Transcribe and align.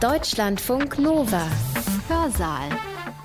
Deutschlandfunk 0.00 0.98
Nova. 0.98 1.48
Hörsaal. 2.06 2.68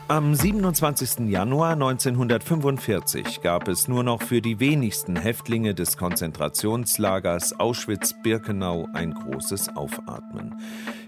Am 0.07 0.33
27. 0.33 1.29
Januar 1.29 1.73
1945 1.73 3.41
gab 3.41 3.67
es 3.67 3.89
nur 3.89 4.03
noch 4.03 4.21
für 4.21 4.41
die 4.41 4.61
wenigsten 4.61 5.17
Häftlinge 5.17 5.73
des 5.73 5.97
Konzentrationslagers 5.97 7.59
Auschwitz-Birkenau 7.59 8.87
ein 8.93 9.13
großes 9.13 9.75
Aufatmen. 9.75 10.55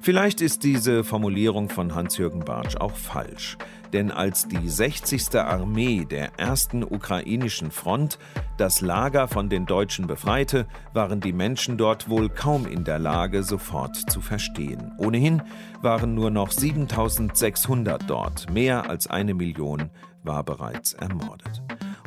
Vielleicht 0.04 0.42
ist 0.42 0.64
diese 0.64 1.06
Formulierung 1.06 1.70
von 1.70 1.96
Hans-Jürgen 1.96 2.42
Bartsch 2.42 2.76
auch 2.76 2.98
falsch. 2.98 3.58
Denn 3.94 4.12
als 4.12 4.50
die 4.50 4.68
60. 4.68 5.34
Armee 5.36 6.04
der 6.04 6.38
ersten 6.38 6.84
ukrainischen 6.84 7.72
Front 7.72 8.20
das 8.58 8.82
Lager 8.82 9.30
von 9.30 9.48
den 9.48 9.66
Deutschen 9.66 10.06
befreite, 10.06 10.68
waren 10.92 11.22
die 11.22 11.32
Menschen 11.32 11.78
dort 11.78 12.10
wohl 12.10 12.28
kaum 12.28 12.68
in 12.68 12.84
der 12.84 13.00
Lage, 13.00 13.44
sofort 13.44 13.96
zu 13.96 14.20
verstehen. 14.20 14.92
Ohnehin 14.98 15.42
waren 15.82 16.16
nur 16.16 16.32
noch 16.32 16.52
7600 16.52 18.04
dort. 18.10 18.50
Mehr 18.50 18.90
als 18.90 19.08
eine 19.08 19.34
Million 19.34 19.90
war 20.22 20.44
bereits 20.44 20.92
ermordet. 20.92 21.62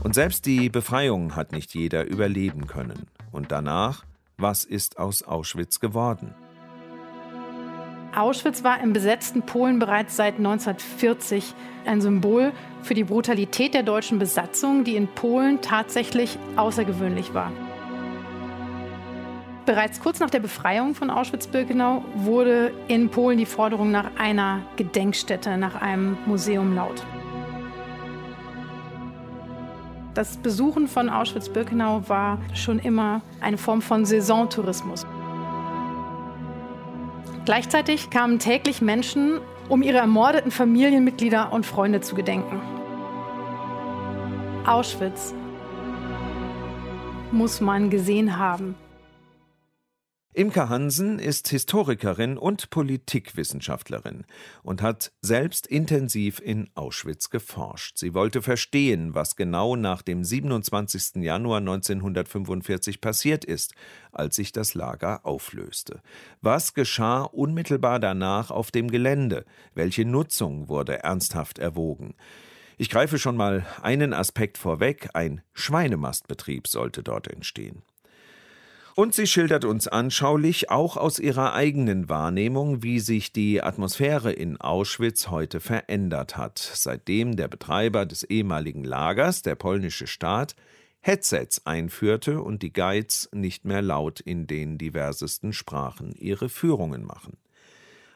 Und 0.04 0.14
selbst 0.14 0.44
die 0.44 0.68
Befreiung 0.68 1.34
hat 1.34 1.52
nicht 1.52 1.72
jeder 1.72 2.04
überleben 2.04 2.66
können. 2.66 3.06
Und 3.32 3.52
danach, 3.52 4.04
was 4.36 4.64
ist 4.64 4.98
aus 4.98 5.22
Auschwitz 5.22 5.80
geworden? 5.80 6.34
Auschwitz 8.14 8.64
war 8.64 8.80
im 8.80 8.92
besetzten 8.92 9.42
Polen 9.42 9.78
bereits 9.78 10.16
seit 10.16 10.36
1940 10.36 11.54
ein 11.86 12.00
Symbol 12.00 12.52
für 12.82 12.94
die 12.94 13.04
Brutalität 13.04 13.74
der 13.74 13.82
deutschen 13.82 14.18
Besatzung, 14.18 14.84
die 14.84 14.96
in 14.96 15.08
Polen 15.08 15.60
tatsächlich 15.60 16.38
außergewöhnlich 16.56 17.34
war. 17.34 17.52
Bereits 19.66 20.00
kurz 20.00 20.20
nach 20.20 20.30
der 20.30 20.38
Befreiung 20.38 20.94
von 20.94 21.10
Auschwitz-Birkenau 21.10 22.04
wurde 22.14 22.72
in 22.86 23.10
Polen 23.10 23.38
die 23.38 23.46
Forderung 23.46 23.90
nach 23.90 24.10
einer 24.16 24.60
Gedenkstätte, 24.76 25.58
nach 25.58 25.80
einem 25.82 26.16
Museum 26.24 26.74
laut. 26.76 27.04
Das 30.14 30.36
Besuchen 30.36 30.86
von 30.88 31.10
Auschwitz-Birkenau 31.10 32.08
war 32.08 32.38
schon 32.54 32.78
immer 32.78 33.22
eine 33.40 33.58
Form 33.58 33.82
von 33.82 34.04
Saisontourismus. 34.06 35.04
Gleichzeitig 37.46 38.10
kamen 38.10 38.40
täglich 38.40 38.82
Menschen, 38.82 39.38
um 39.68 39.80
ihre 39.80 39.98
ermordeten 39.98 40.50
Familienmitglieder 40.50 41.52
und 41.52 41.64
Freunde 41.64 42.00
zu 42.00 42.16
gedenken. 42.16 42.60
Auschwitz 44.66 45.32
muss 47.30 47.60
man 47.60 47.88
gesehen 47.88 48.36
haben. 48.36 48.74
Imke 50.36 50.68
Hansen 50.68 51.18
ist 51.18 51.48
Historikerin 51.48 52.36
und 52.36 52.68
Politikwissenschaftlerin 52.68 54.26
und 54.62 54.82
hat 54.82 55.12
selbst 55.22 55.66
intensiv 55.66 56.40
in 56.40 56.68
Auschwitz 56.74 57.30
geforscht. 57.30 57.96
Sie 57.96 58.12
wollte 58.12 58.42
verstehen, 58.42 59.14
was 59.14 59.36
genau 59.36 59.76
nach 59.76 60.02
dem 60.02 60.24
27. 60.24 61.22
Januar 61.24 61.60
1945 61.60 63.00
passiert 63.00 63.46
ist, 63.46 63.72
als 64.12 64.36
sich 64.36 64.52
das 64.52 64.74
Lager 64.74 65.24
auflöste. 65.24 66.02
Was 66.42 66.74
geschah 66.74 67.22
unmittelbar 67.22 67.98
danach 67.98 68.50
auf 68.50 68.70
dem 68.70 68.90
Gelände? 68.90 69.46
Welche 69.74 70.04
Nutzung 70.04 70.68
wurde 70.68 71.02
ernsthaft 71.02 71.58
erwogen? 71.58 72.14
Ich 72.76 72.90
greife 72.90 73.18
schon 73.18 73.38
mal 73.38 73.64
einen 73.80 74.12
Aspekt 74.12 74.58
vorweg, 74.58 75.08
ein 75.14 75.40
Schweinemastbetrieb 75.54 76.68
sollte 76.68 77.02
dort 77.02 77.26
entstehen. 77.26 77.84
Und 78.96 79.14
sie 79.14 79.26
schildert 79.26 79.66
uns 79.66 79.88
anschaulich, 79.88 80.70
auch 80.70 80.96
aus 80.96 81.18
ihrer 81.18 81.52
eigenen 81.52 82.08
Wahrnehmung, 82.08 82.82
wie 82.82 82.98
sich 82.98 83.30
die 83.30 83.62
Atmosphäre 83.62 84.32
in 84.32 84.58
Auschwitz 84.58 85.28
heute 85.28 85.60
verändert 85.60 86.38
hat, 86.38 86.58
seitdem 86.58 87.36
der 87.36 87.46
Betreiber 87.46 88.06
des 88.06 88.24
ehemaligen 88.24 88.84
Lagers, 88.84 89.42
der 89.42 89.54
polnische 89.54 90.06
Staat, 90.06 90.56
Headsets 91.00 91.66
einführte 91.66 92.40
und 92.40 92.62
die 92.62 92.72
Guides 92.72 93.28
nicht 93.32 93.66
mehr 93.66 93.82
laut 93.82 94.20
in 94.20 94.46
den 94.46 94.78
diversesten 94.78 95.52
Sprachen 95.52 96.14
ihre 96.14 96.48
Führungen 96.48 97.04
machen. 97.04 97.36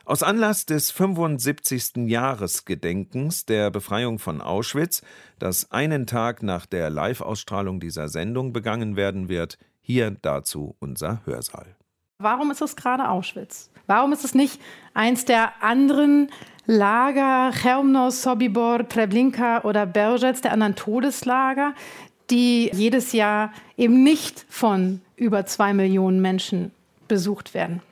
Aus 0.06 0.22
Anlass 0.22 0.64
des 0.64 0.90
75. 0.90 2.08
Jahresgedenkens 2.08 3.44
der 3.44 3.70
Befreiung 3.70 4.18
von 4.18 4.40
Auschwitz, 4.40 5.02
das 5.38 5.70
einen 5.72 6.06
Tag 6.06 6.42
nach 6.42 6.64
der 6.64 6.88
Live-Ausstrahlung 6.88 7.80
dieser 7.80 8.08
Sendung 8.08 8.54
begangen 8.54 8.96
werden 8.96 9.28
wird, 9.28 9.58
hier 9.90 10.16
dazu 10.22 10.76
unser 10.78 11.20
Hörsaal. 11.24 11.76
Warum 12.22 12.50
ist 12.50 12.60
es 12.60 12.76
gerade 12.76 13.08
Auschwitz? 13.08 13.70
Warum 13.86 14.12
ist 14.12 14.24
es 14.24 14.34
nicht 14.34 14.60
eins 14.94 15.24
der 15.24 15.62
anderen 15.62 16.30
Lager, 16.66 17.50
Chermno, 17.52 18.10
Sobibor, 18.10 18.86
Treblinka 18.86 19.62
oder 19.62 19.86
Belzec, 19.86 20.42
der 20.42 20.52
anderen 20.52 20.76
Todeslager, 20.76 21.74
die 22.30 22.70
jedes 22.72 23.12
Jahr 23.12 23.52
eben 23.76 24.04
nicht 24.04 24.46
von 24.48 25.00
über 25.16 25.46
zwei 25.46 25.72
Millionen 25.72 26.20
Menschen 26.20 26.70
besucht 27.08 27.54
werden? 27.54 27.82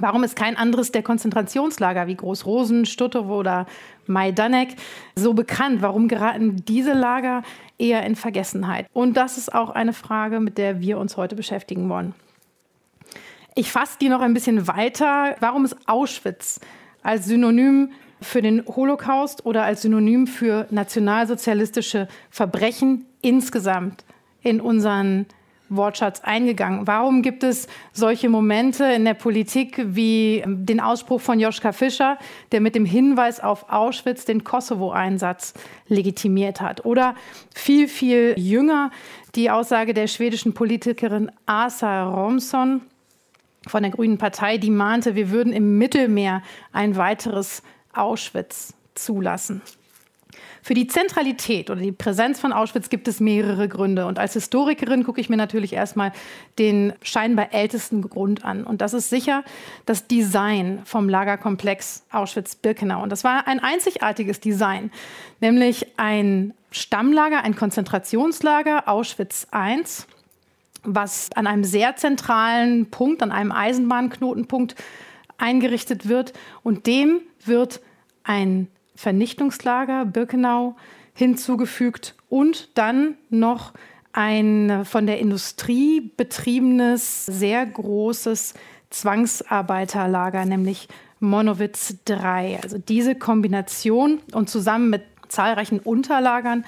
Warum 0.00 0.24
ist 0.24 0.34
kein 0.34 0.56
anderes 0.56 0.92
der 0.92 1.02
Konzentrationslager 1.02 2.06
wie 2.06 2.16
Großrosen, 2.16 2.86
Stutowo 2.86 3.38
oder 3.38 3.66
Majdanek 4.10 4.76
so 5.14 5.32
bekannt? 5.32 5.82
Warum 5.82 6.08
geraten 6.08 6.56
diese 6.66 6.92
Lager 6.92 7.42
eher 7.78 8.04
in 8.04 8.16
Vergessenheit? 8.16 8.86
Und 8.92 9.16
das 9.16 9.38
ist 9.38 9.54
auch 9.54 9.70
eine 9.70 9.92
Frage, 9.92 10.40
mit 10.40 10.58
der 10.58 10.80
wir 10.80 10.98
uns 10.98 11.16
heute 11.16 11.36
beschäftigen 11.36 11.88
wollen. 11.88 12.14
Ich 13.54 13.72
fasse 13.72 13.98
die 14.00 14.08
noch 14.08 14.20
ein 14.20 14.34
bisschen 14.34 14.68
weiter. 14.68 15.36
Warum 15.40 15.64
ist 15.64 15.76
Auschwitz 15.86 16.60
als 17.02 17.26
Synonym 17.26 17.92
für 18.20 18.42
den 18.42 18.64
Holocaust 18.66 19.46
oder 19.46 19.64
als 19.64 19.82
Synonym 19.82 20.26
für 20.26 20.66
nationalsozialistische 20.70 22.06
Verbrechen 22.30 23.06
insgesamt 23.22 24.04
in 24.42 24.60
unseren 24.60 25.26
Wortschatz 25.70 26.20
eingegangen. 26.20 26.86
Warum 26.86 27.22
gibt 27.22 27.42
es 27.42 27.68
solche 27.92 28.28
Momente 28.28 28.84
in 28.84 29.04
der 29.04 29.14
Politik 29.14 29.80
wie 29.84 30.44
den 30.46 30.80
Ausspruch 30.80 31.20
von 31.20 31.40
Joschka 31.40 31.72
Fischer, 31.72 32.18
der 32.52 32.60
mit 32.60 32.74
dem 32.74 32.84
Hinweis 32.84 33.40
auf 33.40 33.70
Auschwitz 33.70 34.24
den 34.24 34.44
Kosovo-Einsatz 34.44 35.54
legitimiert 35.88 36.60
hat? 36.60 36.84
Oder 36.84 37.14
viel, 37.54 37.88
viel 37.88 38.34
jünger 38.36 38.90
die 39.34 39.50
Aussage 39.50 39.94
der 39.94 40.08
schwedischen 40.08 40.54
Politikerin 40.54 41.30
Asa 41.46 42.04
Romson 42.08 42.82
von 43.66 43.82
der 43.82 43.92
Grünen 43.92 44.18
Partei, 44.18 44.58
die 44.58 44.70
mahnte, 44.70 45.14
wir 45.14 45.30
würden 45.30 45.52
im 45.52 45.78
Mittelmeer 45.78 46.42
ein 46.72 46.96
weiteres 46.96 47.62
Auschwitz 47.92 48.74
zulassen. 48.94 49.62
Für 50.62 50.74
die 50.74 50.86
Zentralität 50.86 51.70
oder 51.70 51.80
die 51.80 51.92
Präsenz 51.92 52.40
von 52.40 52.52
Auschwitz 52.52 52.90
gibt 52.90 53.08
es 53.08 53.20
mehrere 53.20 53.68
Gründe. 53.68 54.06
Und 54.06 54.18
als 54.18 54.34
Historikerin 54.34 55.04
gucke 55.04 55.20
ich 55.20 55.28
mir 55.28 55.36
natürlich 55.36 55.72
erstmal 55.72 56.12
den 56.58 56.92
scheinbar 57.02 57.52
ältesten 57.52 58.02
Grund 58.02 58.44
an. 58.44 58.64
Und 58.64 58.80
das 58.80 58.92
ist 58.92 59.10
sicher 59.10 59.44
das 59.86 60.06
Design 60.06 60.80
vom 60.84 61.08
Lagerkomplex 61.08 62.04
Auschwitz-Birkenau. 62.10 63.02
Und 63.02 63.10
das 63.10 63.24
war 63.24 63.46
ein 63.46 63.60
einzigartiges 63.60 64.40
Design, 64.40 64.90
nämlich 65.40 65.86
ein 65.96 66.54
Stammlager, 66.70 67.42
ein 67.42 67.56
Konzentrationslager 67.56 68.88
Auschwitz 68.88 69.46
I 69.54 69.82
was 70.82 71.30
an 71.34 71.46
einem 71.46 71.64
sehr 71.64 71.96
zentralen 71.96 72.86
Punkt, 72.90 73.22
an 73.22 73.32
einem 73.32 73.52
Eisenbahnknotenpunkt 73.52 74.74
eingerichtet 75.38 76.08
wird. 76.08 76.32
Und 76.62 76.86
dem 76.86 77.20
wird 77.44 77.80
ein 78.24 78.68
Vernichtungslager 79.00 80.04
Birkenau 80.04 80.76
hinzugefügt 81.14 82.14
und 82.28 82.68
dann 82.76 83.14
noch 83.30 83.72
ein 84.12 84.84
von 84.84 85.06
der 85.06 85.20
Industrie 85.20 86.12
betriebenes, 86.18 87.24
sehr 87.24 87.64
großes 87.64 88.52
Zwangsarbeiterlager, 88.90 90.44
nämlich 90.44 90.86
Monowitz 91.18 91.94
III. 92.06 92.58
Also 92.62 92.76
diese 92.76 93.14
Kombination 93.14 94.20
und 94.32 94.50
zusammen 94.50 94.90
mit 94.90 95.04
zahlreichen 95.28 95.78
Unterlagern 95.78 96.66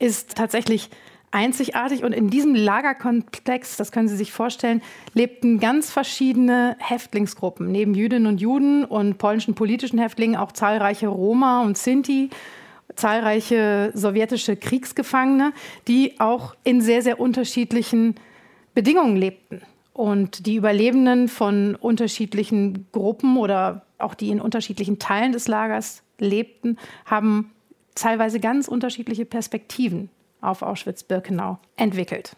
ist 0.00 0.34
tatsächlich 0.34 0.90
einzigartig. 1.30 2.04
Und 2.04 2.12
in 2.12 2.30
diesem 2.30 2.54
Lagerkomplex, 2.54 3.76
das 3.76 3.92
können 3.92 4.08
Sie 4.08 4.16
sich 4.16 4.32
vorstellen, 4.32 4.82
lebten 5.14 5.60
ganz 5.60 5.90
verschiedene 5.90 6.76
Häftlingsgruppen. 6.78 7.70
Neben 7.70 7.94
Jüdinnen 7.94 8.26
und 8.26 8.40
Juden 8.40 8.84
und 8.84 9.18
polnischen 9.18 9.54
politischen 9.54 9.98
Häftlingen 9.98 10.36
auch 10.36 10.52
zahlreiche 10.52 11.08
Roma 11.08 11.62
und 11.62 11.76
Sinti, 11.76 12.30
zahlreiche 12.96 13.92
sowjetische 13.94 14.56
Kriegsgefangene, 14.56 15.52
die 15.86 16.18
auch 16.20 16.54
in 16.64 16.80
sehr, 16.80 17.02
sehr 17.02 17.20
unterschiedlichen 17.20 18.14
Bedingungen 18.74 19.16
lebten. 19.16 19.62
Und 19.92 20.46
die 20.46 20.54
Überlebenden 20.54 21.28
von 21.28 21.74
unterschiedlichen 21.74 22.86
Gruppen 22.92 23.36
oder 23.36 23.82
auch 23.98 24.14
die 24.14 24.30
in 24.30 24.40
unterschiedlichen 24.40 24.98
Teilen 25.00 25.32
des 25.32 25.48
Lagers 25.48 26.02
lebten, 26.20 26.78
haben 27.04 27.50
teilweise 27.96 28.38
ganz 28.38 28.68
unterschiedliche 28.68 29.24
Perspektiven 29.24 30.08
auf 30.40 30.62
Auschwitz-Birkenau 30.62 31.58
entwickelt. 31.76 32.36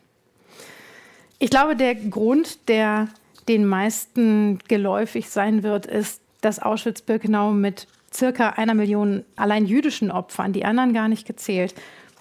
Ich 1.38 1.50
glaube, 1.50 1.76
der 1.76 1.94
Grund, 1.94 2.68
der 2.68 3.08
den 3.48 3.66
meisten 3.66 4.58
geläufig 4.68 5.30
sein 5.30 5.62
wird, 5.62 5.86
ist, 5.86 6.20
dass 6.40 6.60
Auschwitz-Birkenau 6.60 7.52
mit 7.52 7.86
circa 8.12 8.50
einer 8.50 8.74
Million 8.74 9.24
allein 9.36 9.66
jüdischen 9.66 10.10
Opfern, 10.10 10.52
die 10.52 10.64
anderen 10.64 10.92
gar 10.92 11.08
nicht 11.08 11.26
gezählt, 11.26 11.74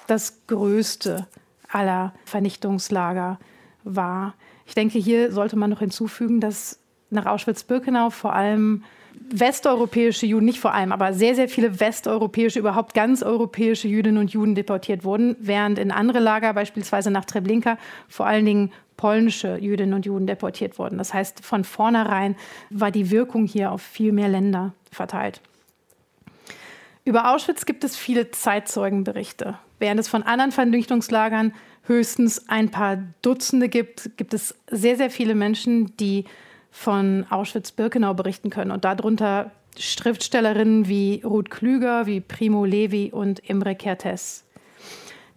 das 0.07 0.45
größte 0.47 1.27
aller 1.67 2.13
Vernichtungslager 2.25 3.39
war. 3.83 4.33
Ich 4.65 4.75
denke, 4.75 4.99
hier 4.99 5.31
sollte 5.31 5.55
man 5.55 5.69
noch 5.69 5.79
hinzufügen, 5.79 6.39
dass 6.39 6.79
nach 7.09 7.25
Auschwitz-Birkenau 7.25 8.09
vor 8.09 8.33
allem 8.33 8.83
westeuropäische 9.31 10.25
Juden, 10.25 10.45
nicht 10.45 10.59
vor 10.59 10.73
allem, 10.73 10.91
aber 10.91 11.13
sehr, 11.13 11.35
sehr 11.35 11.49
viele 11.49 11.79
westeuropäische, 11.79 12.59
überhaupt 12.59 12.93
ganz 12.93 13.21
europäische 13.23 13.87
Jüdinnen 13.87 14.17
und 14.17 14.31
Juden 14.31 14.55
deportiert 14.55 15.03
wurden, 15.03 15.35
während 15.39 15.79
in 15.79 15.91
andere 15.91 16.19
Lager, 16.19 16.53
beispielsweise 16.53 17.11
nach 17.11 17.25
Treblinka, 17.25 17.77
vor 18.07 18.25
allen 18.25 18.45
Dingen 18.45 18.71
polnische 18.97 19.57
Jüdinnen 19.57 19.93
und 19.93 20.05
Juden 20.05 20.27
deportiert 20.27 20.77
wurden. 20.77 20.97
Das 20.97 21.13
heißt, 21.13 21.45
von 21.45 21.63
vornherein 21.63 22.35
war 22.69 22.91
die 22.91 23.11
Wirkung 23.11 23.45
hier 23.45 23.71
auf 23.71 23.81
viel 23.81 24.11
mehr 24.11 24.27
Länder 24.27 24.73
verteilt. 24.91 25.41
Über 27.05 27.33
Auschwitz 27.33 27.65
gibt 27.65 27.83
es 27.83 27.95
viele 27.95 28.31
Zeitzeugenberichte. 28.31 29.57
Während 29.79 29.99
es 29.99 30.09
von 30.09 30.23
anderen 30.23 30.51
Vernichtungslagern 30.51 31.53
höchstens 31.83 32.49
ein 32.49 32.69
paar 32.69 32.97
Dutzende 33.21 33.69
gibt, 33.69 34.17
gibt 34.17 34.33
es 34.33 34.55
sehr, 34.69 34.97
sehr 34.97 35.09
viele 35.09 35.33
Menschen, 35.33 35.95
die 35.97 36.25
von 36.71 37.25
Auschwitz-Birkenau 37.29 38.13
berichten 38.13 38.49
können. 38.49 38.71
Und 38.71 38.85
darunter 38.85 39.51
Schriftstellerinnen 39.77 40.87
wie 40.87 41.21
Ruth 41.23 41.49
Klüger, 41.49 42.05
wie 42.05 42.21
Primo 42.21 42.65
Levi 42.65 43.11
und 43.13 43.39
Imre 43.39 43.75
Kertész. 43.75 44.43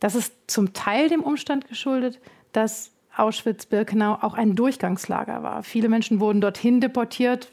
Das 0.01 0.15
ist 0.15 0.35
zum 0.47 0.73
Teil 0.73 1.09
dem 1.09 1.23
Umstand 1.23 1.69
geschuldet, 1.69 2.19
dass 2.53 2.91
Auschwitz-Birkenau 3.17 4.19
auch 4.23 4.35
ein 4.35 4.57
Durchgangslager 4.57 5.43
war. 5.43 5.63
Viele 5.63 5.89
Menschen 5.89 6.19
wurden 6.19 6.41
dorthin 6.41 6.81
deportiert, 6.81 7.51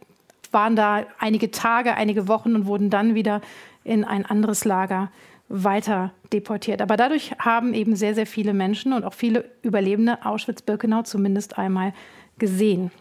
waren 0.52 0.76
da 0.76 1.06
einige 1.20 1.52
Tage, 1.52 1.96
einige 1.96 2.28
Wochen 2.28 2.56
und 2.56 2.66
wurden 2.66 2.90
dann 2.90 3.14
wieder 3.14 3.42
in 3.84 4.04
ein 4.04 4.26
anderes 4.26 4.66
Lager 4.66 5.12
weiter 5.48 6.12
deportiert. 6.32 6.82
Aber 6.82 6.96
dadurch 6.96 7.34
haben 7.40 7.74
eben 7.74 7.96
sehr, 7.96 8.16
sehr 8.16 8.28
viele 8.28 8.54
Menschen 8.54 8.94
und 8.94 9.04
auch 9.04 9.14
viele 9.14 9.46
Überlebende 9.62 10.26
Auschwitz-Birkenau 10.26 11.04
zumindest 11.04 11.58
einmal 11.58 11.94
gesehen. 12.38 12.92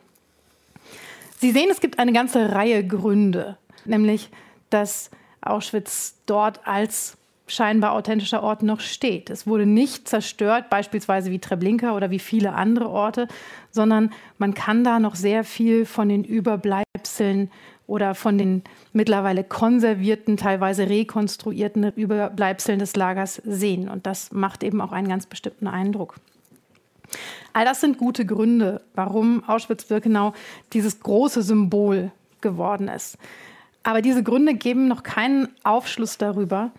Sie 1.40 1.52
sehen, 1.52 1.69
es 1.70 1.81
gibt 1.81 2.00
eine 2.00 2.12
ganze 2.12 2.52
Reihe 2.52 2.85
Gründe, 2.85 3.56
nämlich 3.85 4.29
dass 4.70 5.11
Auschwitz 5.40 6.17
dort 6.26 6.67
als 6.67 7.17
scheinbar 7.46 7.93
authentischer 7.93 8.43
Ort 8.43 8.62
noch 8.62 8.81
steht. 8.81 9.31
Es 9.31 9.46
wurde 9.46 9.64
nicht 9.64 10.08
zerstört, 10.08 10.69
beispielsweise 10.69 11.31
wie 11.31 11.38
Treblinka 11.38 11.94
oder 11.94 12.11
wie 12.11 12.19
viele 12.19 12.52
andere 12.55 12.90
Orte, 12.90 13.29
sondern 13.70 14.12
man 14.37 14.52
kann 14.55 14.82
da 14.82 14.99
noch 14.99 15.14
sehr 15.14 15.44
viel 15.44 15.87
von 15.87 16.08
den 16.08 16.25
Überbleibseln 16.25 17.50
oder 17.87 18.14
von 18.17 18.37
den 18.37 18.62
mittlerweile 18.93 19.44
konservierten, 19.44 20.37
teilweise 20.37 20.88
rekonstruierten 20.88 21.93
Überbleibseln 21.93 22.81
des 22.81 22.96
Lagers 22.96 23.40
sehen. 23.46 23.88
Und 23.88 24.06
das 24.06 24.32
macht 24.32 24.62
eben 24.62 24.81
auch 24.81 24.93
einen 24.93 25.08
ganz 25.08 25.25
bestimmten 25.25 25.69
Eindruck. 25.69 26.17
All 27.53 27.65
das 27.65 27.81
sind 27.81 27.99
gute 27.99 28.27
Gründe, 28.27 28.83
warum 28.95 29.45
Auschwitz-Birkenau 29.45 30.35
dieses 30.73 31.01
große 31.01 31.43
Symbol 31.43 32.13
geworden 32.41 32.89
ist. 32.89 33.19
Aber 33.83 34.03
diese 34.03 34.23
Gründe 34.23 34.55
geben 34.55 34.89
noch 34.89 35.03
keinen 35.03 35.49
Aufschluss 35.65 36.19
darüber, 36.19 36.73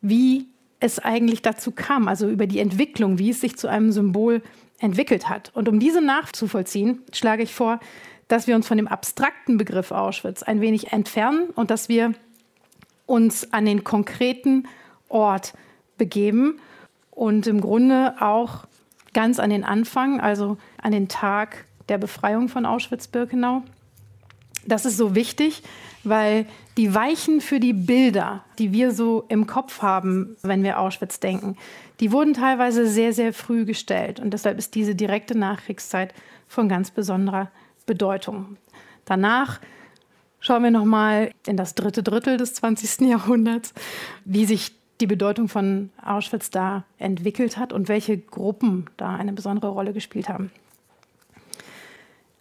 wie 0.00 0.48
es 0.80 0.98
eigentlich 0.98 1.42
dazu 1.42 1.72
kam, 1.72 2.08
also 2.08 2.28
über 2.28 2.46
die 2.46 2.60
Entwicklung, 2.60 3.18
wie 3.18 3.30
es 3.30 3.40
sich 3.40 3.56
zu 3.56 3.68
einem 3.68 3.92
Symbol 3.92 4.42
entwickelt 4.78 5.28
hat. 5.28 5.50
Und 5.54 5.68
um 5.68 5.80
diese 5.80 6.00
nachzuvollziehen, 6.00 7.02
schlage 7.12 7.42
ich 7.42 7.54
vor, 7.54 7.80
dass 8.28 8.46
wir 8.46 8.54
uns 8.54 8.68
von 8.68 8.76
dem 8.76 8.86
abstrakten 8.86 9.56
Begriff 9.56 9.90
Auschwitz 9.90 10.42
ein 10.42 10.60
wenig 10.60 10.92
entfernen 10.92 11.50
und 11.54 11.70
dass 11.70 11.88
wir 11.88 12.12
uns 13.06 13.52
an 13.52 13.64
den 13.64 13.84
konkreten 13.84 14.68
Ort 15.08 15.54
begeben 15.96 16.60
und 17.10 17.46
im 17.46 17.60
Grunde 17.60 18.14
auch 18.20 18.66
ganz 19.18 19.40
an 19.40 19.50
den 19.50 19.64
Anfang, 19.64 20.20
also 20.20 20.58
an 20.80 20.92
den 20.92 21.08
Tag 21.08 21.64
der 21.88 21.98
Befreiung 21.98 22.48
von 22.48 22.64
Auschwitz-Birkenau. 22.64 23.64
Das 24.64 24.84
ist 24.84 24.96
so 24.96 25.16
wichtig, 25.16 25.64
weil 26.04 26.46
die 26.76 26.94
Weichen 26.94 27.40
für 27.40 27.58
die 27.58 27.72
Bilder, 27.72 28.44
die 28.60 28.72
wir 28.72 28.92
so 28.92 29.24
im 29.28 29.48
Kopf 29.48 29.82
haben, 29.82 30.36
wenn 30.42 30.62
wir 30.62 30.78
Auschwitz 30.78 31.18
denken, 31.18 31.56
die 31.98 32.12
wurden 32.12 32.32
teilweise 32.32 32.86
sehr, 32.86 33.12
sehr 33.12 33.32
früh 33.32 33.64
gestellt. 33.64 34.20
Und 34.20 34.34
deshalb 34.34 34.56
ist 34.56 34.76
diese 34.76 34.94
direkte 34.94 35.36
Nachkriegszeit 35.36 36.14
von 36.46 36.68
ganz 36.68 36.92
besonderer 36.92 37.50
Bedeutung. 37.86 38.56
Danach 39.04 39.58
schauen 40.38 40.62
wir 40.62 40.70
nochmal 40.70 41.32
in 41.44 41.56
das 41.56 41.74
dritte 41.74 42.04
Drittel 42.04 42.36
des 42.36 42.54
20. 42.54 43.08
Jahrhunderts, 43.08 43.74
wie 44.24 44.46
sich 44.46 44.77
die 45.00 45.06
Bedeutung 45.06 45.48
von 45.48 45.90
Auschwitz 46.04 46.50
da 46.50 46.84
entwickelt 46.98 47.56
hat 47.56 47.72
und 47.72 47.88
welche 47.88 48.18
Gruppen 48.18 48.86
da 48.96 49.14
eine 49.14 49.32
besondere 49.32 49.68
Rolle 49.68 49.92
gespielt 49.92 50.28
haben. 50.28 50.50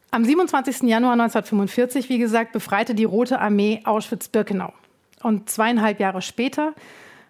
Am 0.09 0.23
27. 0.23 0.83
Januar 0.83 1.13
1945, 1.13 2.09
wie 2.09 2.17
gesagt, 2.17 2.51
befreite 2.51 2.95
die 2.95 3.03
Rote 3.03 3.39
Armee 3.39 3.81
Auschwitz-Birkenau. 3.83 4.73
Und 5.21 5.49
zweieinhalb 5.49 5.99
Jahre 5.99 6.21
später 6.21 6.73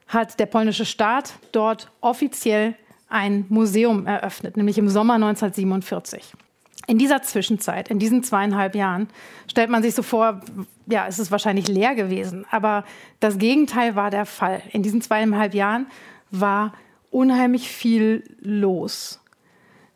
hat 0.08 0.40
der 0.40 0.46
polnische 0.46 0.86
Staat 0.86 1.34
dort 1.52 1.92
offiziell 2.02 2.76
ein 3.10 3.46
Museum 3.50 4.06
eröffnet, 4.06 4.58
nämlich 4.58 4.78
im 4.78 4.90
Sommer 4.90 5.16
1947. 5.16 6.34
In 6.86 6.98
dieser 6.98 7.22
Zwischenzeit, 7.22 7.90
in 7.90 8.00
diesen 8.00 8.24
zweieinhalb 8.24 8.76
Jahren, 8.76 9.10
stellt 9.50 9.70
man 9.70 9.84
sich 9.84 9.96
so 9.96 10.04
vor, 10.04 10.42
ja, 10.86 11.08
es 11.08 11.20
ist 11.20 11.32
wahrscheinlich 11.32 11.68
leer 11.68 11.96
gewesen. 11.96 12.46
Aber 12.52 12.86
das 13.20 13.38
Gegenteil 13.38 13.96
war 13.96 14.10
der 14.10 14.26
Fall. 14.26 14.62
In 14.72 14.84
diesen 14.84 15.02
zweieinhalb 15.02 15.54
Jahren 15.54 15.88
war 16.32 16.74
unheimlich 17.10 17.70
viel 17.70 18.24
los 18.40 19.20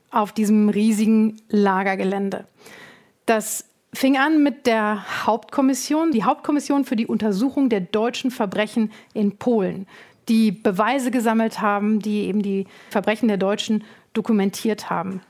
auf 0.10 0.34
diesem 0.34 0.70
riesigen 0.70 1.42
Lagergelände. 1.50 2.46
Das 3.26 3.66
fing 3.94 4.18
an 4.18 4.44
mit 4.44 4.68
der 4.68 5.26
Hauptkommission, 5.26 6.12
die 6.12 6.24
Hauptkommission 6.24 6.86
für 6.86 6.96
die 6.96 7.08
Untersuchung 7.08 7.70
der 7.70 7.82
deutschen 7.82 8.32
Verbrechen 8.32 8.92
in 9.14 9.38
Polen, 9.38 9.88
die 10.30 10.52
Beweise 10.52 11.12
gesammelt 11.12 11.62
haben, 11.62 12.00
die 12.00 12.26
eben 12.26 12.42
die 12.42 12.68
Verbrechen 12.90 13.28
der 13.28 13.38
Deutschen 13.38 13.84
dokumentiert 14.14 14.90
haben. 14.90 15.22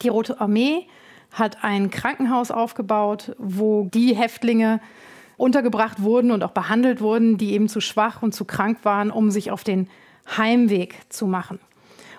Die 0.00 0.08
Rote 0.08 0.40
Armee 0.40 0.86
hat 1.32 1.64
ein 1.64 1.90
Krankenhaus 1.90 2.50
aufgebaut, 2.50 3.34
wo 3.38 3.88
die 3.92 4.14
Häftlinge 4.14 4.80
untergebracht 5.36 6.02
wurden 6.02 6.30
und 6.30 6.42
auch 6.44 6.52
behandelt 6.52 7.00
wurden, 7.00 7.36
die 7.36 7.52
eben 7.52 7.68
zu 7.68 7.80
schwach 7.80 8.22
und 8.22 8.32
zu 8.32 8.44
krank 8.44 8.78
waren, 8.84 9.10
um 9.10 9.30
sich 9.30 9.50
auf 9.50 9.64
den 9.64 9.88
Heimweg 10.36 10.94
zu 11.08 11.26
machen. 11.26 11.58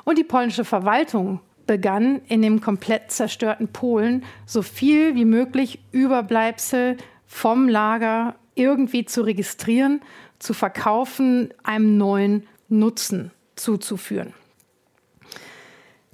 Und 0.03 0.17
die 0.17 0.23
polnische 0.23 0.65
Verwaltung 0.65 1.39
begann 1.65 2.21
in 2.27 2.41
dem 2.41 2.59
komplett 2.59 3.11
zerstörten 3.11 3.69
Polen 3.69 4.25
so 4.45 4.61
viel 4.61 5.15
wie 5.15 5.25
möglich 5.25 5.79
Überbleibsel 5.91 6.97
vom 7.25 7.69
Lager 7.69 8.35
irgendwie 8.55 9.05
zu 9.05 9.21
registrieren, 9.21 10.01
zu 10.39 10.53
verkaufen, 10.53 11.53
einem 11.63 11.97
neuen 11.97 12.47
Nutzen 12.67 13.31
zuzuführen. 13.55 14.33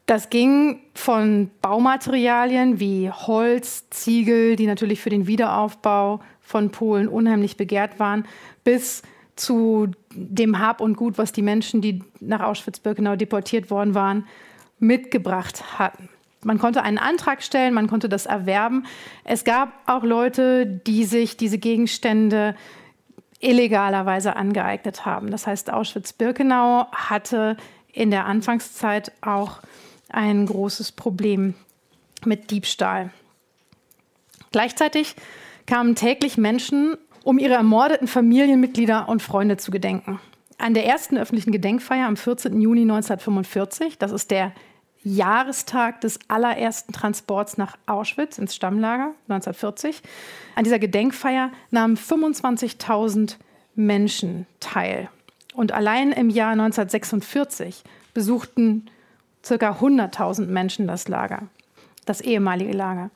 Das 0.09 0.31
ging 0.31 0.79
von 0.95 1.51
Baumaterialien 1.61 2.79
wie 2.79 3.11
Holz, 3.11 3.91
Ziegel, 3.91 4.55
die 4.55 4.65
natürlich 4.65 5.01
für 5.01 5.11
den 5.11 5.27
Wiederaufbau 5.27 6.19
von 6.41 6.71
Polen 6.71 7.07
unheimlich 7.07 7.57
begehrt 7.57 7.99
waren, 7.99 8.25
bis 8.63 9.03
zu 9.35 9.91
dem 10.11 10.57
Hab 10.57 10.81
und 10.81 10.97
Gut, 10.97 11.19
was 11.19 11.31
die 11.31 11.43
Menschen, 11.43 11.81
die 11.81 12.03
nach 12.21 12.39
Auschwitz-Birkenau 12.39 13.17
deportiert 13.17 13.69
worden 13.69 13.93
waren, 13.93 14.25
mitgebracht 14.79 15.77
hatten. 15.77 16.09
Man 16.43 16.57
konnte 16.57 16.81
einen 16.81 16.97
Antrag 16.97 17.43
stellen, 17.43 17.75
man 17.75 17.85
konnte 17.85 18.09
das 18.09 18.25
erwerben. 18.25 18.87
Es 19.25 19.43
gab 19.43 19.73
auch 19.85 20.03
Leute, 20.03 20.65
die 20.65 21.05
sich 21.05 21.37
diese 21.37 21.59
Gegenstände 21.59 22.55
illegalerweise 23.39 24.35
angeeignet 24.35 25.05
haben. 25.05 25.29
Das 25.29 25.45
heißt, 25.45 25.71
Auschwitz-Birkenau 25.71 26.87
hatte 26.93 27.57
in 27.93 28.09
der 28.09 28.25
Anfangszeit 28.25 29.11
auch 29.21 29.59
ein 30.09 30.45
großes 30.45 30.91
Problem 30.91 31.53
mit 32.25 32.51
Diebstahl. 32.51 33.11
Gleichzeitig 34.51 35.15
kamen 35.65 35.95
täglich 35.95 36.37
Menschen, 36.37 36.97
um 37.23 37.37
ihre 37.37 37.53
ermordeten 37.53 38.07
Familienmitglieder 38.07 39.07
und 39.07 39.21
Freunde 39.21 39.57
zu 39.57 39.71
gedenken. 39.71 40.19
An 40.57 40.73
der 40.73 40.85
ersten 40.85 41.17
öffentlichen 41.17 41.51
Gedenkfeier 41.51 42.07
am 42.07 42.17
14. 42.17 42.59
Juni 42.59 42.81
1945, 42.81 43.97
das 43.97 44.11
ist 44.11 44.31
der 44.31 44.51
Jahrestag 45.03 46.01
des 46.01 46.19
allerersten 46.27 46.91
Transports 46.91 47.57
nach 47.57 47.77
Auschwitz 47.85 48.37
ins 48.37 48.55
Stammlager 48.55 49.13
1940. 49.29 50.01
An 50.55 50.63
dieser 50.65 50.79
Gedenkfeier 50.79 51.51
nahmen 51.71 51.95
25.000 51.95 53.35
Menschen 53.75 54.45
teil. 54.59 55.09
Und 55.53 55.71
allein 55.71 56.11
im 56.11 56.29
Jahr 56.29 56.51
1946 56.51 57.83
besuchten 58.13 58.87
circa 59.50 59.72
100.000 59.72 60.46
Menschen 60.46 60.88
das 60.88 61.08
Lager, 61.08 61.48
das 62.06 62.22
ehemalige 62.22 62.72
Lager. 62.72 63.10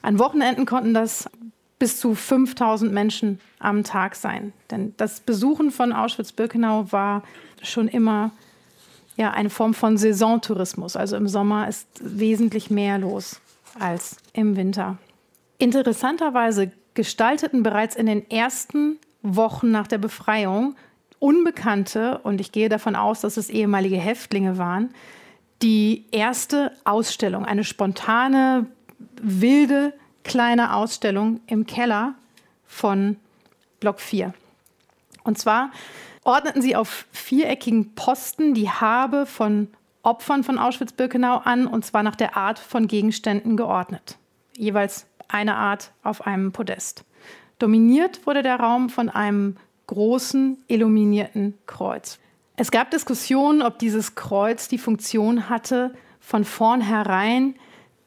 An 0.00 0.18
Wochenenden 0.18 0.64
konnten 0.64 0.94
das 0.94 1.28
bis 1.78 1.98
zu 1.98 2.14
5000 2.14 2.92
Menschen 2.92 3.40
am 3.58 3.84
Tag 3.84 4.14
sein. 4.14 4.52
Denn 4.70 4.94
das 4.96 5.20
Besuchen 5.20 5.70
von 5.70 5.92
Auschwitz-Birkenau 5.92 6.92
war 6.92 7.22
schon 7.62 7.88
immer 7.88 8.30
ja, 9.16 9.32
eine 9.32 9.50
Form 9.50 9.74
von 9.74 9.96
Saisontourismus. 9.98 10.96
Also 10.96 11.16
im 11.16 11.26
Sommer 11.26 11.68
ist 11.68 11.88
wesentlich 12.00 12.70
mehr 12.70 12.98
los 12.98 13.40
als 13.78 14.16
im 14.32 14.56
Winter. 14.56 14.98
Interessanterweise 15.58 16.70
gestalteten 16.94 17.62
bereits 17.62 17.96
in 17.96 18.06
den 18.06 18.30
ersten 18.30 18.98
Wochen 19.22 19.70
nach 19.70 19.86
der 19.86 19.98
Befreiung 19.98 20.76
Unbekannte, 21.18 22.18
und 22.22 22.40
ich 22.40 22.50
gehe 22.50 22.70
davon 22.70 22.96
aus, 22.96 23.20
dass 23.20 23.36
es 23.36 23.50
ehemalige 23.50 23.98
Häftlinge 23.98 24.56
waren, 24.56 24.94
die 25.62 26.06
erste 26.10 26.72
Ausstellung, 26.84 27.44
eine 27.44 27.64
spontane, 27.64 28.66
wilde, 29.20 29.92
kleine 30.24 30.74
Ausstellung 30.74 31.40
im 31.46 31.66
Keller 31.66 32.14
von 32.66 33.16
Block 33.80 34.00
4. 34.00 34.32
Und 35.24 35.38
zwar 35.38 35.70
ordneten 36.24 36.62
sie 36.62 36.76
auf 36.76 37.06
viereckigen 37.12 37.94
Posten 37.94 38.54
die 38.54 38.70
Habe 38.70 39.26
von 39.26 39.68
Opfern 40.02 40.44
von 40.44 40.58
Auschwitz-Birkenau 40.58 41.38
an, 41.38 41.66
und 41.66 41.84
zwar 41.84 42.02
nach 42.02 42.16
der 42.16 42.36
Art 42.36 42.58
von 42.58 42.86
Gegenständen 42.86 43.56
geordnet. 43.56 44.16
Jeweils 44.56 45.06
eine 45.28 45.56
Art 45.56 45.92
auf 46.02 46.26
einem 46.26 46.52
Podest. 46.52 47.04
Dominiert 47.58 48.26
wurde 48.26 48.42
der 48.42 48.58
Raum 48.58 48.88
von 48.88 49.10
einem 49.10 49.56
großen 49.86 50.62
illuminierten 50.68 51.58
Kreuz. 51.66 52.18
Es 52.60 52.70
gab 52.70 52.90
Diskussionen, 52.90 53.62
ob 53.62 53.78
dieses 53.78 54.16
Kreuz 54.16 54.68
die 54.68 54.76
Funktion 54.76 55.48
hatte, 55.48 55.94
von 56.20 56.44
vornherein 56.44 57.54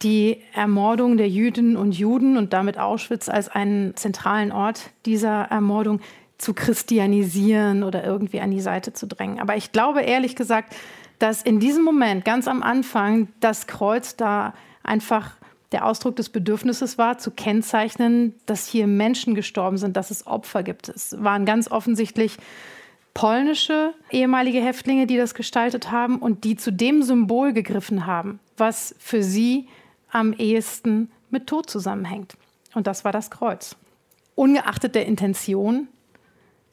die 0.03 0.41
Ermordung 0.53 1.17
der 1.17 1.27
Jüdinnen 1.27 1.75
und 1.75 1.93
Juden 1.93 2.37
und 2.37 2.53
damit 2.53 2.77
Auschwitz 2.77 3.29
als 3.29 3.49
einen 3.49 3.95
zentralen 3.95 4.51
Ort 4.51 4.91
dieser 5.07 5.45
Ermordung 5.45 6.01
zu 6.37 6.53
christianisieren 6.53 7.83
oder 7.83 8.03
irgendwie 8.03 8.41
an 8.41 8.51
die 8.51 8.61
Seite 8.61 8.93
zu 8.93 9.07
drängen. 9.07 9.39
Aber 9.39 9.57
ich 9.57 9.71
glaube 9.71 10.01
ehrlich 10.01 10.35
gesagt, 10.35 10.75
dass 11.17 11.41
in 11.41 11.59
diesem 11.59 11.83
Moment, 11.83 12.23
ganz 12.23 12.47
am 12.47 12.61
Anfang, 12.61 13.29
das 13.39 13.65
Kreuz 13.65 14.17
da 14.17 14.53
einfach 14.83 15.31
der 15.71 15.83
Ausdruck 15.83 16.15
des 16.15 16.29
Bedürfnisses 16.29 16.99
war, 16.99 17.17
zu 17.17 17.31
kennzeichnen, 17.31 18.35
dass 18.45 18.67
hier 18.67 18.85
Menschen 18.85 19.33
gestorben 19.33 19.77
sind, 19.77 19.97
dass 19.97 20.11
es 20.11 20.27
Opfer 20.27 20.61
gibt. 20.61 20.89
Es 20.89 21.15
waren 21.23 21.45
ganz 21.45 21.71
offensichtlich 21.71 22.37
polnische 23.13 23.93
ehemalige 24.09 24.61
Häftlinge, 24.61 25.05
die 25.05 25.17
das 25.17 25.35
gestaltet 25.35 25.91
haben 25.91 26.19
und 26.19 26.43
die 26.43 26.55
zu 26.55 26.71
dem 26.71 27.03
Symbol 27.03 27.53
gegriffen 27.53 28.05
haben, 28.05 28.39
was 28.57 28.95
für 28.99 29.23
sie 29.23 29.67
am 30.09 30.33
ehesten 30.33 31.11
mit 31.29 31.47
Tod 31.47 31.69
zusammenhängt. 31.69 32.35
Und 32.73 32.87
das 32.87 33.05
war 33.05 33.11
das 33.11 33.29
Kreuz. 33.29 33.75
Ungeachtet 34.35 34.95
der 34.95 35.05
Intention, 35.05 35.87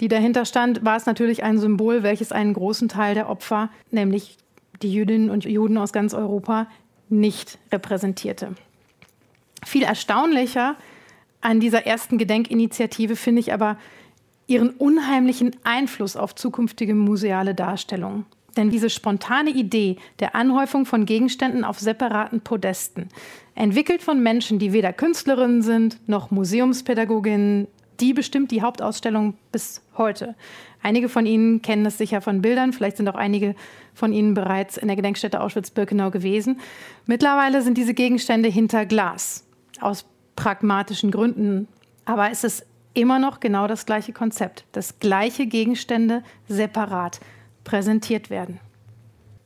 die 0.01 0.09
dahinter 0.09 0.47
stand, 0.47 0.85
war 0.85 0.97
es 0.97 1.05
natürlich 1.05 1.43
ein 1.43 1.59
Symbol, 1.59 2.03
welches 2.03 2.33
einen 2.33 2.55
großen 2.55 2.89
Teil 2.89 3.15
der 3.15 3.29
Opfer, 3.29 3.69
nämlich 3.91 4.39
die 4.83 4.93
Jüdinnen 4.93 5.29
und 5.29 5.45
Juden 5.45 5.77
aus 5.77 5.93
ganz 5.93 6.15
Europa, 6.15 6.69
nicht 7.11 7.59
repräsentierte. 7.71 8.55
Viel 9.65 9.83
erstaunlicher 9.83 10.77
an 11.43 11.61
dieser 11.61 11.87
ersten 11.87 12.17
Gedenkinitiative 12.17 13.17
finde 13.17 13.41
ich 13.41 13.53
aber 13.53 13.77
ihren 14.51 14.71
unheimlichen 14.71 15.57
Einfluss 15.65 16.17
auf 16.17 16.35
zukünftige 16.35 16.95
museale 16.95 17.55
Darstellungen. 17.55 18.27
Denn 18.57 18.71
diese 18.71 18.91
spontane 18.91 19.51
Idee 19.51 19.97
der 20.19 20.35
Anhäufung 20.35 20.85
von 20.85 21.07
Gegenständen 21.07 21.65
auf 21.65 21.79
separaten 21.79 22.41
Podesten, 22.41 23.09
entwickelt 23.55 24.03
von 24.03 24.21
Menschen, 24.21 24.59
die 24.59 24.73
weder 24.73 24.93
Künstlerinnen 24.93 25.63
sind 25.63 26.09
noch 26.09 26.33
Museumspädagoginnen, 26.33 27.69
die 28.01 28.13
bestimmt 28.13 28.51
die 28.51 28.63
Hauptausstellung 28.63 29.35
bis 29.53 29.83
heute. 29.97 30.35
Einige 30.83 31.09
von 31.09 31.27
Ihnen 31.27 31.63
kennen 31.63 31.87
es 31.87 31.99
sicher 31.99 32.21
von 32.21 32.43
Bildern, 32.43 32.73
vielleicht 32.73 32.97
sind 32.97 33.09
auch 33.09 33.15
einige 33.15 33.55
von 33.95 34.13
Ihnen 34.13 34.35
bereits 34.35 34.79
in 34.79 34.89
der 34.89 34.97
Gedenkstätte 34.97 35.41
Auschwitz-Birkenau 35.41 36.11
gewesen. 36.11 36.59
Mittlerweile 37.07 37.63
sind 37.63 37.77
diese 37.77 37.95
Gegenstände 37.95 38.49
hinter 38.49 38.87
Glas 38.87 39.45
aus 39.81 40.07
pragmatischen 40.35 41.11
Gründen. 41.11 41.69
Aber 42.07 42.31
es 42.31 42.45
ist 42.45 42.67
immer 42.95 43.19
noch 43.19 43.41
genau 43.41 43.67
das 43.67 43.87
gleiche 43.87 44.13
Konzept, 44.13 44.65
dass 44.73 44.99
gleiche 44.99 45.47
Gegenstände 45.47 46.23
separat 46.49 47.21
präsentiert 47.65 48.31
werden. 48.31 48.61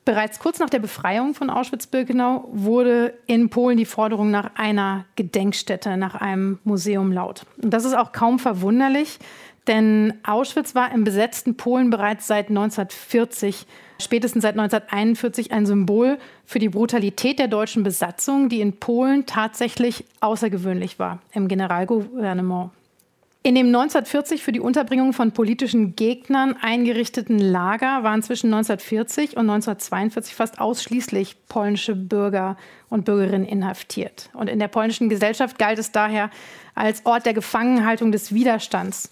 Bereits 0.04 0.38
kurz 0.38 0.58
nach 0.58 0.68
der 0.68 0.80
Befreiung 0.80 1.34
von 1.34 1.48
Auschwitz-Birkenau 1.48 2.48
wurde 2.52 3.14
in 3.26 3.48
Polen 3.48 3.78
die 3.78 3.86
Forderung 3.86 4.30
nach 4.30 4.54
einer 4.54 5.06
Gedenkstätte, 5.16 5.96
nach 5.96 6.14
einem 6.14 6.58
Museum 6.64 7.10
laut. 7.10 7.46
Und 7.62 7.70
das 7.70 7.86
ist 7.86 7.96
auch 7.96 8.12
kaum 8.12 8.38
verwunderlich, 8.38 9.18
denn 9.66 10.12
Auschwitz 10.24 10.74
war 10.74 10.92
im 10.92 11.04
besetzten 11.04 11.56
Polen 11.56 11.88
bereits 11.88 12.26
seit 12.26 12.50
1940 12.50 13.66
spätestens 13.98 14.42
seit 14.42 14.58
1941 14.58 15.52
ein 15.52 15.66
Symbol 15.66 16.18
für 16.44 16.58
die 16.58 16.68
Brutalität 16.68 17.38
der 17.38 17.48
deutschen 17.48 17.82
Besatzung, 17.82 18.48
die 18.48 18.60
in 18.60 18.74
Polen 18.74 19.24
tatsächlich 19.24 20.04
außergewöhnlich 20.20 20.98
war 20.98 21.20
im 21.32 21.48
Generalgouvernement. 21.48 22.70
In 23.46 23.54
dem 23.54 23.66
1940 23.66 24.42
für 24.42 24.52
die 24.52 24.60
Unterbringung 24.60 25.12
von 25.12 25.32
politischen 25.32 25.96
Gegnern 25.96 26.56
eingerichteten 26.62 27.38
Lager 27.38 28.02
waren 28.02 28.22
zwischen 28.22 28.46
1940 28.46 29.36
und 29.36 29.50
1942 29.50 30.34
fast 30.34 30.58
ausschließlich 30.58 31.36
polnische 31.46 31.94
Bürger 31.94 32.56
und 32.88 33.04
Bürgerinnen 33.04 33.44
inhaftiert. 33.44 34.30
Und 34.32 34.48
in 34.48 34.58
der 34.58 34.68
polnischen 34.68 35.10
Gesellschaft 35.10 35.58
galt 35.58 35.78
es 35.78 35.92
daher 35.92 36.30
als 36.74 37.04
Ort 37.04 37.26
der 37.26 37.34
Gefangenhaltung 37.34 38.12
des 38.12 38.32
Widerstands 38.32 39.10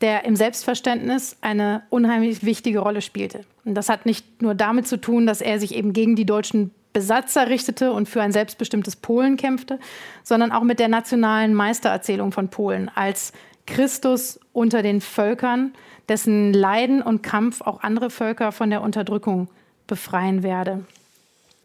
der 0.00 0.24
im 0.24 0.36
Selbstverständnis 0.36 1.36
eine 1.40 1.82
unheimlich 1.90 2.44
wichtige 2.44 2.80
Rolle 2.80 3.00
spielte. 3.00 3.44
Und 3.64 3.74
das 3.74 3.88
hat 3.88 4.06
nicht 4.06 4.42
nur 4.42 4.54
damit 4.54 4.86
zu 4.86 5.00
tun, 5.00 5.26
dass 5.26 5.40
er 5.40 5.58
sich 5.58 5.74
eben 5.74 5.92
gegen 5.92 6.16
die 6.16 6.26
deutschen 6.26 6.70
Besatzer 6.92 7.48
richtete 7.48 7.92
und 7.92 8.08
für 8.08 8.22
ein 8.22 8.32
selbstbestimmtes 8.32 8.96
Polen 8.96 9.36
kämpfte, 9.36 9.78
sondern 10.22 10.52
auch 10.52 10.62
mit 10.62 10.78
der 10.78 10.88
nationalen 10.88 11.54
Meistererzählung 11.54 12.32
von 12.32 12.48
Polen 12.48 12.90
als 12.94 13.32
Christus 13.66 14.40
unter 14.52 14.82
den 14.82 15.00
Völkern, 15.00 15.72
dessen 16.08 16.52
Leiden 16.52 17.02
und 17.02 17.22
Kampf 17.22 17.60
auch 17.60 17.82
andere 17.82 18.10
Völker 18.10 18.52
von 18.52 18.70
der 18.70 18.82
Unterdrückung 18.82 19.48
befreien 19.86 20.42
werde. 20.42 20.84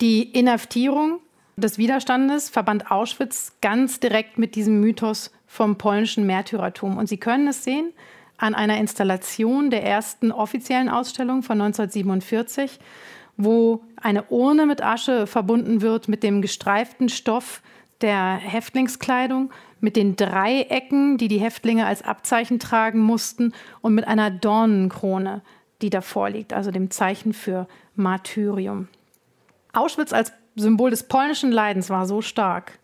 Die 0.01 0.24
Inhaftierung 0.24 1.20
des 1.58 1.77
Widerstandes 1.77 2.50
verband 2.50 2.89
Auschwitz 2.91 3.53
ganz 3.62 4.00
direkt 4.00 4.38
mit 4.38 4.55
diesem 4.55 4.79
Mythos 4.79 5.31
vom 5.48 5.77
polnischen 5.77 6.25
Märtyrertum. 6.25 6.98
Und 6.98 7.08
Sie 7.08 7.17
können 7.17 7.48
es 7.48 7.63
sehen 7.63 7.91
an 8.38 8.55
einer 8.55 8.77
Installation 8.77 9.70
der 9.70 9.84
ersten 9.84 10.31
offiziellen 10.31 10.89
Ausstellung 10.89 11.43
von 11.43 11.62
1947, 11.62 12.79
wo 13.38 13.81
eine 13.98 14.24
Urne 14.24 14.65
mit 14.65 14.84
Asche 14.84 15.27
verbunden 15.27 15.81
wird 15.81 16.08
mit 16.08 16.24
dem 16.24 16.41
gestreiften 16.41 17.10
Stoff 17.10 17.62
der 18.01 18.36
Häftlingskleidung, 18.38 19.51
mit 19.82 19.96
den 19.96 20.16
Dreiecken, 20.16 21.18
die 21.18 21.28
die 21.28 21.40
Häftlinge 21.40 21.86
als 21.86 22.04
Abzeichen 22.04 22.60
tragen 22.60 23.00
mussten, 23.00 23.54
und 23.82 23.94
mit 23.94 24.08
einer 24.08 24.32
Dornenkrone, 24.32 25.42
die 25.82 25.90
davor 25.90 26.30
liegt, 26.30 26.54
also 26.54 26.72
dem 26.72 26.92
Zeichen 26.92 27.34
für 27.34 27.68
Martyrium. 27.96 28.88
Auschwitz 29.74 30.14
als 30.14 30.32
Symbol 30.56 30.90
des 30.92 31.04
polnischen 31.04 31.52
Leidens 31.52 31.90
war 31.90 32.06
so 32.06 32.22
stark, 32.22 32.80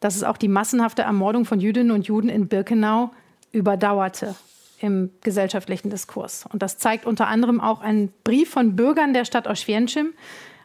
dass 0.00 0.16
es 0.16 0.24
auch 0.24 0.36
die 0.36 0.48
massenhafte 0.48 1.02
Ermordung 1.02 1.44
von 1.44 1.60
Jüdinnen 1.60 1.92
und 1.92 2.06
Juden 2.06 2.28
in 2.28 2.48
Birkenau 2.48 3.10
überdauerte 3.52 4.34
im 4.80 5.10
gesellschaftlichen 5.22 5.90
Diskurs. 5.90 6.44
Und 6.52 6.62
das 6.62 6.76
zeigt 6.78 7.06
unter 7.06 7.28
anderem 7.28 7.60
auch 7.60 7.80
ein 7.80 8.12
Brief 8.24 8.50
von 8.50 8.76
Bürgern 8.76 9.14
der 9.14 9.24
Stadt 9.24 9.48
Oświęcim 9.48 10.08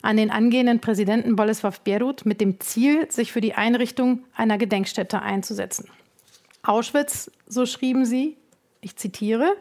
an 0.01 0.17
den 0.17 0.31
angehenden 0.31 0.79
Präsidenten 0.79 1.36
Bolesław 1.36 1.81
Bierut 1.84 2.25
mit 2.25 2.41
dem 2.41 2.60
Ziel, 2.60 3.10
sich 3.12 3.31
für 3.31 3.41
die 3.41 3.53
Einrichtung 3.53 4.24
einer 4.36 4.58
Gedenkstätte 4.58 5.22
einzusetzen. 5.22 5.89
Auschwitz, 6.63 7.31
so 7.48 7.65
schrieben 7.65 8.05
sie, 8.05 8.38
ich 8.81 8.96
zitiere, 8.96 9.53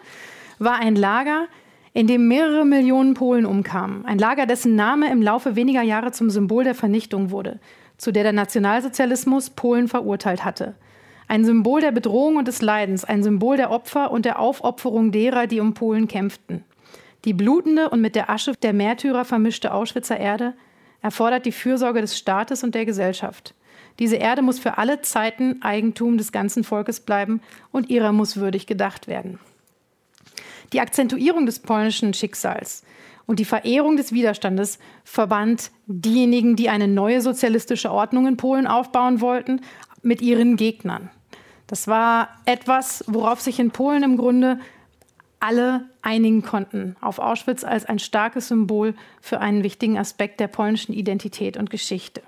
war 0.59 0.77
ein 0.77 0.97
Lager, 0.97 1.47
in 1.93 2.07
dem 2.07 2.29
mehrere 2.29 2.65
Millionen 2.65 3.15
Polen 3.15 3.47
umkamen. 3.47 4.05
Ein 4.05 4.19
Lager, 4.19 4.47
dessen 4.47 4.77
Name 4.77 5.11
im 5.11 5.23
Laufe 5.23 5.57
weniger 5.57 5.83
Jahre 5.83 6.13
zum 6.13 6.31
Symbol 6.31 6.65
der 6.65 6.75
Vernichtung 6.75 7.31
wurde, 7.31 7.59
zu 7.97 8.13
der 8.13 8.23
der 8.23 8.33
Nationalsozialismus 8.33 9.51
Polen 9.51 9.89
verurteilt 9.89 10.45
hatte. 10.45 10.75
Ein 11.27 11.45
Symbol 11.45 11.81
der 11.81 11.93
Bedrohung 11.93 12.37
und 12.37 12.49
des 12.49 12.63
Leidens, 12.63 13.05
ein 13.05 13.23
Symbol 13.23 13.57
der 13.57 13.71
Opfer 13.71 14.11
und 14.11 14.25
der 14.25 14.39
Aufopferung 14.39 15.13
derer, 15.13 15.47
die 15.47 15.61
um 15.61 15.75
Polen 15.75 16.09
kämpften. 16.09 16.65
Die 17.25 17.35
blutende 17.35 17.91
und 17.91 18.01
mit 18.01 18.15
der 18.15 18.31
Asche 18.31 18.53
der 18.63 18.73
Märtyrer 18.73 19.25
vermischte 19.25 19.75
Auschwitzer 19.75 20.19
Erde 20.19 20.55
erfordert 21.03 21.47
die 21.47 21.53
Fürsorge 21.53 22.01
des 22.01 22.17
Staates 22.17 22.65
und 22.65 22.75
der 22.75 22.87
Gesellschaft. 22.87 23.55
Diese 23.99 24.17
Erde 24.17 24.43
muss 24.43 24.59
für 24.59 24.79
alle 24.79 25.03
Zeiten 25.03 25.61
Eigentum 25.63 26.17
des 26.17 26.33
ganzen 26.33 26.65
Volkes 26.65 27.01
bleiben 27.01 27.41
und 27.73 27.91
ihrer 27.91 28.13
muss 28.13 28.37
würdig 28.37 28.67
gedacht 28.67 29.09
werden. 29.09 29.39
Die 30.73 30.81
Akzentuierung 30.81 31.47
des 31.47 31.59
polnischen 31.59 32.15
Schicksals 32.15 32.85
und 33.27 33.39
die 33.39 33.45
Verehrung 33.45 33.97
des 33.97 34.13
Widerstandes 34.13 34.79
verband 35.05 35.71
diejenigen, 35.87 36.57
die 36.57 36.69
eine 36.69 36.89
neue 36.89 37.21
sozialistische 37.21 37.91
Ordnung 37.91 38.27
in 38.27 38.37
Polen 38.37 38.67
aufbauen 38.67 39.21
wollten, 39.21 39.61
mit 40.03 40.23
ihren 40.23 40.57
Gegnern. 40.57 41.11
Das 41.67 41.87
war 41.87 42.31
etwas, 42.47 43.05
worauf 43.07 43.41
sich 43.41 43.61
in 43.61 43.71
Polen 43.71 44.03
im 44.03 44.17
Grunde 44.17 44.59
alle 45.41 45.85
einigen 46.03 46.43
konnten, 46.43 46.97
auf 47.01 47.19
Auschwitz 47.19 47.65
als 47.65 47.87
ein 47.87 47.99
starkes 47.99 48.49
Symbol 48.49 48.95
für 49.21 49.41
einen 49.41 49.65
wichtigen 49.65 49.99
Aspekt 49.99 50.39
der 50.39 50.49
polnischen 50.49 50.93
Identität 50.93 51.57
und 51.57 51.71
Geschichte. 51.71 52.23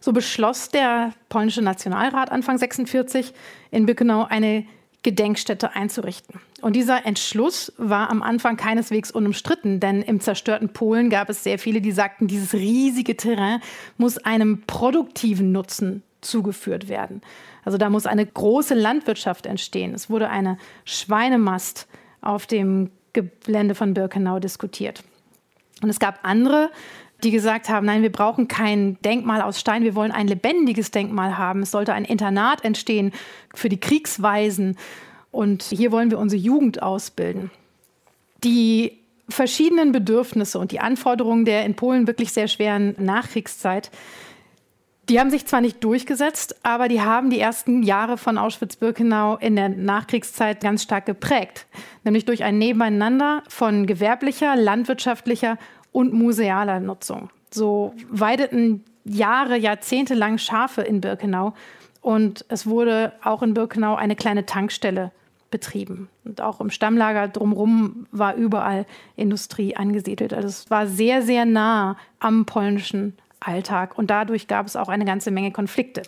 So 0.00 0.12
beschloss 0.12 0.68
der 0.68 1.12
polnische 1.28 1.62
Nationalrat 1.62 2.30
Anfang 2.30 2.58
46 2.58 3.32
in 3.70 3.86
Birkenau 3.86 4.24
eine 4.24 4.64
Gedenkstätte 5.02 5.74
einzurichten. 5.74 6.40
Und 6.60 6.74
dieser 6.74 7.06
Entschluss 7.06 7.72
war 7.78 8.10
am 8.10 8.22
Anfang 8.22 8.56
keineswegs 8.56 9.10
unumstritten, 9.10 9.80
denn 9.80 10.02
im 10.02 10.20
zerstörten 10.20 10.70
Polen 10.70 11.08
gab 11.08 11.30
es 11.30 11.44
sehr 11.44 11.58
viele, 11.58 11.80
die 11.80 11.92
sagten, 11.92 12.26
dieses 12.26 12.52
riesige 12.52 13.16
Terrain 13.16 13.60
muss 13.96 14.18
einem 14.18 14.62
produktiven 14.66 15.52
Nutzen 15.52 16.02
zugeführt 16.20 16.88
werden. 16.88 17.22
Also 17.68 17.76
da 17.76 17.90
muss 17.90 18.06
eine 18.06 18.24
große 18.24 18.72
Landwirtschaft 18.72 19.44
entstehen. 19.44 19.92
Es 19.92 20.08
wurde 20.08 20.30
eine 20.30 20.56
Schweinemast 20.86 21.86
auf 22.22 22.46
dem 22.46 22.90
Gelände 23.12 23.74
von 23.74 23.92
Birkenau 23.92 24.38
diskutiert. 24.38 25.04
Und 25.82 25.90
es 25.90 25.98
gab 25.98 26.18
andere, 26.22 26.70
die 27.22 27.30
gesagt 27.30 27.68
haben, 27.68 27.84
nein, 27.84 28.00
wir 28.00 28.10
brauchen 28.10 28.48
kein 28.48 28.96
Denkmal 29.02 29.42
aus 29.42 29.60
Stein, 29.60 29.84
wir 29.84 29.94
wollen 29.94 30.12
ein 30.12 30.28
lebendiges 30.28 30.92
Denkmal 30.92 31.36
haben. 31.36 31.60
Es 31.60 31.70
sollte 31.70 31.92
ein 31.92 32.06
Internat 32.06 32.64
entstehen 32.64 33.12
für 33.54 33.68
die 33.68 33.78
Kriegsweisen 33.78 34.78
und 35.30 35.62
hier 35.64 35.92
wollen 35.92 36.10
wir 36.10 36.18
unsere 36.18 36.40
Jugend 36.40 36.82
ausbilden. 36.82 37.50
Die 38.44 38.96
verschiedenen 39.28 39.92
Bedürfnisse 39.92 40.58
und 40.58 40.72
die 40.72 40.80
Anforderungen 40.80 41.44
der 41.44 41.66
in 41.66 41.76
Polen 41.76 42.06
wirklich 42.06 42.32
sehr 42.32 42.48
schweren 42.48 42.94
Nachkriegszeit, 42.96 43.90
die 45.08 45.18
haben 45.18 45.30
sich 45.30 45.46
zwar 45.46 45.60
nicht 45.60 45.82
durchgesetzt, 45.82 46.56
aber 46.62 46.88
die 46.88 47.00
haben 47.00 47.30
die 47.30 47.40
ersten 47.40 47.82
Jahre 47.82 48.18
von 48.18 48.36
Auschwitz-Birkenau 48.36 49.36
in 49.36 49.56
der 49.56 49.70
Nachkriegszeit 49.70 50.60
ganz 50.60 50.82
stark 50.82 51.06
geprägt, 51.06 51.66
nämlich 52.04 52.24
durch 52.26 52.44
ein 52.44 52.58
Nebeneinander 52.58 53.42
von 53.48 53.86
gewerblicher, 53.86 54.54
landwirtschaftlicher 54.56 55.56
und 55.92 56.12
musealer 56.12 56.80
Nutzung. 56.80 57.30
So 57.50 57.94
weideten 58.10 58.84
Jahre, 59.04 59.56
Jahrzehnte 59.56 60.14
lang 60.14 60.36
Schafe 60.36 60.82
in 60.82 61.00
Birkenau 61.00 61.54
und 62.02 62.44
es 62.48 62.66
wurde 62.66 63.12
auch 63.24 63.42
in 63.42 63.54
Birkenau 63.54 63.94
eine 63.94 64.16
kleine 64.16 64.44
Tankstelle 64.44 65.10
betrieben. 65.50 66.10
Und 66.26 66.42
auch 66.42 66.60
im 66.60 66.68
Stammlager 66.68 67.28
drumherum 67.28 68.06
war 68.12 68.34
überall 68.34 68.84
Industrie 69.16 69.74
angesiedelt. 69.74 70.34
Also 70.34 70.48
es 70.48 70.70
war 70.70 70.86
sehr, 70.86 71.22
sehr 71.22 71.46
nah 71.46 71.96
am 72.20 72.44
polnischen 72.44 73.16
Alltag 73.40 73.96
und 73.96 74.10
dadurch 74.10 74.46
gab 74.46 74.66
es 74.66 74.76
auch 74.76 74.88
eine 74.88 75.04
ganze 75.04 75.30
Menge 75.30 75.52
Konflikte. 75.52 76.02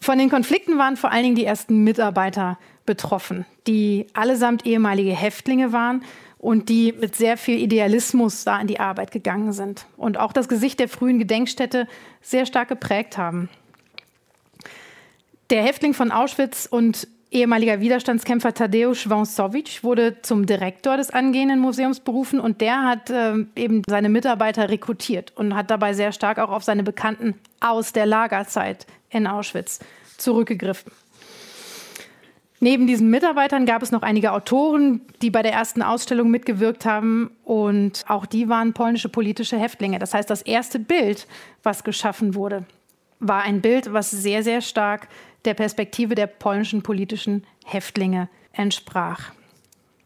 Von 0.00 0.18
den 0.18 0.30
Konflikten 0.30 0.78
waren 0.78 0.96
vor 0.96 1.10
allen 1.10 1.22
Dingen 1.22 1.36
die 1.36 1.44
ersten 1.44 1.82
Mitarbeiter 1.82 2.58
betroffen, 2.84 3.46
die 3.66 4.06
allesamt 4.12 4.66
ehemalige 4.66 5.12
Häftlinge 5.12 5.72
waren 5.72 6.04
und 6.38 6.68
die 6.68 6.92
mit 6.92 7.16
sehr 7.16 7.36
viel 7.36 7.58
Idealismus 7.58 8.44
da 8.44 8.56
an 8.56 8.66
die 8.66 8.78
Arbeit 8.78 9.10
gegangen 9.10 9.52
sind 9.52 9.86
und 9.96 10.18
auch 10.18 10.32
das 10.32 10.48
Gesicht 10.48 10.78
der 10.78 10.88
frühen 10.88 11.18
Gedenkstätte 11.18 11.88
sehr 12.20 12.46
stark 12.46 12.68
geprägt 12.68 13.18
haben. 13.18 13.48
Der 15.50 15.62
Häftling 15.62 15.94
von 15.94 16.12
Auschwitz 16.12 16.66
und 16.70 17.08
ehemaliger 17.30 17.80
Widerstandskämpfer 17.80 18.54
Tadeusz 18.54 19.08
Wąsowicz 19.08 19.82
wurde 19.82 20.22
zum 20.22 20.46
Direktor 20.46 20.96
des 20.96 21.10
angehenden 21.10 21.60
Museums 21.60 22.00
berufen 22.00 22.40
und 22.40 22.60
der 22.60 22.84
hat 22.84 23.10
äh, 23.10 23.34
eben 23.56 23.82
seine 23.86 24.08
Mitarbeiter 24.08 24.68
rekrutiert 24.68 25.32
und 25.36 25.54
hat 25.54 25.70
dabei 25.70 25.92
sehr 25.92 26.12
stark 26.12 26.38
auch 26.38 26.50
auf 26.50 26.64
seine 26.64 26.82
Bekannten 26.82 27.34
aus 27.60 27.92
der 27.92 28.06
Lagerzeit 28.06 28.86
in 29.10 29.26
Auschwitz 29.26 29.80
zurückgegriffen. 30.16 30.92
Neben 32.58 32.86
diesen 32.86 33.10
Mitarbeitern 33.10 33.66
gab 33.66 33.82
es 33.82 33.92
noch 33.92 34.02
einige 34.02 34.32
Autoren, 34.32 35.02
die 35.20 35.30
bei 35.30 35.42
der 35.42 35.52
ersten 35.52 35.82
Ausstellung 35.82 36.30
mitgewirkt 36.30 36.86
haben. 36.86 37.30
Und 37.44 38.04
auch 38.08 38.24
die 38.24 38.48
waren 38.48 38.72
polnische 38.72 39.10
politische 39.10 39.58
Häftlinge. 39.58 39.98
Das 39.98 40.14
heißt, 40.14 40.30
das 40.30 40.40
erste 40.40 40.78
Bild, 40.78 41.26
was 41.62 41.84
geschaffen 41.84 42.34
wurde, 42.34 42.64
war 43.20 43.42
ein 43.42 43.60
Bild, 43.60 43.92
was 43.92 44.10
sehr, 44.10 44.42
sehr 44.42 44.62
stark 44.62 45.08
der 45.46 45.54
Perspektive 45.54 46.14
der 46.14 46.26
polnischen 46.26 46.82
politischen 46.82 47.44
Häftlinge 47.64 48.28
entsprach. 48.52 49.32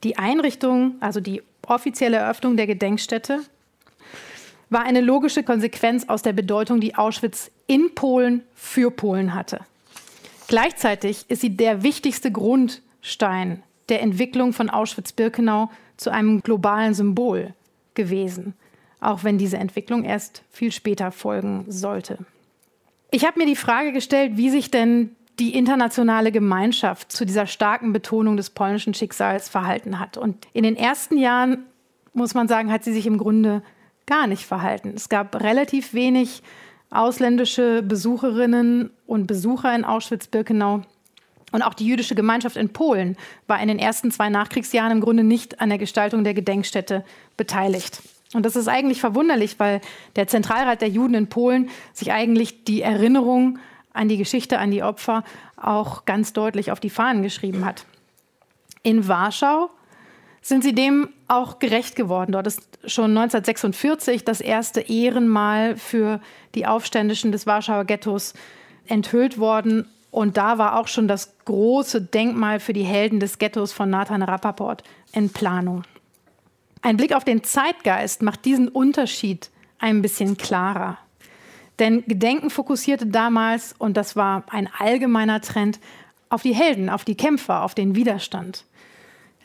Die 0.04 0.18
Einrichtung, 0.18 0.94
also 1.00 1.20
die 1.20 1.42
offizielle 1.66 2.18
Eröffnung 2.18 2.56
der 2.56 2.66
Gedenkstätte, 2.66 3.40
war 4.70 4.84
eine 4.84 5.00
logische 5.00 5.42
Konsequenz 5.42 6.08
aus 6.08 6.22
der 6.22 6.32
Bedeutung, 6.32 6.80
die 6.80 6.94
Auschwitz 6.94 7.50
in 7.66 7.94
Polen 7.94 8.42
für 8.54 8.90
Polen 8.90 9.34
hatte. 9.34 9.60
Gleichzeitig 10.48 11.26
ist 11.28 11.40
sie 11.40 11.56
der 11.56 11.82
wichtigste 11.82 12.32
Grundstein 12.32 13.62
der 13.88 14.02
Entwicklung 14.02 14.52
von 14.52 14.70
Auschwitz-Birkenau 14.70 15.70
zu 15.96 16.10
einem 16.10 16.42
globalen 16.42 16.94
Symbol 16.94 17.54
gewesen, 17.94 18.54
auch 19.00 19.24
wenn 19.24 19.38
diese 19.38 19.58
Entwicklung 19.58 20.04
erst 20.04 20.42
viel 20.50 20.72
später 20.72 21.12
folgen 21.12 21.64
sollte. 21.68 22.18
Ich 23.10 23.24
habe 23.24 23.38
mir 23.38 23.46
die 23.46 23.56
Frage 23.56 23.92
gestellt, 23.92 24.36
wie 24.36 24.50
sich 24.50 24.70
denn 24.70 25.16
die 25.40 25.54
internationale 25.54 26.32
Gemeinschaft 26.32 27.10
zu 27.10 27.24
dieser 27.24 27.46
starken 27.46 27.94
Betonung 27.94 28.36
des 28.36 28.50
polnischen 28.50 28.92
Schicksals 28.92 29.48
verhalten 29.48 29.98
hat. 29.98 30.18
Und 30.18 30.46
in 30.52 30.62
den 30.62 30.76
ersten 30.76 31.16
Jahren, 31.16 31.64
muss 32.12 32.34
man 32.34 32.46
sagen, 32.46 32.70
hat 32.70 32.84
sie 32.84 32.92
sich 32.92 33.06
im 33.06 33.16
Grunde 33.16 33.62
gar 34.06 34.26
nicht 34.26 34.44
verhalten. 34.44 34.92
Es 34.94 35.08
gab 35.08 35.40
relativ 35.40 35.94
wenig 35.94 36.42
ausländische 36.90 37.82
Besucherinnen 37.82 38.90
und 39.06 39.26
Besucher 39.26 39.74
in 39.74 39.84
Auschwitz-Birkenau. 39.84 40.82
Und 41.52 41.62
auch 41.62 41.74
die 41.74 41.86
jüdische 41.86 42.14
Gemeinschaft 42.14 42.56
in 42.56 42.68
Polen 42.68 43.16
war 43.46 43.60
in 43.62 43.68
den 43.68 43.78
ersten 43.78 44.10
zwei 44.10 44.28
Nachkriegsjahren 44.28 44.92
im 44.92 45.00
Grunde 45.00 45.24
nicht 45.24 45.60
an 45.60 45.70
der 45.70 45.78
Gestaltung 45.78 46.22
der 46.22 46.34
Gedenkstätte 46.34 47.04
beteiligt. 47.36 48.02
Und 48.34 48.44
das 48.44 48.56
ist 48.56 48.68
eigentlich 48.68 49.00
verwunderlich, 49.00 49.58
weil 49.58 49.80
der 50.16 50.28
Zentralrat 50.28 50.82
der 50.82 50.88
Juden 50.88 51.14
in 51.14 51.28
Polen 51.28 51.70
sich 51.92 52.12
eigentlich 52.12 52.64
die 52.64 52.82
Erinnerung 52.82 53.58
an 53.92 54.08
die 54.08 54.16
Geschichte, 54.16 54.58
an 54.58 54.70
die 54.70 54.82
Opfer 54.82 55.24
auch 55.56 56.04
ganz 56.04 56.32
deutlich 56.32 56.72
auf 56.72 56.80
die 56.80 56.90
Fahnen 56.90 57.22
geschrieben 57.22 57.64
hat. 57.64 57.84
In 58.82 59.08
Warschau 59.08 59.70
sind 60.42 60.62
sie 60.62 60.74
dem 60.74 61.08
auch 61.28 61.58
gerecht 61.58 61.96
geworden. 61.96 62.32
Dort 62.32 62.46
ist 62.46 62.60
schon 62.84 63.16
1946 63.16 64.24
das 64.24 64.40
erste 64.40 64.80
Ehrenmal 64.80 65.76
für 65.76 66.20
die 66.54 66.66
Aufständischen 66.66 67.30
des 67.32 67.46
Warschauer 67.46 67.84
Ghettos 67.84 68.34
enthüllt 68.86 69.38
worden. 69.38 69.86
Und 70.10 70.36
da 70.36 70.58
war 70.58 70.78
auch 70.78 70.88
schon 70.88 71.08
das 71.08 71.36
große 71.44 72.02
Denkmal 72.02 72.58
für 72.58 72.72
die 72.72 72.84
Helden 72.84 73.20
des 73.20 73.38
Ghettos 73.38 73.72
von 73.72 73.90
Nathan 73.90 74.22
Rappaport 74.22 74.82
in 75.12 75.30
Planung. 75.30 75.82
Ein 76.82 76.96
Blick 76.96 77.14
auf 77.14 77.24
den 77.24 77.44
Zeitgeist 77.44 78.22
macht 78.22 78.44
diesen 78.44 78.68
Unterschied 78.68 79.50
ein 79.78 80.02
bisschen 80.02 80.36
klarer. 80.36 80.98
Denn 81.80 82.04
Gedenken 82.06 82.50
fokussierte 82.50 83.06
damals, 83.06 83.74
und 83.76 83.96
das 83.96 84.14
war 84.14 84.44
ein 84.50 84.68
allgemeiner 84.78 85.40
Trend, 85.40 85.80
auf 86.28 86.42
die 86.42 86.54
Helden, 86.54 86.90
auf 86.90 87.04
die 87.04 87.16
Kämpfer, 87.16 87.64
auf 87.64 87.74
den 87.74 87.96
Widerstand. 87.96 88.64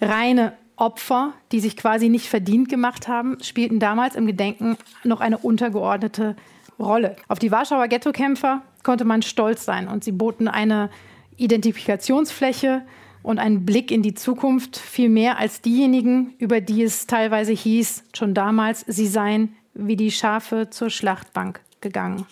Reine 0.01 0.53
Opfer, 0.75 1.33
die 1.53 1.61
sich 1.61 1.77
quasi 1.77 2.09
nicht 2.09 2.27
verdient 2.27 2.67
gemacht 2.67 3.07
haben, 3.07 3.37
spielten 3.41 3.79
damals 3.79 4.15
im 4.15 4.27
Gedenken 4.27 4.77
noch 5.05 5.21
eine 5.21 5.37
untergeordnete 5.37 6.35
Rolle. 6.77 7.15
Auf 7.29 7.39
die 7.39 7.51
Warschauer 7.51 7.87
Ghettokämpfer 7.87 8.61
konnte 8.83 9.05
man 9.05 9.21
stolz 9.21 9.63
sein 9.63 9.87
und 9.87 10.03
sie 10.03 10.11
boten 10.11 10.49
eine 10.49 10.89
Identifikationsfläche 11.37 12.81
und 13.23 13.39
einen 13.39 13.65
Blick 13.65 13.89
in 13.89 14.01
die 14.01 14.13
Zukunft 14.13 14.77
viel 14.77 15.09
mehr 15.09 15.39
als 15.39 15.61
diejenigen, 15.61 16.33
über 16.37 16.59
die 16.59 16.83
es 16.83 17.07
teilweise 17.07 17.53
hieß, 17.53 18.03
schon 18.13 18.33
damals, 18.33 18.81
sie 18.81 19.07
seien 19.07 19.55
wie 19.73 19.95
die 19.95 20.11
Schafe 20.11 20.69
zur 20.69 20.89
Schlachtbank 20.89 21.61
gegangen. 21.85 22.25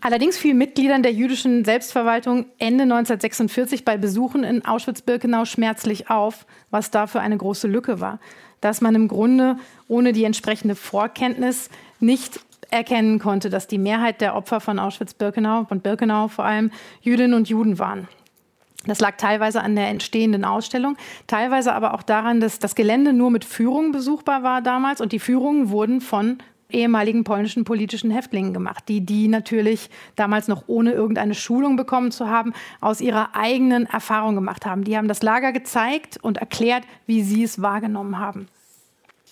Allerdings 0.00 0.36
fiel 0.36 0.54
Mitgliedern 0.54 1.02
der 1.02 1.12
jüdischen 1.12 1.64
Selbstverwaltung 1.64 2.46
Ende 2.58 2.84
1946 2.84 3.84
bei 3.84 3.96
Besuchen 3.96 4.42
in 4.42 4.64
Auschwitz-Birkenau 4.64 5.44
schmerzlich 5.44 6.10
auf, 6.10 6.46
was 6.70 6.90
dafür 6.90 7.20
eine 7.20 7.36
große 7.36 7.68
Lücke 7.68 8.00
war. 8.00 8.18
Dass 8.60 8.80
man 8.80 8.94
im 8.94 9.08
Grunde 9.08 9.56
ohne 9.86 10.12
die 10.12 10.24
entsprechende 10.24 10.74
Vorkenntnis 10.74 11.68
nicht 12.00 12.40
erkennen 12.70 13.18
konnte, 13.18 13.50
dass 13.50 13.68
die 13.68 13.78
Mehrheit 13.78 14.20
der 14.20 14.34
Opfer 14.34 14.60
von 14.60 14.78
Auschwitz-Birkenau, 14.78 15.66
von 15.66 15.80
Birkenau 15.80 16.28
vor 16.28 16.44
allem, 16.44 16.70
Jüdinnen 17.00 17.34
und 17.34 17.48
Juden 17.48 17.78
waren. 17.78 18.08
Das 18.86 18.98
lag 18.98 19.16
teilweise 19.16 19.62
an 19.62 19.76
der 19.76 19.88
entstehenden 19.88 20.44
Ausstellung, 20.44 20.96
teilweise 21.28 21.72
aber 21.72 21.94
auch 21.94 22.02
daran, 22.02 22.40
dass 22.40 22.58
das 22.58 22.74
Gelände 22.74 23.12
nur 23.12 23.30
mit 23.30 23.44
Führungen 23.44 23.92
besuchbar 23.92 24.42
war 24.42 24.62
damals 24.62 25.00
und 25.00 25.12
die 25.12 25.20
Führungen 25.20 25.70
wurden 25.70 26.00
von 26.00 26.38
ehemaligen 26.72 27.24
polnischen 27.24 27.64
politischen 27.64 28.10
Häftlingen 28.10 28.52
gemacht, 28.52 28.84
die 28.88 29.00
die 29.00 29.28
natürlich 29.28 29.90
damals 30.16 30.48
noch 30.48 30.64
ohne 30.66 30.92
irgendeine 30.92 31.34
Schulung 31.34 31.76
bekommen 31.76 32.10
zu 32.10 32.28
haben, 32.28 32.52
aus 32.80 33.00
ihrer 33.00 33.34
eigenen 33.34 33.86
Erfahrung 33.86 34.34
gemacht 34.34 34.66
haben. 34.66 34.84
Die 34.84 34.96
haben 34.96 35.08
das 35.08 35.22
Lager 35.22 35.52
gezeigt 35.52 36.18
und 36.22 36.38
erklärt, 36.38 36.84
wie 37.06 37.22
sie 37.22 37.42
es 37.42 37.62
wahrgenommen 37.62 38.18
haben. 38.18 38.48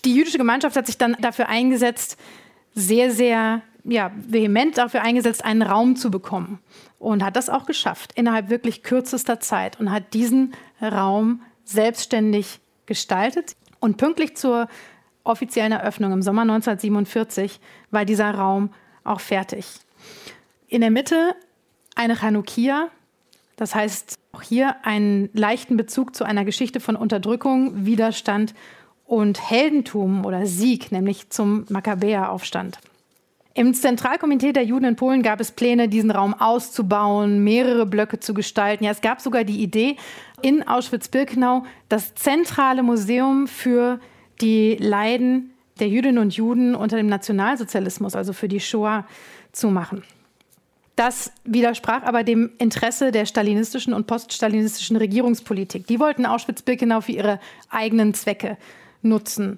Die 0.05 0.15
jüdische 0.15 0.37
Gemeinschaft 0.37 0.75
hat 0.75 0.87
sich 0.87 0.97
dann 0.97 1.15
dafür 1.19 1.47
eingesetzt, 1.47 2.17
sehr, 2.73 3.11
sehr 3.11 3.61
ja, 3.83 4.11
vehement 4.15 4.77
dafür 4.77 5.01
eingesetzt, 5.01 5.43
einen 5.43 5.61
Raum 5.61 5.95
zu 5.95 6.11
bekommen 6.11 6.59
und 6.99 7.23
hat 7.23 7.35
das 7.35 7.49
auch 7.49 7.65
geschafft 7.65 8.13
innerhalb 8.15 8.49
wirklich 8.49 8.83
kürzester 8.83 9.39
Zeit 9.39 9.79
und 9.79 9.91
hat 9.91 10.13
diesen 10.13 10.53
Raum 10.81 11.41
selbstständig 11.63 12.59
gestaltet. 12.85 13.55
Und 13.79 13.97
pünktlich 13.97 14.37
zur 14.37 14.67
offiziellen 15.23 15.71
Eröffnung 15.71 16.11
im 16.11 16.21
Sommer 16.21 16.41
1947 16.43 17.59
war 17.91 18.05
dieser 18.05 18.33
Raum 18.33 18.71
auch 19.03 19.19
fertig. 19.19 19.65
In 20.67 20.81
der 20.81 20.91
Mitte 20.91 21.35
eine 21.95 22.15
Chanukia, 22.15 22.87
das 23.55 23.75
heißt 23.75 24.15
auch 24.31 24.41
hier 24.41 24.75
einen 24.85 25.29
leichten 25.33 25.77
Bezug 25.77 26.15
zu 26.15 26.23
einer 26.23 26.45
Geschichte 26.45 26.79
von 26.79 26.95
Unterdrückung, 26.95 27.85
Widerstand 27.85 28.53
und 29.05 29.49
Heldentum 29.49 30.25
oder 30.25 30.45
Sieg, 30.45 30.91
nämlich 30.91 31.29
zum 31.29 31.65
Makkabäeraufstand. 31.69 32.79
Im 33.53 33.73
Zentralkomitee 33.73 34.53
der 34.53 34.63
Juden 34.63 34.85
in 34.85 34.95
Polen 34.95 35.23
gab 35.23 35.41
es 35.41 35.51
Pläne, 35.51 35.89
diesen 35.89 36.09
Raum 36.09 36.33
auszubauen, 36.33 37.43
mehrere 37.43 37.85
Blöcke 37.85 38.21
zu 38.21 38.33
gestalten. 38.33 38.85
Ja, 38.85 38.91
es 38.91 39.01
gab 39.01 39.19
sogar 39.19 39.43
die 39.43 39.61
Idee, 39.61 39.97
in 40.41 40.65
Auschwitz-Birkenau 40.65 41.65
das 41.89 42.15
zentrale 42.15 42.81
Museum 42.81 43.47
für 43.47 43.99
die 44.41 44.77
Leiden 44.79 45.51
der 45.79 45.87
Jüdinnen 45.87 46.17
und 46.17 46.35
Juden 46.35 46.75
unter 46.75 46.97
dem 46.97 47.07
Nationalsozialismus, 47.07 48.15
also 48.15 48.33
für 48.33 48.47
die 48.47 48.59
Shoah, 48.59 49.05
zu 49.51 49.69
machen. 49.69 50.03
Das 50.95 51.31
widersprach 51.45 52.03
aber 52.03 52.23
dem 52.23 52.51
Interesse 52.57 53.11
der 53.11 53.25
stalinistischen 53.25 53.93
und 53.93 54.07
poststalinistischen 54.07 54.97
Regierungspolitik. 54.97 55.87
Die 55.87 55.99
wollten 55.99 56.25
Auschwitz-Birkenau 56.25 57.01
für 57.01 57.13
ihre 57.13 57.39
eigenen 57.69 58.13
Zwecke 58.13 58.57
nutzen 59.01 59.57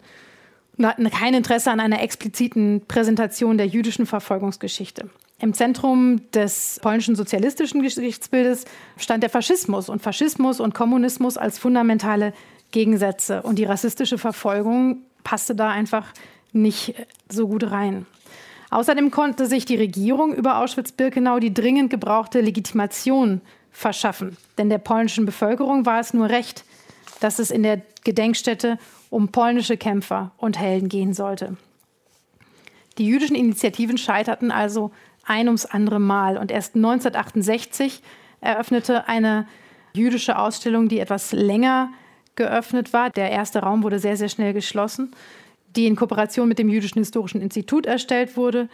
und 0.77 0.85
hatten 0.85 1.09
kein 1.09 1.33
Interesse 1.33 1.71
an 1.71 1.79
einer 1.79 2.01
expliziten 2.01 2.83
Präsentation 2.87 3.57
der 3.57 3.67
jüdischen 3.67 4.05
Verfolgungsgeschichte. 4.05 5.09
Im 5.39 5.53
Zentrum 5.53 6.21
des 6.31 6.79
polnischen 6.81 7.15
sozialistischen 7.15 7.81
Geschichtsbildes 7.81 8.63
stand 8.97 9.23
der 9.23 9.29
Faschismus 9.29 9.89
und 9.89 10.01
Faschismus 10.01 10.61
und 10.61 10.73
Kommunismus 10.73 11.37
als 11.37 11.59
fundamentale 11.59 12.33
Gegensätze. 12.73 13.41
Und 13.41 13.57
die 13.57 13.63
rassistische 13.63 14.17
Verfolgung 14.17 14.97
passte 15.23 15.55
da 15.55 15.69
einfach 15.69 16.07
nicht 16.51 16.95
so 17.29 17.47
gut 17.47 17.71
rein. 17.71 18.05
Außerdem 18.69 19.11
konnte 19.11 19.45
sich 19.45 19.63
die 19.63 19.77
Regierung 19.77 20.33
über 20.33 20.57
Auschwitz-Birkenau 20.57 21.39
die 21.39 21.53
dringend 21.53 21.89
gebrauchte 21.89 22.41
Legitimation 22.41 23.39
verschaffen. 23.71 24.35
Denn 24.57 24.69
der 24.69 24.79
polnischen 24.79 25.25
Bevölkerung 25.25 25.85
war 25.85 25.99
es 25.99 26.13
nur 26.13 26.29
recht, 26.29 26.65
dass 27.21 27.39
es 27.39 27.51
in 27.51 27.63
der 27.63 27.81
Gedenkstätte 28.03 28.77
um 29.09 29.29
polnische 29.29 29.77
Kämpfer 29.77 30.31
und 30.37 30.59
Helden 30.59 30.89
gehen 30.89 31.13
sollte. 31.13 31.55
Die 32.97 33.05
jüdischen 33.05 33.35
Initiativen 33.35 33.97
scheiterten 33.97 34.51
also 34.51 34.91
ein 35.25 35.47
ums 35.47 35.65
andere 35.65 35.99
Mal. 35.99 36.37
Und 36.37 36.51
erst 36.51 36.75
1968 36.75 38.01
eröffnete 38.41 39.07
eine 39.07 39.47
jüdische 39.93 40.37
Ausstellung, 40.37 40.89
die 40.89 40.99
etwas 40.99 41.31
länger 41.31 41.91
geöffnet 42.35 42.93
war. 42.93 43.09
Der 43.09 43.31
erste 43.31 43.59
Raum 43.59 43.83
wurde 43.83 43.99
sehr, 43.99 44.17
sehr 44.17 44.29
schnell 44.29 44.53
geschlossen, 44.53 45.11
die 45.75 45.87
in 45.87 45.95
Kooperation 45.95 46.47
mit 46.47 46.59
dem 46.59 46.69
Jüdischen 46.69 46.99
Historischen 46.99 47.41
Institut 47.41 47.85
erstellt 47.85 48.37
wurde. 48.37 48.69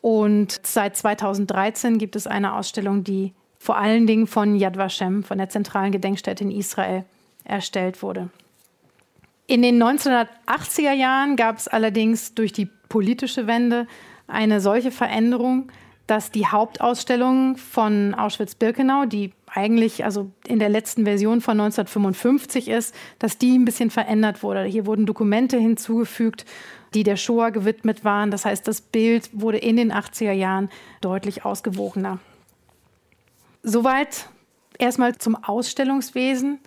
Und 0.00 0.60
seit 0.64 0.96
2013 0.96 1.98
gibt 1.98 2.16
es 2.16 2.26
eine 2.26 2.54
Ausstellung, 2.54 3.04
die 3.04 3.32
vor 3.58 3.78
allen 3.78 4.06
Dingen 4.06 4.26
von 4.26 4.56
Yad 4.56 4.76
Vashem, 4.76 5.22
von 5.22 5.38
der 5.38 5.48
zentralen 5.48 5.92
Gedenkstätte 5.92 6.44
in 6.44 6.50
Israel, 6.50 7.04
erstellt 7.44 8.02
wurde. 8.02 8.28
In 9.46 9.62
den 9.62 9.82
1980er 9.82 10.92
Jahren 10.92 11.36
gab 11.36 11.58
es 11.58 11.68
allerdings 11.68 12.34
durch 12.34 12.52
die 12.52 12.68
politische 12.88 13.46
Wende 13.46 13.86
eine 14.26 14.60
solche 14.60 14.90
Veränderung, 14.90 15.70
dass 16.06 16.30
die 16.30 16.46
Hauptausstellung 16.46 17.56
von 17.56 18.14
Auschwitz-Birkenau, 18.14 19.06
die 19.06 19.32
eigentlich 19.54 20.04
also 20.04 20.30
in 20.46 20.58
der 20.58 20.68
letzten 20.68 21.04
Version 21.04 21.40
von 21.40 21.60
1955 21.60 22.68
ist, 22.68 22.94
dass 23.18 23.38
die 23.38 23.56
ein 23.56 23.64
bisschen 23.64 23.90
verändert 23.90 24.42
wurde. 24.42 24.64
Hier 24.64 24.84
wurden 24.84 25.06
Dokumente 25.06 25.58
hinzugefügt, 25.58 26.44
die 26.92 27.04
der 27.04 27.16
Shoah 27.16 27.50
gewidmet 27.50 28.04
waren. 28.04 28.30
Das 28.30 28.44
heißt, 28.44 28.66
das 28.66 28.80
Bild 28.80 29.30
wurde 29.32 29.58
in 29.58 29.76
den 29.76 29.92
80er 29.92 30.32
Jahren 30.32 30.70
deutlich 31.00 31.44
ausgewogener. 31.44 32.18
Soweit 33.62 34.28
erstmal 34.78 35.16
zum 35.16 35.36
Ausstellungswesen. 35.36 36.58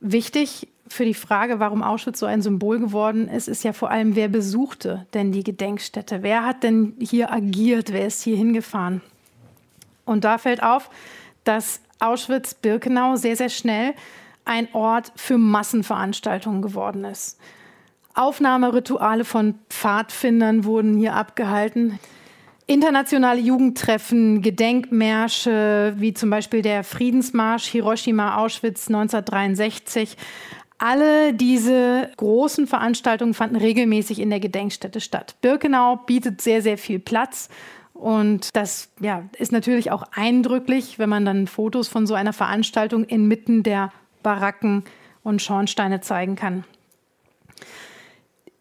Wichtig 0.00 0.68
für 0.88 1.04
die 1.04 1.14
Frage, 1.14 1.58
warum 1.58 1.82
Auschwitz 1.82 2.18
so 2.18 2.26
ein 2.26 2.42
Symbol 2.42 2.78
geworden 2.78 3.28
ist, 3.28 3.48
ist 3.48 3.64
ja 3.64 3.72
vor 3.72 3.90
allem, 3.90 4.14
wer 4.14 4.28
besuchte 4.28 5.06
denn 5.14 5.32
die 5.32 5.44
Gedenkstätte? 5.44 6.22
Wer 6.22 6.44
hat 6.44 6.62
denn 6.62 6.94
hier 7.00 7.32
agiert? 7.32 7.92
Wer 7.92 8.06
ist 8.06 8.22
hier 8.22 8.36
hingefahren? 8.36 9.00
Und 10.04 10.24
da 10.24 10.36
fällt 10.38 10.62
auf, 10.62 10.90
dass 11.44 11.80
Auschwitz-Birkenau 12.02 13.16
sehr, 13.16 13.36
sehr 13.36 13.48
schnell 13.48 13.94
ein 14.44 14.68
Ort 14.72 15.12
für 15.16 15.38
Massenveranstaltungen 15.38 16.62
geworden 16.62 17.04
ist. 17.04 17.38
Aufnahmerituale 18.14 19.24
von 19.24 19.54
Pfadfindern 19.70 20.64
wurden 20.64 20.98
hier 20.98 21.14
abgehalten. 21.14 21.98
Internationale 22.66 23.40
Jugendtreffen, 23.40 24.42
Gedenkmärsche, 24.42 25.94
wie 25.96 26.14
zum 26.14 26.30
Beispiel 26.30 26.62
der 26.62 26.84
Friedensmarsch 26.84 27.66
Hiroshima-Auschwitz 27.66 28.88
1963, 28.88 30.16
alle 30.78 31.32
diese 31.32 32.10
großen 32.16 32.66
Veranstaltungen 32.66 33.34
fanden 33.34 33.56
regelmäßig 33.56 34.18
in 34.18 34.30
der 34.30 34.40
Gedenkstätte 34.40 35.00
statt. 35.00 35.36
Birkenau 35.40 35.96
bietet 36.06 36.40
sehr, 36.40 36.60
sehr 36.60 36.76
viel 36.76 36.98
Platz. 36.98 37.48
Und 38.02 38.48
das 38.56 38.88
ja, 38.98 39.22
ist 39.38 39.52
natürlich 39.52 39.92
auch 39.92 40.02
eindrücklich, 40.10 40.98
wenn 40.98 41.08
man 41.08 41.24
dann 41.24 41.46
Fotos 41.46 41.86
von 41.86 42.04
so 42.04 42.14
einer 42.14 42.32
Veranstaltung 42.32 43.04
inmitten 43.04 43.62
der 43.62 43.92
Baracken 44.24 44.82
und 45.22 45.40
Schornsteine 45.40 46.00
zeigen 46.00 46.34
kann. 46.34 46.64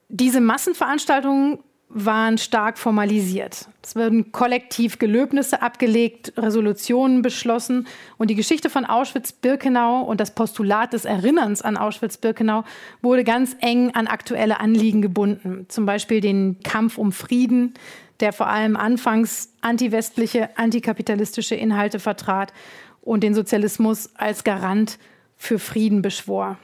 Diese 0.09 0.41
Massenveranstaltungen 0.41 1.57
waren 1.89 2.37
stark 2.37 2.77
formalisiert. 2.77 3.67
Es 3.81 3.95
wurden 3.95 4.31
kollektiv 4.31 4.99
Gelöbnisse 4.99 5.63
abgelegt, 5.63 6.33
Resolutionen 6.37 7.23
beschlossen 7.23 7.87
und 8.17 8.29
die 8.29 8.35
Geschichte 8.35 8.69
von 8.69 8.85
Auschwitz-Birkenau 8.85 10.03
und 10.03 10.19
das 10.19 10.35
Postulat 10.35 10.93
des 10.93 11.05
Erinnerns 11.05 11.63
an 11.63 11.77
Auschwitz-Birkenau 11.77 12.63
wurde 13.01 13.23
ganz 13.23 13.55
eng 13.59 13.95
an 13.95 14.05
aktuelle 14.05 14.59
Anliegen 14.59 15.01
gebunden. 15.01 15.65
Zum 15.67 15.87
Beispiel 15.87 16.21
den 16.21 16.59
Kampf 16.63 16.99
um 16.99 17.11
Frieden, 17.11 17.73
der 18.21 18.33
vor 18.33 18.47
allem 18.47 18.75
anfangs 18.75 19.53
antiwestliche, 19.61 20.57
antikapitalistische 20.57 21.55
Inhalte 21.55 21.99
vertrat 21.99 22.53
und 23.01 23.23
den 23.23 23.33
Sozialismus 23.33 24.11
als 24.15 24.43
Garant 24.43 24.99
für 25.37 25.59
Frieden 25.59 26.01
beschwor. 26.01 26.57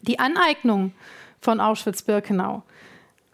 Die 0.00 0.18
Aneignung 0.18 0.92
von 1.40 1.60
Auschwitz-Birkenau 1.60 2.62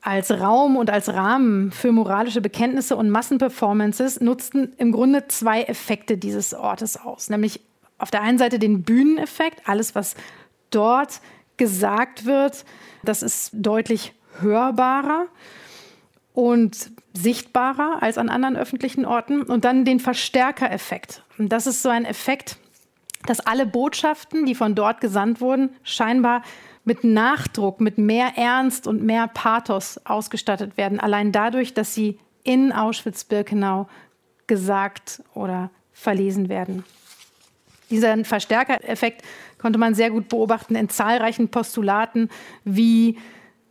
als 0.01 0.31
Raum 0.31 0.77
und 0.77 0.91
als 0.91 1.13
Rahmen 1.13 1.73
für 1.73 1.93
moralische 1.93 2.41
Bekenntnisse 2.41 2.95
und 2.97 3.11
Massenperformances 3.11 4.21
nutzten 4.21 4.75
im 4.77 4.93
Grunde 4.93 5.27
zwei 5.29 5.63
Effekte 5.63 6.17
dieses 6.17 6.55
Ortes 6.55 6.97
aus. 6.97 7.31
Nämlich 7.31 7.61
auf 7.99 8.11
der 8.11 8.23
einen 8.23 8.39
Seite 8.39 8.59
den 8.59 8.85
Bühneneffekt, 8.85 9.69
alles, 9.69 9.95
was 9.95 10.15
dort 10.71 11.21
gesagt 11.57 12.27
wird, 12.27 12.65
das 13.03 13.23
ist 13.23 13.51
deutlich 13.55 14.15
hörbarer 14.41 15.27
und 16.39 16.93
sichtbarer 17.15 18.01
als 18.01 18.17
an 18.17 18.29
anderen 18.29 18.57
öffentlichen 18.57 19.05
Orten. 19.05 19.43
Und 19.43 19.65
dann 19.65 19.85
den 19.85 19.99
Verstärkereffekt. 19.99 21.25
Und 21.37 21.49
das 21.49 21.67
ist 21.67 21.83
so 21.83 21.89
ein 21.89 22.05
Effekt, 22.05 22.59
dass 23.27 23.41
alle 23.41 23.67
Botschaften, 23.67 24.47
die 24.47 24.55
von 24.55 24.77
dort 24.77 25.01
gesandt 25.01 25.41
wurden, 25.41 25.71
scheinbar 25.83 26.43
mit 26.85 27.03
Nachdruck, 27.03 27.81
mit 27.81 27.99
mehr 27.99 28.35
Ernst 28.37 28.87
und 28.87 29.03
mehr 29.03 29.27
Pathos 29.27 29.99
ausgestattet 30.05 30.77
werden, 30.77 31.01
allein 31.01 31.33
dadurch, 31.33 31.75
dass 31.75 31.93
sie 31.93 32.21
in 32.45 32.71
Auschwitz-Birkenau 32.71 33.89
gesagt 34.47 35.25
oder 35.35 35.71
verlesen 35.93 36.49
werden. 36.49 36.85
Dieser 37.91 38.25
Verstärkereffekt 38.25 39.23
konnte 39.59 39.81
man 39.81 39.97
sehr 39.97 40.11
gut 40.11 40.29
beobachten 40.29 40.77
in 40.77 40.89
zahlreichen 40.89 41.49
Postulaten 41.49 42.31
wie 42.63 43.19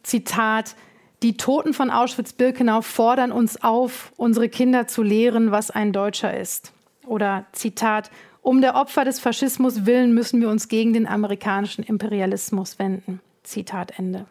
Zitat 0.03 0.75
die 1.23 1.37
Toten 1.37 1.73
von 1.73 1.89
Auschwitz-Birkenau 1.89 2.81
fordern 2.81 3.31
uns 3.31 3.63
auf, 3.63 4.11
unsere 4.17 4.49
Kinder 4.49 4.87
zu 4.87 5.01
lehren, 5.01 5.51
was 5.51 5.71
ein 5.71 5.91
Deutscher 5.91 6.37
ist. 6.37 6.73
Oder 7.05 7.45
Zitat 7.53 8.11
um 8.41 8.61
der 8.61 8.75
Opfer 8.75 9.03
des 9.03 9.19
Faschismus 9.19 9.85
willen 9.85 10.13
müssen 10.13 10.39
wir 10.39 10.47
uns 10.47 10.69
gegen 10.69 10.93
den 10.93 11.05
amerikanischen 11.05 11.83
Imperialismus 11.83 12.79
wenden. 12.79 13.19
Zitat 13.43 13.99
Ende. 13.99 14.25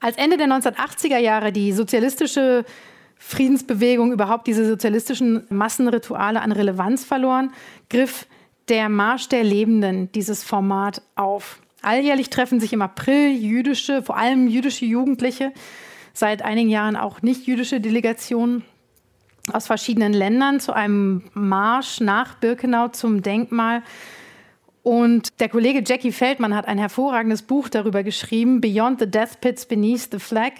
Als 0.00 0.16
Ende 0.16 0.38
der 0.38 0.46
1980er 0.46 1.18
Jahre 1.18 1.52
die 1.52 1.72
sozialistische 1.72 2.64
Friedensbewegung, 3.18 4.12
überhaupt 4.12 4.46
diese 4.46 4.66
sozialistischen 4.66 5.44
Massenrituale 5.50 6.40
an 6.40 6.52
Relevanz 6.52 7.04
verloren, 7.04 7.52
griff 7.90 8.26
der 8.68 8.88
Marsch 8.88 9.28
der 9.28 9.44
Lebenden 9.44 10.10
dieses 10.12 10.42
Format 10.42 11.02
auf. 11.16 11.60
Alljährlich 11.84 12.30
treffen 12.30 12.60
sich 12.60 12.72
im 12.72 12.82
April 12.82 13.32
jüdische, 13.32 14.02
vor 14.02 14.16
allem 14.16 14.48
jüdische 14.48 14.86
Jugendliche, 14.86 15.52
seit 16.12 16.42
einigen 16.42 16.70
Jahren 16.70 16.96
auch 16.96 17.22
nicht 17.22 17.46
jüdische 17.46 17.80
Delegationen 17.80 18.64
aus 19.52 19.66
verschiedenen 19.66 20.12
Ländern 20.12 20.60
zu 20.60 20.72
einem 20.72 21.24
Marsch 21.34 22.00
nach 22.00 22.36
Birkenau 22.36 22.88
zum 22.88 23.22
Denkmal. 23.22 23.82
Und 24.82 25.40
der 25.40 25.48
Kollege 25.48 25.82
Jackie 25.84 26.12
Feldmann 26.12 26.54
hat 26.54 26.66
ein 26.66 26.78
hervorragendes 26.78 27.42
Buch 27.42 27.68
darüber 27.68 28.02
geschrieben, 28.02 28.60
Beyond 28.60 29.00
the 29.00 29.10
Death 29.10 29.40
Pits 29.40 29.66
Beneath 29.66 30.08
the 30.10 30.18
Flag. 30.18 30.52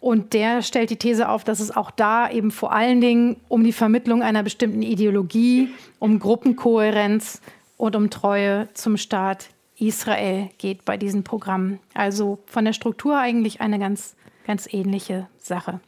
Und 0.00 0.34
der 0.34 0.62
stellt 0.62 0.90
die 0.90 0.96
These 0.96 1.28
auf, 1.28 1.44
dass 1.44 1.60
es 1.60 1.74
auch 1.74 1.90
da 1.90 2.30
eben 2.30 2.50
vor 2.50 2.72
allen 2.72 3.00
Dingen 3.00 3.36
um 3.48 3.64
die 3.64 3.72
Vermittlung 3.72 4.22
einer 4.22 4.42
bestimmten 4.42 4.82
Ideologie, 4.82 5.70
um 5.98 6.18
Gruppenkohärenz 6.18 7.40
und 7.76 7.96
um 7.96 8.10
Treue 8.10 8.68
zum 8.74 8.96
Staat 8.96 9.48
Israel 9.78 10.48
geht 10.58 10.84
bei 10.84 10.96
diesen 10.96 11.24
Programmen. 11.24 11.80
Also 11.94 12.38
von 12.46 12.64
der 12.64 12.72
Struktur 12.72 13.18
eigentlich 13.18 13.60
eine 13.60 13.78
ganz, 13.78 14.16
ganz 14.46 14.72
ähnliche 14.72 15.28
Sache. 15.38 15.80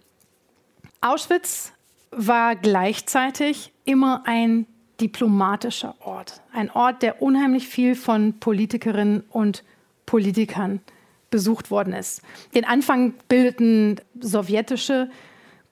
Auschwitz 1.01 1.72
war 2.11 2.57
gleichzeitig 2.57 3.72
immer 3.85 4.22
ein 4.27 4.66
diplomatischer 5.01 5.94
Ort. 6.01 6.40
Ein 6.53 6.70
Ort, 6.70 7.03
der 7.03 7.22
unheimlich 7.22 7.68
viel 7.68 7.94
von 7.94 8.38
Politikerinnen 8.40 9.22
und 9.31 9.64
Politikern 10.07 10.81
besucht 11.31 11.70
worden 11.70 11.92
ist. 11.92 12.22
Den 12.55 12.64
Anfang 12.64 13.14
bildeten 13.29 14.01
sowjetische 14.18 15.11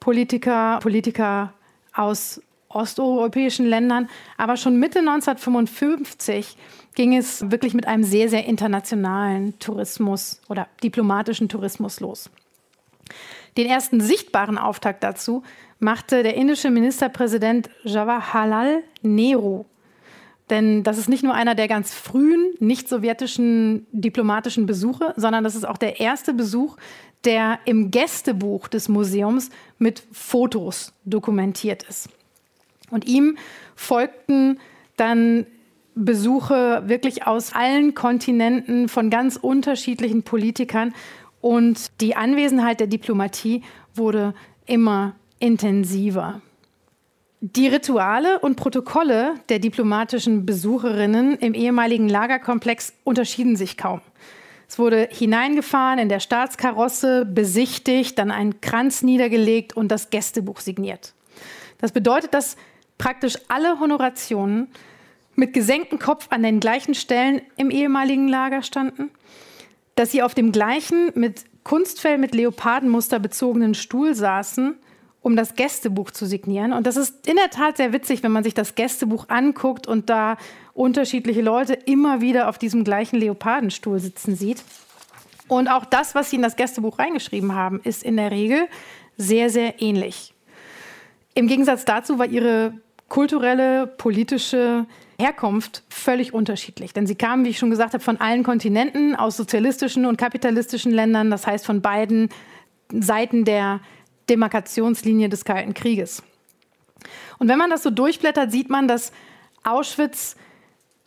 Politiker, 0.00 0.78
Politiker 0.80 1.52
aus 1.92 2.40
osteuropäischen 2.76 3.66
Ländern, 3.66 4.08
aber 4.36 4.56
schon 4.56 4.78
Mitte 4.78 5.00
1955 5.00 6.56
ging 6.94 7.16
es 7.16 7.50
wirklich 7.50 7.74
mit 7.74 7.86
einem 7.86 8.04
sehr, 8.04 8.28
sehr 8.28 8.44
internationalen 8.46 9.58
Tourismus 9.58 10.40
oder 10.48 10.68
diplomatischen 10.82 11.48
Tourismus 11.48 12.00
los. 12.00 12.30
Den 13.56 13.66
ersten 13.66 14.00
sichtbaren 14.00 14.58
Auftakt 14.58 15.02
dazu 15.02 15.42
machte 15.78 16.22
der 16.22 16.34
indische 16.34 16.70
Ministerpräsident 16.70 17.70
Jawaharlal 17.84 18.82
Nehru. 19.02 19.64
Denn 20.50 20.84
das 20.84 20.98
ist 20.98 21.08
nicht 21.08 21.24
nur 21.24 21.34
einer 21.34 21.54
der 21.54 21.66
ganz 21.66 21.92
frühen 21.92 22.54
nicht-sowjetischen 22.60 23.86
diplomatischen 23.90 24.66
Besuche, 24.66 25.12
sondern 25.16 25.42
das 25.42 25.56
ist 25.56 25.66
auch 25.66 25.78
der 25.78 25.98
erste 26.00 26.34
Besuch, 26.34 26.76
der 27.24 27.58
im 27.64 27.90
Gästebuch 27.90 28.68
des 28.68 28.88
Museums 28.88 29.50
mit 29.78 30.02
Fotos 30.12 30.92
dokumentiert 31.04 31.82
ist. 31.82 32.08
Und 32.90 33.06
ihm 33.06 33.36
folgten 33.74 34.58
dann 34.96 35.46
Besuche 35.94 36.82
wirklich 36.86 37.26
aus 37.26 37.54
allen 37.54 37.94
Kontinenten 37.94 38.88
von 38.88 39.10
ganz 39.10 39.36
unterschiedlichen 39.36 40.22
Politikern. 40.22 40.94
Und 41.40 42.00
die 42.00 42.16
Anwesenheit 42.16 42.80
der 42.80 42.86
Diplomatie 42.86 43.62
wurde 43.94 44.34
immer 44.66 45.14
intensiver. 45.38 46.42
Die 47.40 47.68
Rituale 47.68 48.40
und 48.40 48.56
Protokolle 48.56 49.34
der 49.48 49.58
diplomatischen 49.58 50.46
Besucherinnen 50.46 51.36
im 51.36 51.54
ehemaligen 51.54 52.08
Lagerkomplex 52.08 52.94
unterschieden 53.04 53.56
sich 53.56 53.76
kaum. 53.76 54.00
Es 54.68 54.78
wurde 54.78 55.08
hineingefahren 55.10 55.98
in 55.98 56.08
der 56.08 56.20
Staatskarosse, 56.20 57.24
besichtigt, 57.24 58.18
dann 58.18 58.30
ein 58.30 58.60
Kranz 58.60 59.02
niedergelegt 59.02 59.76
und 59.76 59.88
das 59.88 60.10
Gästebuch 60.10 60.60
signiert. 60.60 61.14
Das 61.78 61.92
bedeutet, 61.92 62.34
dass 62.34 62.56
praktisch 62.98 63.36
alle 63.48 63.78
Honorationen 63.80 64.68
mit 65.34 65.52
gesenktem 65.52 65.98
Kopf 65.98 66.28
an 66.30 66.42
den 66.42 66.60
gleichen 66.60 66.94
Stellen 66.94 67.42
im 67.56 67.70
ehemaligen 67.70 68.28
Lager 68.28 68.62
standen, 68.62 69.10
dass 69.94 70.12
sie 70.12 70.22
auf 70.22 70.34
dem 70.34 70.52
gleichen 70.52 71.10
mit 71.14 71.44
Kunstfell 71.62 72.18
mit 72.18 72.34
Leopardenmuster 72.34 73.18
bezogenen 73.18 73.74
Stuhl 73.74 74.14
saßen 74.14 74.76
um 75.26 75.34
das 75.34 75.56
Gästebuch 75.56 76.12
zu 76.12 76.24
signieren. 76.24 76.72
Und 76.72 76.86
das 76.86 76.96
ist 76.96 77.26
in 77.26 77.34
der 77.34 77.50
Tat 77.50 77.78
sehr 77.78 77.92
witzig, 77.92 78.22
wenn 78.22 78.30
man 78.30 78.44
sich 78.44 78.54
das 78.54 78.76
Gästebuch 78.76 79.28
anguckt 79.28 79.88
und 79.88 80.08
da 80.08 80.36
unterschiedliche 80.72 81.42
Leute 81.42 81.72
immer 81.72 82.20
wieder 82.20 82.48
auf 82.48 82.58
diesem 82.58 82.84
gleichen 82.84 83.16
Leopardenstuhl 83.16 83.98
sitzen 83.98 84.36
sieht. 84.36 84.62
Und 85.48 85.66
auch 85.66 85.84
das, 85.84 86.14
was 86.14 86.30
sie 86.30 86.36
in 86.36 86.42
das 86.42 86.54
Gästebuch 86.54 87.00
reingeschrieben 87.00 87.56
haben, 87.56 87.80
ist 87.82 88.04
in 88.04 88.16
der 88.16 88.30
Regel 88.30 88.68
sehr, 89.16 89.50
sehr 89.50 89.82
ähnlich. 89.82 90.32
Im 91.34 91.48
Gegensatz 91.48 91.84
dazu 91.84 92.20
war 92.20 92.26
ihre 92.26 92.74
kulturelle, 93.08 93.86
politische 93.86 94.86
Herkunft 95.18 95.82
völlig 95.88 96.34
unterschiedlich. 96.34 96.92
Denn 96.92 97.06
sie 97.06 97.14
kamen, 97.14 97.44
wie 97.44 97.50
ich 97.50 97.58
schon 97.58 97.70
gesagt 97.70 97.94
habe, 97.94 98.04
von 98.04 98.20
allen 98.20 98.42
Kontinenten, 98.42 99.14
aus 99.14 99.36
sozialistischen 99.36 100.06
und 100.06 100.18
kapitalistischen 100.18 100.92
Ländern, 100.92 101.30
das 101.30 101.46
heißt 101.46 101.64
von 101.64 101.80
beiden 101.80 102.28
Seiten 102.92 103.44
der 103.44 103.80
Demarkationslinie 104.28 105.28
des 105.28 105.44
Kalten 105.44 105.74
Krieges. 105.74 106.22
Und 107.38 107.48
wenn 107.48 107.58
man 107.58 107.70
das 107.70 107.82
so 107.82 107.90
durchblättert, 107.90 108.50
sieht 108.50 108.70
man, 108.70 108.88
dass 108.88 109.12
Auschwitz 109.62 110.36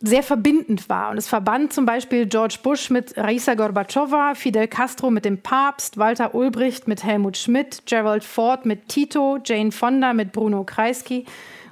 sehr 0.02 0.22
verbindend 0.22 0.88
war. 0.88 1.10
Und 1.10 1.18
es 1.18 1.28
verband 1.28 1.74
zum 1.74 1.84
Beispiel 1.84 2.26
George 2.26 2.56
Bush 2.62 2.88
mit 2.88 3.16
Raisa 3.18 3.54
Gorbatschowa, 3.54 4.34
Fidel 4.34 4.66
Castro 4.66 5.10
mit 5.10 5.26
dem 5.26 5.42
Papst, 5.42 5.98
Walter 5.98 6.34
Ulbricht 6.34 6.88
mit 6.88 7.04
Helmut 7.04 7.36
Schmidt, 7.36 7.82
Gerald 7.84 8.24
Ford 8.24 8.64
mit 8.64 8.88
Tito, 8.88 9.38
Jane 9.44 9.72
Fonda 9.72 10.14
mit 10.14 10.32
Bruno 10.32 10.64
Kreisky 10.64 11.26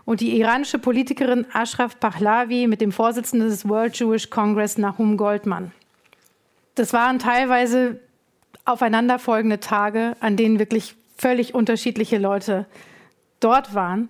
und 0.09 0.23
die 0.23 0.38
iranische 0.38 0.79
Politikerin 0.79 1.44
Ashraf 1.53 2.01
Pahlavi 2.01 2.66
mit 2.66 2.81
dem 2.81 2.92
Vorsitzenden 2.92 3.51
des 3.51 3.68
World 3.68 3.94
Jewish 3.99 4.31
Congress 4.31 4.79
Nahum 4.79 5.18
Goldman. 5.18 5.71
Das 6.77 6.94
waren 6.94 7.18
teilweise 7.18 8.01
aufeinanderfolgende 8.64 9.61
Tage, 9.61 10.16
an 10.21 10.38
denen 10.38 10.59
wirklich 10.59 10.94
völlig 11.18 11.55
unterschiedliche 11.55 12.16
Leute 12.16 12.64
dort 13.40 13.75
waren. 13.75 14.09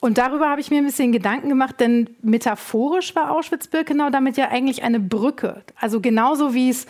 Und 0.00 0.18
darüber 0.18 0.50
habe 0.50 0.60
ich 0.60 0.70
mir 0.70 0.82
ein 0.82 0.84
bisschen 0.84 1.12
Gedanken 1.12 1.48
gemacht, 1.48 1.80
denn 1.80 2.10
metaphorisch 2.20 3.16
war 3.16 3.30
Auschwitz-Birkenau 3.30 4.10
damit 4.10 4.36
ja 4.36 4.50
eigentlich 4.50 4.82
eine 4.82 5.00
Brücke. 5.00 5.62
Also 5.80 6.02
genauso 6.02 6.52
wie 6.52 6.68
es 6.68 6.84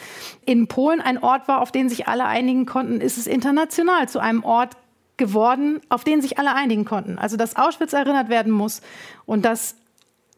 in 0.46 0.66
Polen 0.66 1.00
ein 1.00 1.22
Ort 1.22 1.46
war, 1.46 1.60
auf 1.60 1.70
den 1.70 1.88
sich 1.88 2.08
alle 2.08 2.24
einigen 2.24 2.66
konnten, 2.66 3.00
ist 3.00 3.18
es 3.18 3.28
international 3.28 4.08
zu 4.08 4.18
einem 4.18 4.42
Ort 4.42 4.76
geworden, 5.16 5.80
auf 5.88 6.04
den 6.04 6.22
sich 6.22 6.38
alle 6.38 6.54
einigen 6.54 6.84
konnten. 6.84 7.18
Also 7.18 7.36
dass 7.36 7.56
Auschwitz 7.56 7.92
erinnert 7.92 8.28
werden 8.28 8.52
muss 8.52 8.80
und 9.26 9.44
dass 9.44 9.76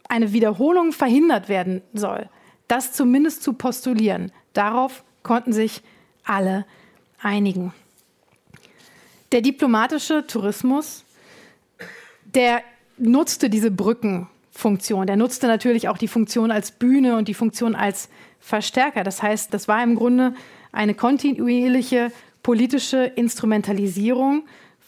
eine 0.08 0.32
Wiederholung 0.32 0.92
verhindert 0.92 1.48
werden 1.48 1.82
soll, 1.92 2.28
das 2.68 2.92
zumindest 2.92 3.42
zu 3.42 3.54
postulieren. 3.54 4.32
Darauf 4.52 5.04
konnten 5.22 5.52
sich 5.52 5.82
alle 6.24 6.66
einigen. 7.20 7.72
Der 9.32 9.40
diplomatische 9.40 10.26
Tourismus, 10.26 11.04
der 12.24 12.62
nutzte 12.98 13.50
diese 13.50 13.70
Brückenfunktion. 13.70 15.06
Der 15.06 15.16
nutzte 15.16 15.46
natürlich 15.46 15.88
auch 15.88 15.98
die 15.98 16.08
Funktion 16.08 16.50
als 16.50 16.70
Bühne 16.70 17.16
und 17.16 17.28
die 17.28 17.34
Funktion 17.34 17.74
als 17.74 18.08
Verstärker. 18.40 19.04
Das 19.04 19.22
heißt, 19.22 19.52
das 19.52 19.68
war 19.68 19.82
im 19.82 19.94
Grunde 19.94 20.34
eine 20.72 20.94
kontinuierliche 20.94 22.12
politische 22.42 23.04
Instrumentalisierung 23.04 24.44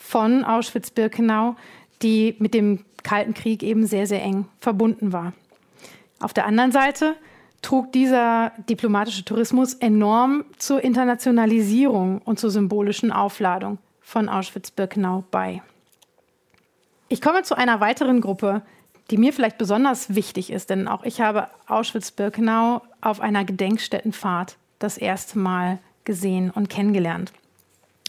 von 0.07 0.45
Auschwitz-Birkenau, 0.45 1.57
die 2.03 2.37
mit 2.38 2.55
dem 2.55 2.85
Kalten 3.03 3.35
Krieg 3.35 3.62
eben 3.62 3.87
sehr, 3.87 4.07
sehr 4.07 4.23
eng 4.23 4.47
verbunden 4.61 5.12
war. 5.12 5.33
Auf 6.21 6.33
der 6.33 6.47
anderen 6.47 6.73
Seite 6.73 7.16
trug 7.62 7.92
dieser 7.92 8.53
diplomatische 8.69 9.25
Tourismus 9.25 9.75
enorm 9.75 10.45
zur 10.59 10.83
Internationalisierung 10.83 12.21
und 12.23 12.38
zur 12.38 12.51
symbolischen 12.51 13.11
Aufladung 13.11 13.79
von 14.01 14.29
Auschwitz-Birkenau 14.29 15.25
bei. 15.31 15.62
Ich 17.09 17.21
komme 17.21 17.42
zu 17.42 17.57
einer 17.57 17.81
weiteren 17.81 18.21
Gruppe, 18.21 18.62
die 19.11 19.19
mir 19.19 19.33
vielleicht 19.33 19.59
besonders 19.59 20.14
wichtig 20.14 20.51
ist, 20.51 20.71
denn 20.71 20.88
auch 20.88 21.05
ich 21.05 21.21
habe 21.21 21.49
Auschwitz-Birkenau 21.66 22.83
auf 23.01 23.21
einer 23.21 23.45
Gedenkstättenfahrt 23.45 24.57
das 24.79 24.99
erste 24.99 25.38
Mal 25.38 25.79
gesehen 26.05 26.51
und 26.51 26.69
kennengelernt. 26.69 27.33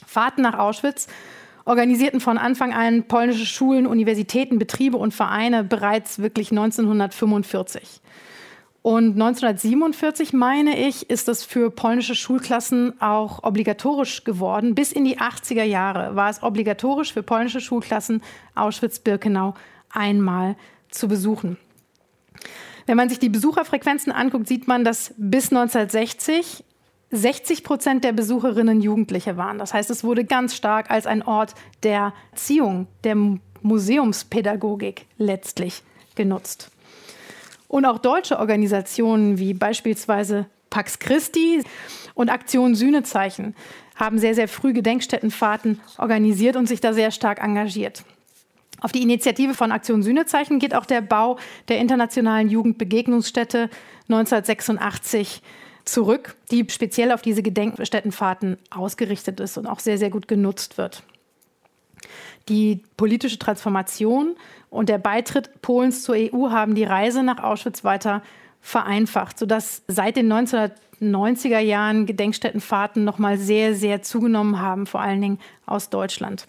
Fahrten 0.05 0.41
nach 0.41 0.57
Auschwitz 0.57 1.07
organisierten 1.67 2.21
von 2.21 2.37
Anfang 2.37 2.73
an 2.73 3.03
polnische 3.03 3.45
Schulen, 3.45 3.85
Universitäten, 3.85 4.57
Betriebe 4.57 4.97
und 4.97 5.13
Vereine 5.13 5.63
bereits 5.63 6.19
wirklich 6.19 6.51
1945. 6.51 8.01
Und 8.81 9.15
1947, 9.15 10.31
meine 10.31 10.87
ich, 10.87 11.09
ist 11.09 11.27
das 11.27 11.43
für 11.43 11.69
polnische 11.69 12.15
Schulklassen 12.15 13.01
auch 13.01 13.43
obligatorisch 13.43 14.23
geworden. 14.23 14.75
Bis 14.75 14.93
in 14.93 15.03
die 15.03 15.19
80er 15.19 15.63
Jahre 15.63 16.15
war 16.15 16.29
es 16.29 16.41
obligatorisch 16.41 17.11
für 17.11 17.21
polnische 17.21 17.59
Schulklassen, 17.59 18.21
Auschwitz-Birkenau 18.55 19.55
einmal 19.89 20.55
zu 20.89 21.09
besuchen. 21.09 21.57
Wenn 22.85 22.95
man 22.95 23.09
sich 23.09 23.19
die 23.19 23.27
Besucherfrequenzen 23.27 24.13
anguckt, 24.13 24.47
sieht 24.47 24.69
man, 24.69 24.85
dass 24.85 25.13
bis 25.17 25.51
1960 25.51 26.63
60 27.11 27.63
Prozent 27.63 28.03
der 28.03 28.11
Besucherinnen 28.11 28.81
Jugendliche 28.81 29.37
waren. 29.37 29.57
Das 29.57 29.73
heißt, 29.73 29.89
es 29.89 30.03
wurde 30.03 30.25
ganz 30.25 30.55
stark 30.55 30.91
als 30.91 31.07
ein 31.07 31.21
Ort 31.21 31.55
der 31.83 32.13
Erziehung, 32.31 32.87
der 33.03 33.15
Museumspädagogik 33.61 35.05
letztlich 35.17 35.83
genutzt. 36.15 36.69
Und 37.67 37.85
auch 37.85 37.97
deutsche 37.97 38.39
Organisationen 38.39 39.39
wie 39.39 39.53
beispielsweise 39.53 40.47
Pax 40.69 40.99
Christi 40.99 41.63
und 42.13 42.29
Aktion 42.29 42.75
Sühnezeichen 42.75 43.55
haben 43.95 44.19
sehr, 44.19 44.35
sehr 44.35 44.47
früh 44.47 44.73
Gedenkstättenfahrten 44.73 45.79
organisiert 45.97 46.55
und 46.55 46.67
sich 46.67 46.81
da 46.81 46.93
sehr 46.93 47.11
stark 47.11 47.41
engagiert. 47.41 48.03
Auf 48.79 48.91
die 48.91 49.01
Initiative 49.01 49.53
von 49.53 49.71
Aktion 49.71 50.03
Sühnezeichen 50.03 50.59
geht 50.59 50.75
auch 50.75 50.85
der 50.85 51.01
Bau 51.01 51.39
der 51.67 51.79
Internationalen 51.79 52.47
Jugendbegegnungsstätte 52.47 53.69
1986 54.03 55.41
zurück, 55.87 56.35
die 56.51 56.65
speziell 56.69 57.11
auf 57.11 57.21
diese 57.21 57.41
Gedenkstättenfahrten 57.41 58.57
ausgerichtet 58.69 59.39
ist 59.39 59.57
und 59.57 59.67
auch 59.67 59.79
sehr, 59.79 59.97
sehr 59.97 60.09
gut 60.09 60.27
genutzt 60.27 60.77
wird. 60.77 61.03
Die 62.49 62.83
politische 62.95 63.39
Transformation 63.39 64.35
und 64.69 64.89
der 64.89 64.97
Beitritt 64.97 65.61
Polens 65.61 66.03
zur 66.03 66.15
EU 66.15 66.49
haben 66.49 66.75
die 66.75 66.83
Reise 66.83 67.23
nach 67.23 67.43
Auschwitz 67.43 67.83
weiter 67.83 68.21
vereinfacht, 68.61 69.39
sodass 69.39 69.83
seit 69.87 70.17
den 70.17 70.31
1990er 70.31 71.59
Jahren 71.59 72.05
Gedenkstättenfahrten 72.05 73.03
noch 73.03 73.17
mal 73.17 73.37
sehr, 73.37 73.75
sehr 73.75 74.01
zugenommen 74.01 74.61
haben, 74.61 74.85
vor 74.85 75.01
allen 75.01 75.21
Dingen 75.21 75.39
aus 75.65 75.89
Deutschland. 75.89 76.47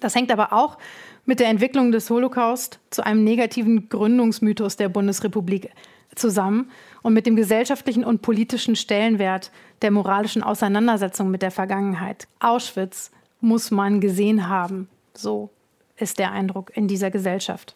Das 0.00 0.14
hängt 0.14 0.30
aber 0.30 0.52
auch 0.52 0.78
mit 1.24 1.40
der 1.40 1.48
Entwicklung 1.48 1.92
des 1.92 2.08
Holocaust 2.10 2.78
zu 2.90 3.04
einem 3.04 3.24
negativen 3.24 3.88
Gründungsmythos 3.88 4.76
der 4.76 4.88
Bundesrepublik 4.88 5.70
zusammen 6.14 6.70
und 7.02 7.14
mit 7.14 7.26
dem 7.26 7.36
gesellschaftlichen 7.36 8.04
und 8.04 8.22
politischen 8.22 8.76
Stellenwert 8.76 9.50
der 9.82 9.90
moralischen 9.90 10.42
Auseinandersetzung 10.42 11.30
mit 11.30 11.42
der 11.42 11.50
Vergangenheit. 11.50 12.26
Auschwitz 12.40 13.10
muss 13.40 13.70
man 13.70 14.00
gesehen 14.00 14.48
haben. 14.48 14.88
So 15.14 15.50
ist 15.96 16.18
der 16.18 16.32
Eindruck 16.32 16.76
in 16.76 16.88
dieser 16.88 17.10
Gesellschaft. 17.10 17.74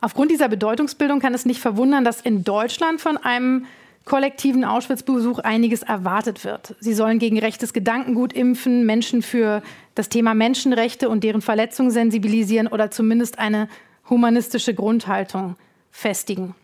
Aufgrund 0.00 0.30
dieser 0.30 0.48
Bedeutungsbildung 0.48 1.20
kann 1.20 1.34
es 1.34 1.46
nicht 1.46 1.60
verwundern, 1.60 2.04
dass 2.04 2.20
in 2.20 2.44
Deutschland 2.44 3.00
von 3.00 3.16
einem 3.16 3.66
kollektiven 4.04 4.64
Auschwitz-Besuch 4.64 5.40
einiges 5.40 5.82
erwartet 5.82 6.44
wird. 6.44 6.76
Sie 6.78 6.94
sollen 6.94 7.18
gegen 7.18 7.38
rechtes 7.38 7.72
Gedankengut 7.72 8.32
impfen, 8.32 8.86
Menschen 8.86 9.20
für 9.20 9.62
das 9.96 10.08
Thema 10.08 10.34
Menschenrechte 10.34 11.08
und 11.08 11.24
deren 11.24 11.42
Verletzung 11.42 11.90
sensibilisieren 11.90 12.68
oder 12.68 12.90
zumindest 12.90 13.38
eine 13.38 13.68
humanistische 14.08 14.74
Grundhaltung 14.74 15.56
festigen. 15.90 16.54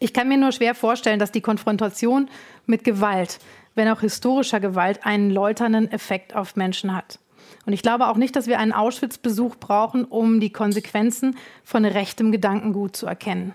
Ich 0.00 0.12
kann 0.12 0.28
mir 0.28 0.38
nur 0.38 0.52
schwer 0.52 0.74
vorstellen, 0.74 1.18
dass 1.18 1.32
die 1.32 1.40
Konfrontation 1.40 2.30
mit 2.66 2.84
Gewalt, 2.84 3.38
wenn 3.74 3.88
auch 3.88 4.00
historischer 4.00 4.60
Gewalt, 4.60 5.04
einen 5.04 5.30
läuternden 5.30 5.90
Effekt 5.90 6.36
auf 6.36 6.56
Menschen 6.56 6.94
hat. 6.94 7.18
Und 7.66 7.72
ich 7.72 7.82
glaube 7.82 8.06
auch 8.08 8.16
nicht, 8.16 8.36
dass 8.36 8.46
wir 8.46 8.58
einen 8.58 8.72
Auschwitz-Besuch 8.72 9.56
brauchen, 9.56 10.04
um 10.04 10.40
die 10.40 10.52
Konsequenzen 10.52 11.36
von 11.64 11.84
rechtem 11.84 12.32
Gedankengut 12.32 12.96
zu 12.96 13.06
erkennen. 13.06 13.54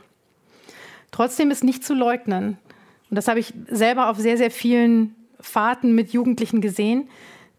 Trotzdem 1.12 1.52
ist 1.52 1.64
nicht 1.64 1.86
zu 1.86 1.94
leugnen, 1.94 2.58
und 3.10 3.16
das 3.16 3.28
habe 3.28 3.40
ich 3.40 3.54
selber 3.70 4.10
auf 4.10 4.18
sehr, 4.18 4.38
sehr 4.38 4.50
vielen 4.50 5.14
Fahrten 5.40 5.94
mit 5.94 6.14
Jugendlichen 6.14 6.62
gesehen, 6.62 7.10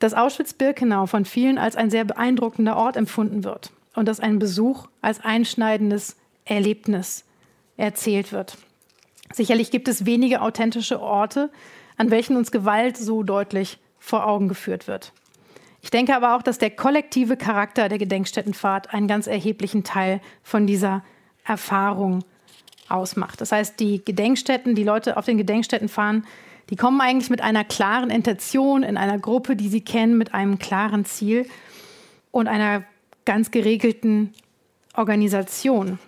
dass 0.00 0.12
Auschwitz-Birkenau 0.12 1.06
von 1.06 1.24
vielen 1.24 1.58
als 1.58 1.76
ein 1.76 1.90
sehr 1.90 2.04
beeindruckender 2.04 2.76
Ort 2.76 2.96
empfunden 2.96 3.44
wird 3.44 3.70
und 3.94 4.08
dass 4.08 4.20
ein 4.20 4.40
Besuch 4.40 4.88
als 5.00 5.20
einschneidendes 5.20 6.16
Erlebnis 6.44 7.24
erzählt 7.76 8.32
wird. 8.32 8.58
Sicherlich 9.34 9.72
gibt 9.72 9.88
es 9.88 10.06
wenige 10.06 10.42
authentische 10.42 11.00
Orte, 11.00 11.50
an 11.96 12.12
welchen 12.12 12.36
uns 12.36 12.52
Gewalt 12.52 12.96
so 12.96 13.24
deutlich 13.24 13.78
vor 13.98 14.28
Augen 14.28 14.46
geführt 14.46 14.86
wird. 14.86 15.12
Ich 15.82 15.90
denke 15.90 16.14
aber 16.14 16.36
auch, 16.36 16.42
dass 16.42 16.58
der 16.58 16.70
kollektive 16.70 17.36
Charakter 17.36 17.88
der 17.88 17.98
Gedenkstättenfahrt 17.98 18.94
einen 18.94 19.08
ganz 19.08 19.26
erheblichen 19.26 19.82
Teil 19.82 20.20
von 20.44 20.68
dieser 20.68 21.02
Erfahrung 21.44 22.22
ausmacht. 22.88 23.40
Das 23.40 23.50
heißt, 23.50 23.80
die 23.80 24.04
Gedenkstätten, 24.04 24.76
die 24.76 24.84
Leute 24.84 25.16
auf 25.16 25.24
den 25.24 25.36
Gedenkstätten 25.36 25.88
fahren, 25.88 26.24
die 26.70 26.76
kommen 26.76 27.00
eigentlich 27.00 27.28
mit 27.28 27.40
einer 27.40 27.64
klaren 27.64 28.10
Intention 28.10 28.84
in 28.84 28.96
einer 28.96 29.18
Gruppe, 29.18 29.56
die 29.56 29.68
sie 29.68 29.80
kennen, 29.80 30.16
mit 30.16 30.32
einem 30.32 30.60
klaren 30.60 31.04
Ziel 31.04 31.48
und 32.30 32.46
einer 32.46 32.84
ganz 33.24 33.50
geregelten 33.50 34.32
Organisation. 34.94 35.98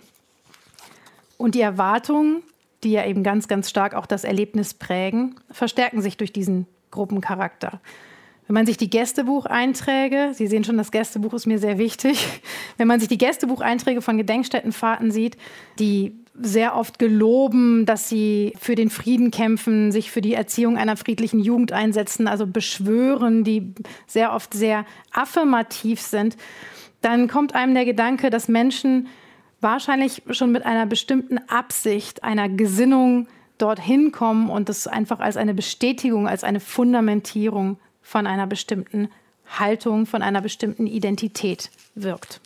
Und 1.37 1.55
die 1.55 1.61
Erwartungen, 1.61 2.41
die 2.83 2.91
ja 2.91 3.05
eben 3.05 3.23
ganz, 3.23 3.47
ganz 3.47 3.69
stark 3.69 3.93
auch 3.93 4.05
das 4.05 4.23
Erlebnis 4.23 4.73
prägen, 4.73 5.35
verstärken 5.51 6.01
sich 6.01 6.17
durch 6.17 6.31
diesen 6.31 6.67
Gruppencharakter. 6.91 7.81
Wenn 8.47 8.53
man 8.53 8.65
sich 8.65 8.77
die 8.77 8.89
Gästebucheinträge, 8.89 10.31
Sie 10.33 10.47
sehen 10.47 10.63
schon, 10.63 10.77
das 10.77 10.91
Gästebuch 10.91 11.33
ist 11.33 11.47
mir 11.47 11.59
sehr 11.59 11.77
wichtig, 11.77 12.41
wenn 12.77 12.87
man 12.87 12.99
sich 12.99 13.09
die 13.09 13.17
Gästebucheinträge 13.17 14.01
von 14.01 14.17
Gedenkstättenfahrten 14.17 15.11
sieht, 15.11 15.37
die 15.79 16.15
sehr 16.39 16.75
oft 16.75 16.99
geloben, 16.99 17.85
dass 17.85 18.09
sie 18.09 18.53
für 18.59 18.75
den 18.75 18.91
Frieden 18.91 19.31
kämpfen, 19.31 19.91
sich 19.91 20.11
für 20.11 20.21
die 20.21 20.35
Erziehung 20.35 20.77
einer 20.77 20.95
friedlichen 20.95 21.39
Jugend 21.39 21.71
einsetzen, 21.71 22.27
also 22.27 22.45
beschwören, 22.45 23.43
die 23.43 23.73
sehr 24.05 24.33
oft 24.33 24.53
sehr 24.53 24.85
affirmativ 25.11 25.99
sind, 25.99 26.37
dann 27.01 27.27
kommt 27.27 27.55
einem 27.55 27.73
der 27.73 27.85
Gedanke, 27.85 28.29
dass 28.29 28.47
Menschen 28.47 29.07
wahrscheinlich 29.61 30.21
schon 30.31 30.51
mit 30.51 30.65
einer 30.65 30.85
bestimmten 30.85 31.37
Absicht, 31.49 32.23
einer 32.23 32.49
Gesinnung 32.49 33.27
dorthin 33.57 34.11
kommen 34.11 34.49
und 34.49 34.69
das 34.69 34.87
einfach 34.87 35.19
als 35.19 35.37
eine 35.37 35.53
Bestätigung, 35.53 36.27
als 36.27 36.43
eine 36.43 36.59
Fundamentierung 36.59 37.77
von 38.01 38.27
einer 38.27 38.47
bestimmten 38.47 39.09
Haltung, 39.47 40.05
von 40.05 40.21
einer 40.21 40.41
bestimmten 40.41 40.87
Identität 40.87 41.71
wirkt. 41.95 42.41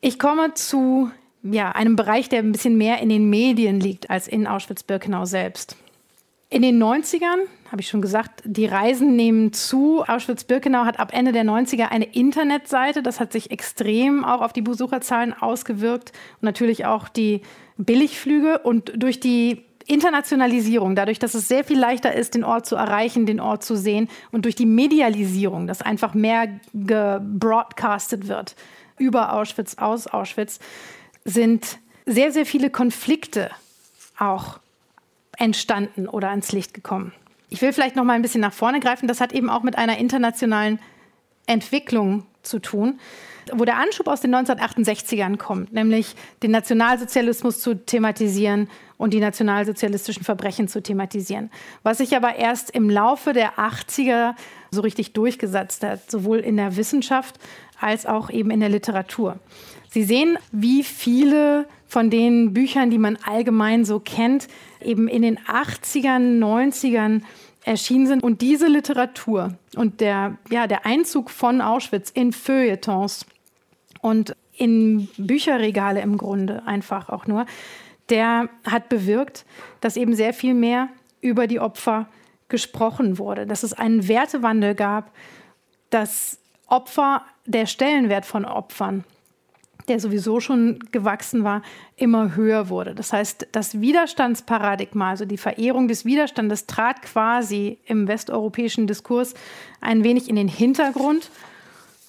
Ich 0.00 0.18
komme 0.18 0.54
zu 0.54 1.10
ja, 1.42 1.72
einem 1.72 1.96
Bereich, 1.96 2.28
der 2.28 2.40
ein 2.40 2.52
bisschen 2.52 2.76
mehr 2.76 3.00
in 3.00 3.08
den 3.08 3.28
Medien 3.28 3.80
liegt 3.80 4.10
als 4.10 4.28
in 4.28 4.46
Auschwitz-Birkenau 4.46 5.24
selbst. 5.24 5.76
In 6.48 6.62
den 6.62 6.80
90ern, 6.80 7.48
habe 7.72 7.80
ich 7.80 7.88
schon 7.88 8.00
gesagt, 8.00 8.42
die 8.44 8.66
Reisen 8.66 9.16
nehmen 9.16 9.52
zu. 9.52 10.04
Auschwitz-Birkenau 10.06 10.84
hat 10.84 11.00
ab 11.00 11.10
Ende 11.12 11.32
der 11.32 11.44
90er 11.44 11.88
eine 11.88 12.04
Internetseite. 12.04 13.02
Das 13.02 13.18
hat 13.18 13.32
sich 13.32 13.50
extrem 13.50 14.24
auch 14.24 14.42
auf 14.42 14.52
die 14.52 14.62
Besucherzahlen 14.62 15.32
ausgewirkt 15.32 16.12
und 16.40 16.44
natürlich 16.44 16.86
auch 16.86 17.08
die 17.08 17.42
Billigflüge. 17.78 18.60
Und 18.60 18.92
durch 18.96 19.18
die 19.18 19.64
Internationalisierung, 19.86 20.94
dadurch, 20.94 21.18
dass 21.18 21.34
es 21.34 21.48
sehr 21.48 21.64
viel 21.64 21.78
leichter 21.78 22.14
ist, 22.14 22.34
den 22.34 22.44
Ort 22.44 22.66
zu 22.66 22.76
erreichen, 22.76 23.26
den 23.26 23.40
Ort 23.40 23.64
zu 23.64 23.76
sehen 23.76 24.08
und 24.30 24.44
durch 24.44 24.54
die 24.54 24.66
Medialisierung, 24.66 25.66
dass 25.66 25.82
einfach 25.82 26.14
mehr 26.14 26.48
gebroadcastet 26.74 28.28
wird 28.28 28.54
über 28.98 29.32
Auschwitz, 29.32 29.76
aus 29.78 30.06
Auschwitz, 30.06 30.60
sind 31.24 31.78
sehr, 32.04 32.30
sehr 32.30 32.46
viele 32.46 32.70
Konflikte 32.70 33.50
auch 34.18 34.60
entstanden 35.36 36.08
oder 36.08 36.30
ans 36.30 36.52
Licht 36.52 36.74
gekommen. 36.74 37.12
Ich 37.48 37.62
will 37.62 37.72
vielleicht 37.72 37.96
noch 37.96 38.04
mal 38.04 38.14
ein 38.14 38.22
bisschen 38.22 38.40
nach 38.40 38.52
vorne 38.52 38.80
greifen. 38.80 39.08
Das 39.08 39.20
hat 39.20 39.32
eben 39.32 39.50
auch 39.50 39.62
mit 39.62 39.78
einer 39.78 39.98
internationalen 39.98 40.80
Entwicklung 41.46 42.26
zu 42.42 42.58
tun, 42.58 42.98
wo 43.52 43.64
der 43.64 43.78
Anschub 43.78 44.08
aus 44.08 44.20
den 44.20 44.34
1968ern 44.34 45.36
kommt, 45.36 45.72
nämlich 45.72 46.16
den 46.42 46.50
Nationalsozialismus 46.50 47.60
zu 47.60 47.74
thematisieren 47.74 48.68
und 48.96 49.12
die 49.14 49.20
nationalsozialistischen 49.20 50.24
Verbrechen 50.24 50.68
zu 50.68 50.82
thematisieren. 50.82 51.50
Was 51.82 51.98
sich 51.98 52.16
aber 52.16 52.36
erst 52.36 52.70
im 52.70 52.90
Laufe 52.90 53.32
der 53.32 53.54
80er 53.54 54.34
so 54.70 54.80
richtig 54.80 55.12
durchgesetzt 55.12 55.84
hat, 55.84 56.10
sowohl 56.10 56.38
in 56.38 56.56
der 56.56 56.76
Wissenschaft 56.76 57.38
als 57.80 58.06
auch 58.06 58.30
eben 58.30 58.50
in 58.50 58.60
der 58.60 58.68
Literatur. 58.68 59.38
Sie 59.90 60.02
sehen, 60.02 60.38
wie 60.50 60.82
viele 60.82 61.66
von 61.86 62.10
den 62.10 62.52
Büchern, 62.52 62.90
die 62.90 62.98
man 62.98 63.16
allgemein 63.24 63.84
so 63.84 64.00
kennt, 64.00 64.48
eben 64.80 65.08
in 65.08 65.22
den 65.22 65.38
80ern, 65.38 66.38
90ern 66.38 67.22
erschienen 67.64 68.06
sind. 68.06 68.22
Und 68.22 68.40
diese 68.40 68.66
Literatur 68.66 69.54
und 69.76 70.00
der, 70.00 70.38
ja, 70.50 70.66
der 70.66 70.86
Einzug 70.86 71.30
von 71.30 71.60
Auschwitz 71.60 72.10
in 72.10 72.32
Feuilletons 72.32 73.26
und 74.00 74.34
in 74.56 75.08
Bücherregale 75.16 76.00
im 76.00 76.16
Grunde 76.16 76.62
einfach 76.66 77.08
auch 77.08 77.26
nur, 77.26 77.46
der 78.08 78.48
hat 78.64 78.88
bewirkt, 78.88 79.44
dass 79.80 79.96
eben 79.96 80.14
sehr 80.14 80.32
viel 80.32 80.54
mehr 80.54 80.88
über 81.20 81.46
die 81.46 81.60
Opfer 81.60 82.08
gesprochen 82.48 83.18
wurde, 83.18 83.46
dass 83.46 83.64
es 83.64 83.72
einen 83.72 84.06
Wertewandel 84.06 84.74
gab, 84.74 85.10
dass 85.90 86.38
Opfer, 86.68 87.22
der 87.44 87.66
Stellenwert 87.66 88.26
von 88.26 88.44
Opfern 88.44 89.04
der 89.88 90.00
sowieso 90.00 90.40
schon 90.40 90.80
gewachsen 90.90 91.44
war, 91.44 91.62
immer 91.96 92.34
höher 92.34 92.68
wurde. 92.68 92.94
Das 92.94 93.12
heißt, 93.12 93.48
das 93.52 93.80
Widerstandsparadigma, 93.80 95.10
also 95.10 95.24
die 95.24 95.38
Verehrung 95.38 95.88
des 95.88 96.04
Widerstandes, 96.04 96.66
trat 96.66 97.02
quasi 97.02 97.78
im 97.86 98.08
westeuropäischen 98.08 98.86
Diskurs 98.86 99.34
ein 99.80 100.04
wenig 100.04 100.28
in 100.28 100.36
den 100.36 100.48
Hintergrund. 100.48 101.30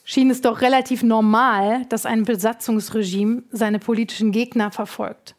Schien 0.04 0.30
es 0.30 0.42
doch 0.42 0.62
relativ 0.62 1.04
normal, 1.04 1.86
dass 1.90 2.06
ein 2.06 2.24
Besatzungsregime 2.24 3.44
seine 3.52 3.80
politischen 3.80 4.32
Gegner 4.32 4.72
verfolgt. 4.72 5.36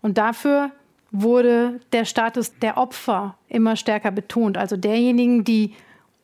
Und 0.00 0.18
dafür 0.18 0.70
wurde 1.10 1.80
der 1.92 2.04
Status 2.04 2.58
der 2.58 2.78
Opfer 2.78 3.36
immer 3.48 3.76
stärker 3.76 4.10
betont, 4.10 4.58
also 4.58 4.76
derjenigen, 4.76 5.44
die 5.44 5.74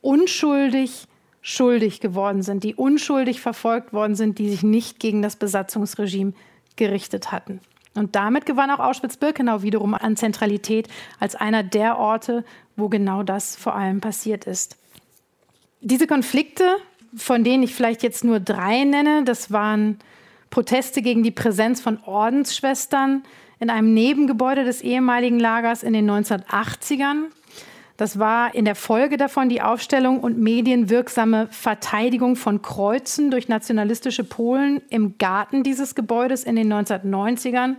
unschuldig 0.00 1.06
schuldig 1.43 2.01
geworden 2.01 2.43
sind, 2.43 2.64
die 2.64 2.74
unschuldig 2.74 3.40
verfolgt 3.40 3.93
worden 3.93 4.14
sind, 4.14 4.38
die 4.38 4.49
sich 4.49 4.62
nicht 4.62 5.01
gegen 5.01 5.20
das 5.20 5.36
Besatzungsregime 5.36 6.32
gerichtet 6.76 7.32
hatten. 7.32 7.61
Und 7.95 8.16
damit 8.16 8.47
gewann 8.47 8.70
auch 8.70 8.78
Auschwitz-Birkenau 8.78 9.62
wiederum 9.62 9.95
an 9.95 10.16
Zentralität 10.16 10.88
als 11.20 11.34
einer 11.34 11.62
der 11.62 11.99
Orte, 11.99 12.45
wo 12.76 12.88
genau 12.88 13.22
das 13.22 13.55
vor 13.57 13.74
allem 13.74 14.01
passiert 14.01 14.47
ist. 14.47 14.78
Diese 15.80 16.07
Konflikte, 16.07 16.76
von 17.14 17.45
denen 17.45 17.64
ich 17.64 17.74
vielleicht 17.74 18.03
jetzt 18.03 18.24
nur 18.24 18.40
drei 18.40 18.84
nenne, 18.84 19.24
das 19.24 19.51
waren 19.51 19.99
Proteste 20.49 21.03
gegen 21.03 21.22
die 21.22 21.30
Präsenz 21.30 21.80
von 21.80 21.99
Ordensschwestern 22.05 23.24
in 23.59 23.68
einem 23.68 23.93
Nebengebäude 23.93 24.64
des 24.64 24.80
ehemaligen 24.80 25.38
Lagers 25.38 25.82
in 25.82 25.93
den 25.93 26.11
1980ern. 26.11 27.24
Das 27.97 28.18
war 28.18 28.55
in 28.55 28.64
der 28.64 28.74
Folge 28.74 29.16
davon 29.16 29.49
die 29.49 29.62
Aufstellung 29.62 30.20
und 30.20 30.38
medienwirksame 30.38 31.49
Verteidigung 31.51 32.36
von 32.36 32.62
Kreuzen 32.62 33.30
durch 33.30 33.49
nationalistische 33.49 34.24
Polen 34.24 34.80
im 34.88 35.18
Garten 35.18 35.62
dieses 35.62 35.95
Gebäudes 35.95 36.45
in 36.45 36.57
den 36.57 36.72
1990ern. 36.72 37.76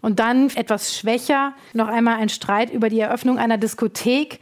Und 0.00 0.20
dann 0.20 0.50
etwas 0.50 0.96
schwächer 0.96 1.54
noch 1.72 1.88
einmal 1.88 2.18
ein 2.18 2.28
Streit 2.28 2.70
über 2.70 2.88
die 2.88 3.00
Eröffnung 3.00 3.38
einer 3.38 3.58
Diskothek 3.58 4.40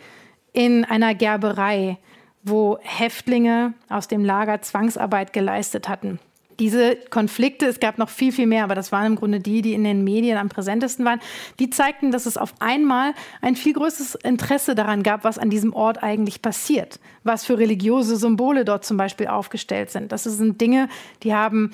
in 0.52 0.84
einer 0.84 1.14
Gerberei, 1.14 1.98
wo 2.42 2.78
Häftlinge 2.82 3.74
aus 3.88 4.08
dem 4.08 4.24
Lager 4.24 4.60
Zwangsarbeit 4.60 5.32
geleistet 5.32 5.88
hatten 5.88 6.18
diese 6.58 6.96
Konflikte, 7.10 7.66
es 7.66 7.80
gab 7.80 7.98
noch 7.98 8.08
viel, 8.08 8.32
viel 8.32 8.46
mehr, 8.46 8.64
aber 8.64 8.74
das 8.74 8.92
waren 8.92 9.06
im 9.06 9.16
Grunde 9.16 9.40
die, 9.40 9.62
die 9.62 9.74
in 9.74 9.84
den 9.84 10.04
Medien 10.04 10.38
am 10.38 10.48
präsentesten 10.48 11.04
waren, 11.04 11.20
die 11.58 11.70
zeigten, 11.70 12.10
dass 12.10 12.26
es 12.26 12.36
auf 12.36 12.54
einmal 12.60 13.14
ein 13.40 13.56
viel 13.56 13.74
größeres 13.74 14.16
Interesse 14.16 14.74
daran 14.74 15.02
gab, 15.02 15.24
was 15.24 15.38
an 15.38 15.50
diesem 15.50 15.72
Ort 15.74 16.02
eigentlich 16.02 16.42
passiert, 16.42 17.00
was 17.24 17.44
für 17.44 17.58
religiöse 17.58 18.16
Symbole 18.16 18.64
dort 18.64 18.84
zum 18.84 18.96
Beispiel 18.96 19.26
aufgestellt 19.26 19.90
sind. 19.90 20.12
Das 20.12 20.24
sind 20.24 20.60
Dinge, 20.60 20.88
die 21.22 21.34
haben 21.34 21.72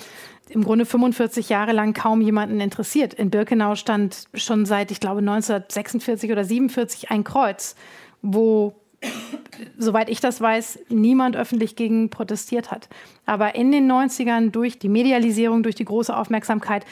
im 0.48 0.64
Grunde 0.64 0.84
45 0.84 1.48
Jahre 1.48 1.72
lang 1.72 1.94
kaum 1.94 2.20
jemanden 2.20 2.60
interessiert. 2.60 3.14
In 3.14 3.30
Birkenau 3.30 3.74
stand 3.74 4.26
schon 4.34 4.66
seit, 4.66 4.90
ich 4.90 5.00
glaube, 5.00 5.20
1946 5.20 6.30
oder 6.30 6.44
47 6.44 7.10
ein 7.10 7.24
Kreuz, 7.24 7.74
wo 8.20 8.74
soweit 9.78 10.08
ich 10.08 10.20
das 10.20 10.40
weiß, 10.40 10.80
niemand 10.88 11.36
öffentlich 11.36 11.76
gegen 11.76 12.10
protestiert 12.10 12.70
hat. 12.70 12.88
Aber 13.26 13.54
in 13.54 13.72
den 13.72 13.90
90ern 13.90 14.50
durch 14.50 14.78
die 14.78 14.88
Medialisierung, 14.88 15.62
durch 15.62 15.74
die 15.74 15.84
große 15.84 16.16
Aufmerksamkeit, 16.16 16.84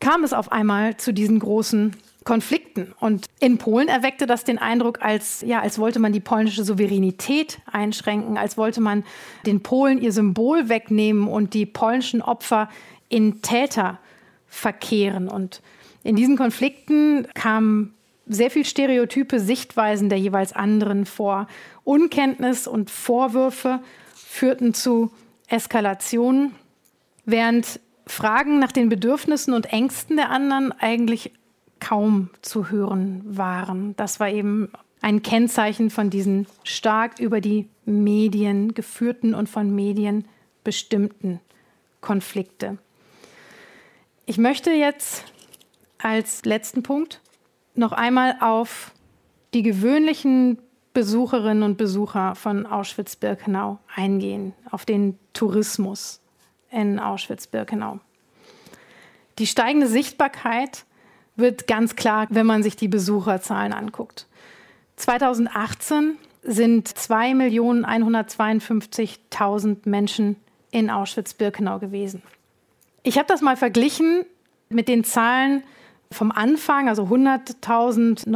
kam 0.00 0.24
es 0.24 0.32
auf 0.32 0.52
einmal 0.52 0.96
zu 0.96 1.12
diesen 1.12 1.38
großen 1.38 1.96
Konflikten. 2.24 2.94
Und 3.00 3.26
in 3.38 3.58
Polen 3.58 3.88
erweckte 3.88 4.26
das 4.26 4.44
den 4.44 4.58
Eindruck, 4.58 5.02
als, 5.02 5.42
ja, 5.42 5.60
als 5.60 5.78
wollte 5.78 5.98
man 5.98 6.12
die 6.12 6.20
polnische 6.20 6.64
Souveränität 6.64 7.58
einschränken, 7.70 8.38
als 8.38 8.56
wollte 8.56 8.80
man 8.80 9.04
den 9.46 9.62
Polen 9.62 10.00
ihr 10.00 10.12
Symbol 10.12 10.68
wegnehmen 10.68 11.28
und 11.28 11.54
die 11.54 11.66
polnischen 11.66 12.22
Opfer 12.22 12.68
in 13.08 13.42
Täter 13.42 13.98
verkehren. 14.46 15.28
Und 15.28 15.60
in 16.02 16.16
diesen 16.16 16.36
Konflikten 16.36 17.26
kam 17.34 17.92
sehr 18.26 18.50
viel 18.50 18.64
stereotype 18.64 19.40
Sichtweisen 19.40 20.08
der 20.08 20.18
jeweils 20.18 20.52
anderen 20.52 21.06
vor. 21.06 21.46
Unkenntnis 21.84 22.66
und 22.66 22.90
Vorwürfe 22.90 23.80
führten 24.14 24.74
zu 24.74 25.10
Eskalationen, 25.48 26.54
während 27.24 27.80
Fragen 28.06 28.58
nach 28.58 28.72
den 28.72 28.88
Bedürfnissen 28.88 29.54
und 29.54 29.66
Ängsten 29.72 30.16
der 30.16 30.30
anderen 30.30 30.72
eigentlich 30.72 31.32
kaum 31.80 32.30
zu 32.42 32.70
hören 32.70 33.22
waren. 33.24 33.94
Das 33.96 34.20
war 34.20 34.30
eben 34.30 34.70
ein 35.00 35.22
Kennzeichen 35.22 35.90
von 35.90 36.08
diesen 36.08 36.46
stark 36.62 37.18
über 37.18 37.40
die 37.40 37.68
Medien 37.84 38.72
geführten 38.72 39.34
und 39.34 39.48
von 39.48 39.74
Medien 39.74 40.26
bestimmten 40.64 41.40
Konflikte. 42.00 42.78
Ich 44.24 44.38
möchte 44.38 44.70
jetzt 44.70 45.24
als 45.98 46.44
letzten 46.46 46.82
Punkt 46.82 47.20
noch 47.74 47.92
einmal 47.92 48.36
auf 48.40 48.92
die 49.52 49.62
gewöhnlichen 49.62 50.58
Besucherinnen 50.92 51.62
und 51.62 51.76
Besucher 51.76 52.34
von 52.34 52.66
Auschwitz-Birkenau 52.66 53.78
eingehen, 53.94 54.52
auf 54.70 54.84
den 54.84 55.18
Tourismus 55.32 56.20
in 56.70 56.98
Auschwitz-Birkenau. 57.00 58.00
Die 59.38 59.46
steigende 59.46 59.86
Sichtbarkeit 59.88 60.84
wird 61.36 61.66
ganz 61.66 61.96
klar, 61.96 62.28
wenn 62.30 62.46
man 62.46 62.62
sich 62.62 62.76
die 62.76 62.86
Besucherzahlen 62.86 63.72
anguckt. 63.72 64.28
2018 64.96 66.16
sind 66.42 66.88
2.152.000 66.88 69.88
Menschen 69.88 70.36
in 70.70 70.90
Auschwitz-Birkenau 70.90 71.80
gewesen. 71.80 72.22
Ich 73.02 73.18
habe 73.18 73.26
das 73.26 73.40
mal 73.40 73.56
verglichen 73.56 74.24
mit 74.68 74.86
den 74.86 75.02
Zahlen 75.02 75.64
vom 76.14 76.32
Anfang, 76.32 76.88
also 76.88 77.04
100.000 77.04 78.26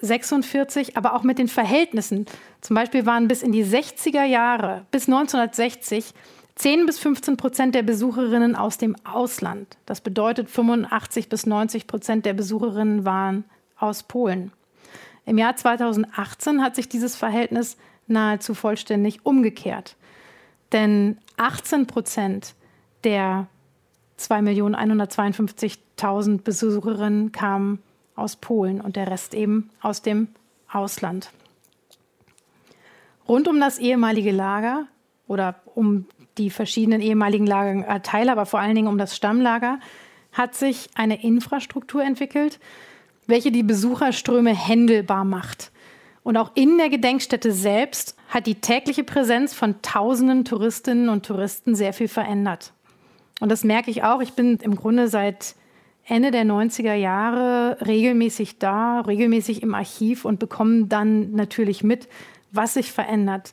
1946, 0.00 0.96
aber 0.96 1.14
auch 1.14 1.22
mit 1.22 1.38
den 1.38 1.48
Verhältnissen. 1.48 2.26
Zum 2.60 2.76
Beispiel 2.76 3.06
waren 3.06 3.26
bis 3.28 3.42
in 3.42 3.52
die 3.52 3.64
60er 3.64 4.24
Jahre, 4.24 4.84
bis 4.90 5.08
1960, 5.08 6.14
10 6.54 6.86
bis 6.86 6.98
15 6.98 7.36
Prozent 7.36 7.74
der 7.74 7.82
Besucherinnen 7.82 8.56
aus 8.56 8.78
dem 8.78 8.96
Ausland. 9.04 9.76
Das 9.86 10.00
bedeutet, 10.00 10.50
85 10.50 11.28
bis 11.28 11.46
90 11.46 11.86
Prozent 11.86 12.26
der 12.26 12.34
Besucherinnen 12.34 13.04
waren 13.04 13.44
aus 13.78 14.02
Polen. 14.02 14.52
Im 15.24 15.38
Jahr 15.38 15.56
2018 15.56 16.62
hat 16.62 16.74
sich 16.74 16.88
dieses 16.88 17.14
Verhältnis 17.16 17.76
nahezu 18.06 18.54
vollständig 18.54 19.24
umgekehrt. 19.24 19.96
Denn 20.72 21.18
18 21.36 21.86
Prozent 21.86 22.54
der 23.04 23.46
2.152.000 24.18 26.42
Besucherinnen 26.42 27.32
kamen 27.32 27.80
aus 28.16 28.36
Polen 28.36 28.80
und 28.80 28.96
der 28.96 29.10
Rest 29.10 29.34
eben 29.34 29.70
aus 29.80 30.02
dem 30.02 30.28
Ausland. 30.70 31.30
Rund 33.28 33.48
um 33.48 33.60
das 33.60 33.78
ehemalige 33.78 34.32
Lager 34.32 34.86
oder 35.26 35.56
um 35.74 36.06
die 36.38 36.50
verschiedenen 36.50 37.00
ehemaligen 37.00 37.46
Lagerteile, 37.46 38.32
aber 38.32 38.46
vor 38.46 38.60
allen 38.60 38.74
Dingen 38.74 38.88
um 38.88 38.98
das 38.98 39.14
Stammlager, 39.14 39.78
hat 40.32 40.54
sich 40.54 40.88
eine 40.94 41.22
Infrastruktur 41.22 42.02
entwickelt, 42.02 42.58
welche 43.26 43.52
die 43.52 43.62
Besucherströme 43.62 44.54
händelbar 44.54 45.24
macht. 45.24 45.70
Und 46.22 46.36
auch 46.36 46.52
in 46.54 46.78
der 46.78 46.88
Gedenkstätte 46.88 47.52
selbst 47.52 48.16
hat 48.28 48.46
die 48.46 48.56
tägliche 48.56 49.04
Präsenz 49.04 49.54
von 49.54 49.80
tausenden 49.82 50.44
Touristinnen 50.44 51.08
und 51.08 51.26
Touristen 51.26 51.74
sehr 51.74 51.92
viel 51.92 52.08
verändert. 52.08 52.72
Und 53.40 53.50
das 53.50 53.64
merke 53.64 53.90
ich 53.90 54.02
auch. 54.02 54.20
Ich 54.20 54.32
bin 54.32 54.58
im 54.58 54.76
Grunde 54.76 55.08
seit 55.08 55.54
Ende 56.06 56.30
der 56.30 56.44
90er 56.44 56.94
Jahre 56.94 57.78
regelmäßig 57.86 58.58
da, 58.58 59.00
regelmäßig 59.00 59.62
im 59.62 59.74
Archiv 59.74 60.24
und 60.24 60.38
bekomme 60.38 60.86
dann 60.86 61.32
natürlich 61.32 61.84
mit, 61.84 62.08
was 62.50 62.74
sich 62.74 62.92
verändert. 62.92 63.52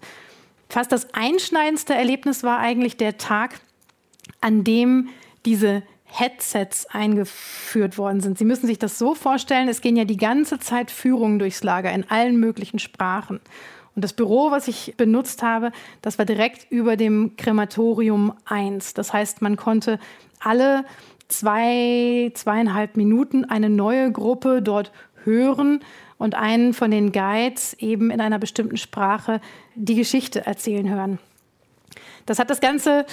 Fast 0.70 0.92
das 0.92 1.14
einschneidendste 1.14 1.94
Erlebnis 1.94 2.44
war 2.44 2.60
eigentlich 2.60 2.98
der 2.98 3.18
Tag, 3.18 3.60
an 4.42 4.64
dem 4.64 5.10
diese 5.46 5.84
Headsets 6.06 6.86
eingeführt 6.88 7.98
worden 7.98 8.22
sind. 8.22 8.38
Sie 8.38 8.46
müssen 8.46 8.68
sich 8.68 8.80
das 8.80 8.98
so 8.98 9.16
vorstellen, 9.16 9.68
es 9.68 9.82
gehen 9.82 9.98
ja 9.98 10.06
die 10.06 10.18
ganze 10.18 10.60
Zeit 10.60 10.92
Führungen 10.92 11.40
durchs 11.40 11.64
Lager 11.64 11.92
in 11.92 12.10
allen 12.10 12.40
möglichen 12.40 12.80
Sprachen. 12.80 13.42
Und 13.96 14.04
das 14.04 14.14
Büro, 14.14 14.52
was 14.52 14.68
ich 14.68 14.96
benutzt 14.98 15.42
habe, 15.42 15.72
das 16.02 16.18
war 16.18 16.26
direkt 16.26 16.70
über 16.70 16.98
dem 16.98 17.38
Krematorium 17.38 18.34
1. 18.46 18.94
Das 18.94 19.14
heißt, 19.14 19.42
man 19.42 19.56
konnte 19.56 20.00
alle 20.40 20.84
zwei, 21.28 22.32
zweieinhalb 22.34 22.98
Minuten 22.98 23.46
eine 23.46 23.70
neue 23.70 24.12
Gruppe 24.12 24.62
dort 24.62 24.92
hören 25.24 25.80
und 26.18 26.36
einen 26.36 26.74
von 26.74 26.92
den 26.92 27.12
Guides 27.12 27.74
eben 27.76 28.12
in 28.12 28.22
einer 28.22 28.40
bestimmten 28.40 28.78
Sprache 28.78 29.42
die 29.76 29.96
Geschichte 29.96 30.46
erzählen 30.46 30.90
hören. 30.90 31.20
Das 32.26 32.40
hat 32.40 32.50
das 32.50 32.62
ganze 32.62 33.06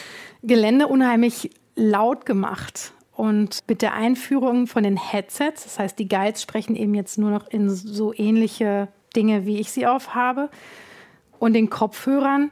Gelände 0.42 0.88
unheimlich 0.88 1.50
laut 1.74 2.26
gemacht. 2.26 2.92
Und 3.14 3.60
mit 3.68 3.82
der 3.82 3.94
Einführung 3.94 4.66
von 4.66 4.82
den 4.82 4.96
Headsets, 4.96 5.64
das 5.64 5.78
heißt, 5.78 5.98
die 5.98 6.08
Guides 6.08 6.42
sprechen 6.42 6.74
eben 6.74 6.94
jetzt 6.94 7.18
nur 7.18 7.30
noch 7.30 7.46
in 7.48 7.68
so 7.68 8.12
ähnliche 8.14 8.88
Dinge, 9.12 9.46
wie 9.46 9.60
ich 9.60 9.70
sie 9.70 9.86
aufhabe. 9.86 10.50
Und 11.38 11.54
den 11.54 11.70
Kopfhörern 11.70 12.50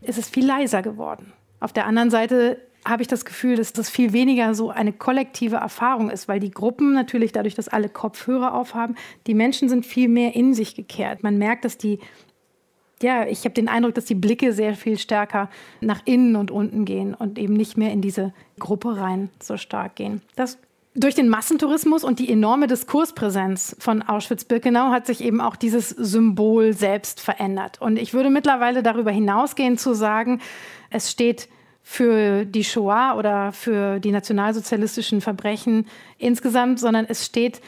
ist 0.00 0.18
es 0.18 0.28
viel 0.28 0.46
leiser 0.46 0.82
geworden. 0.82 1.32
Auf 1.60 1.72
der 1.72 1.86
anderen 1.86 2.10
Seite 2.10 2.60
habe 2.84 3.02
ich 3.02 3.08
das 3.08 3.24
Gefühl, 3.24 3.56
dass 3.56 3.72
das 3.72 3.90
viel 3.90 4.12
weniger 4.12 4.54
so 4.54 4.70
eine 4.70 4.92
kollektive 4.92 5.56
Erfahrung 5.56 6.10
ist, 6.10 6.28
weil 6.28 6.40
die 6.40 6.50
Gruppen 6.50 6.92
natürlich 6.92 7.32
dadurch, 7.32 7.54
dass 7.54 7.68
alle 7.68 7.88
Kopfhörer 7.88 8.54
aufhaben, 8.54 8.94
die 9.26 9.34
Menschen 9.34 9.68
sind 9.68 9.84
viel 9.84 10.08
mehr 10.08 10.34
in 10.34 10.54
sich 10.54 10.74
gekehrt. 10.74 11.22
Man 11.22 11.38
merkt, 11.38 11.64
dass 11.64 11.76
die, 11.76 11.98
ja, 13.02 13.26
ich 13.26 13.44
habe 13.44 13.54
den 13.54 13.68
Eindruck, 13.68 13.94
dass 13.94 14.04
die 14.04 14.14
Blicke 14.14 14.52
sehr 14.52 14.74
viel 14.74 14.98
stärker 14.98 15.50
nach 15.80 16.02
innen 16.04 16.36
und 16.36 16.50
unten 16.50 16.84
gehen 16.84 17.14
und 17.14 17.38
eben 17.38 17.54
nicht 17.54 17.76
mehr 17.76 17.92
in 17.92 18.00
diese 18.00 18.32
Gruppe 18.58 18.96
rein 18.96 19.30
so 19.42 19.56
stark 19.56 19.96
gehen. 19.96 20.22
Das 20.36 20.58
durch 20.98 21.14
den 21.14 21.28
Massentourismus 21.28 22.02
und 22.02 22.18
die 22.18 22.30
enorme 22.30 22.66
Diskurspräsenz 22.66 23.76
von 23.78 24.02
Auschwitz-Birkenau 24.02 24.90
hat 24.90 25.06
sich 25.06 25.22
eben 25.22 25.40
auch 25.40 25.56
dieses 25.56 25.90
Symbol 25.90 26.72
selbst 26.72 27.20
verändert. 27.20 27.80
Und 27.80 27.98
ich 27.98 28.14
würde 28.14 28.30
mittlerweile 28.30 28.82
darüber 28.82 29.10
hinausgehen 29.10 29.78
zu 29.78 29.94
sagen, 29.94 30.40
es 30.90 31.10
steht 31.10 31.48
für 31.82 32.44
die 32.44 32.64
Shoah 32.64 33.14
oder 33.16 33.52
für 33.52 34.00
die 34.00 34.10
nationalsozialistischen 34.10 35.20
Verbrechen 35.20 35.86
insgesamt, 36.18 36.80
sondern 36.80 37.06
es 37.08 37.24
steht 37.24 37.60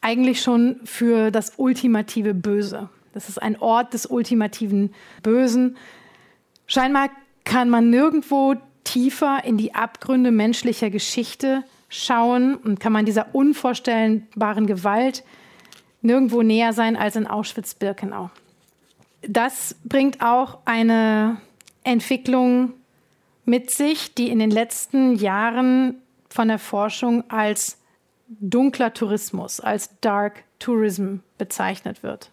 eigentlich 0.00 0.42
schon 0.42 0.80
für 0.84 1.30
das 1.30 1.52
ultimative 1.58 2.34
Böse. 2.34 2.88
Das 3.12 3.28
ist 3.28 3.40
ein 3.40 3.60
Ort 3.60 3.92
des 3.92 4.06
ultimativen 4.06 4.94
Bösen. 5.22 5.76
Scheinbar 6.66 7.10
kann 7.44 7.68
man 7.68 7.90
nirgendwo 7.90 8.54
tiefer 8.84 9.44
in 9.44 9.58
die 9.58 9.74
Abgründe 9.74 10.30
menschlicher 10.30 10.90
Geschichte 10.90 11.62
schauen 11.92 12.56
und 12.56 12.80
kann 12.80 12.92
man 12.92 13.04
dieser 13.04 13.34
unvorstellbaren 13.34 14.66
Gewalt 14.66 15.22
nirgendwo 16.00 16.42
näher 16.42 16.72
sein 16.72 16.96
als 16.96 17.16
in 17.16 17.26
Auschwitz-Birkenau. 17.26 18.30
Das 19.20 19.76
bringt 19.84 20.22
auch 20.22 20.58
eine 20.64 21.36
Entwicklung 21.84 22.72
mit 23.44 23.70
sich, 23.70 24.14
die 24.14 24.30
in 24.30 24.38
den 24.38 24.50
letzten 24.50 25.14
Jahren 25.16 25.96
von 26.30 26.48
der 26.48 26.58
Forschung 26.58 27.30
als 27.30 27.78
dunkler 28.26 28.94
Tourismus, 28.94 29.60
als 29.60 29.90
Dark 30.00 30.44
Tourism 30.58 31.16
bezeichnet 31.36 32.02
wird. 32.02 32.30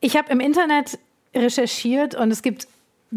Ich 0.00 0.16
habe 0.16 0.30
im 0.30 0.38
Internet 0.38 0.98
recherchiert 1.34 2.14
und 2.14 2.30
es 2.30 2.42
gibt 2.42 2.68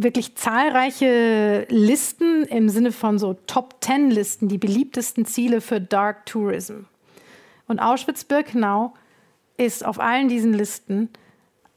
wirklich 0.03 0.35
zahlreiche 0.35 1.65
Listen 1.69 2.43
im 2.45 2.69
Sinne 2.69 2.91
von 2.91 3.19
so 3.19 3.33
Top 3.47 3.81
Ten 3.81 4.09
Listen, 4.09 4.47
die 4.47 4.57
beliebtesten 4.57 5.25
Ziele 5.25 5.61
für 5.61 5.81
Dark 5.81 6.25
Tourism. 6.25 6.85
Und 7.67 7.79
Auschwitz-Birkenau 7.79 8.93
ist 9.57 9.85
auf 9.85 9.99
allen 9.99 10.29
diesen 10.29 10.53
Listen 10.53 11.09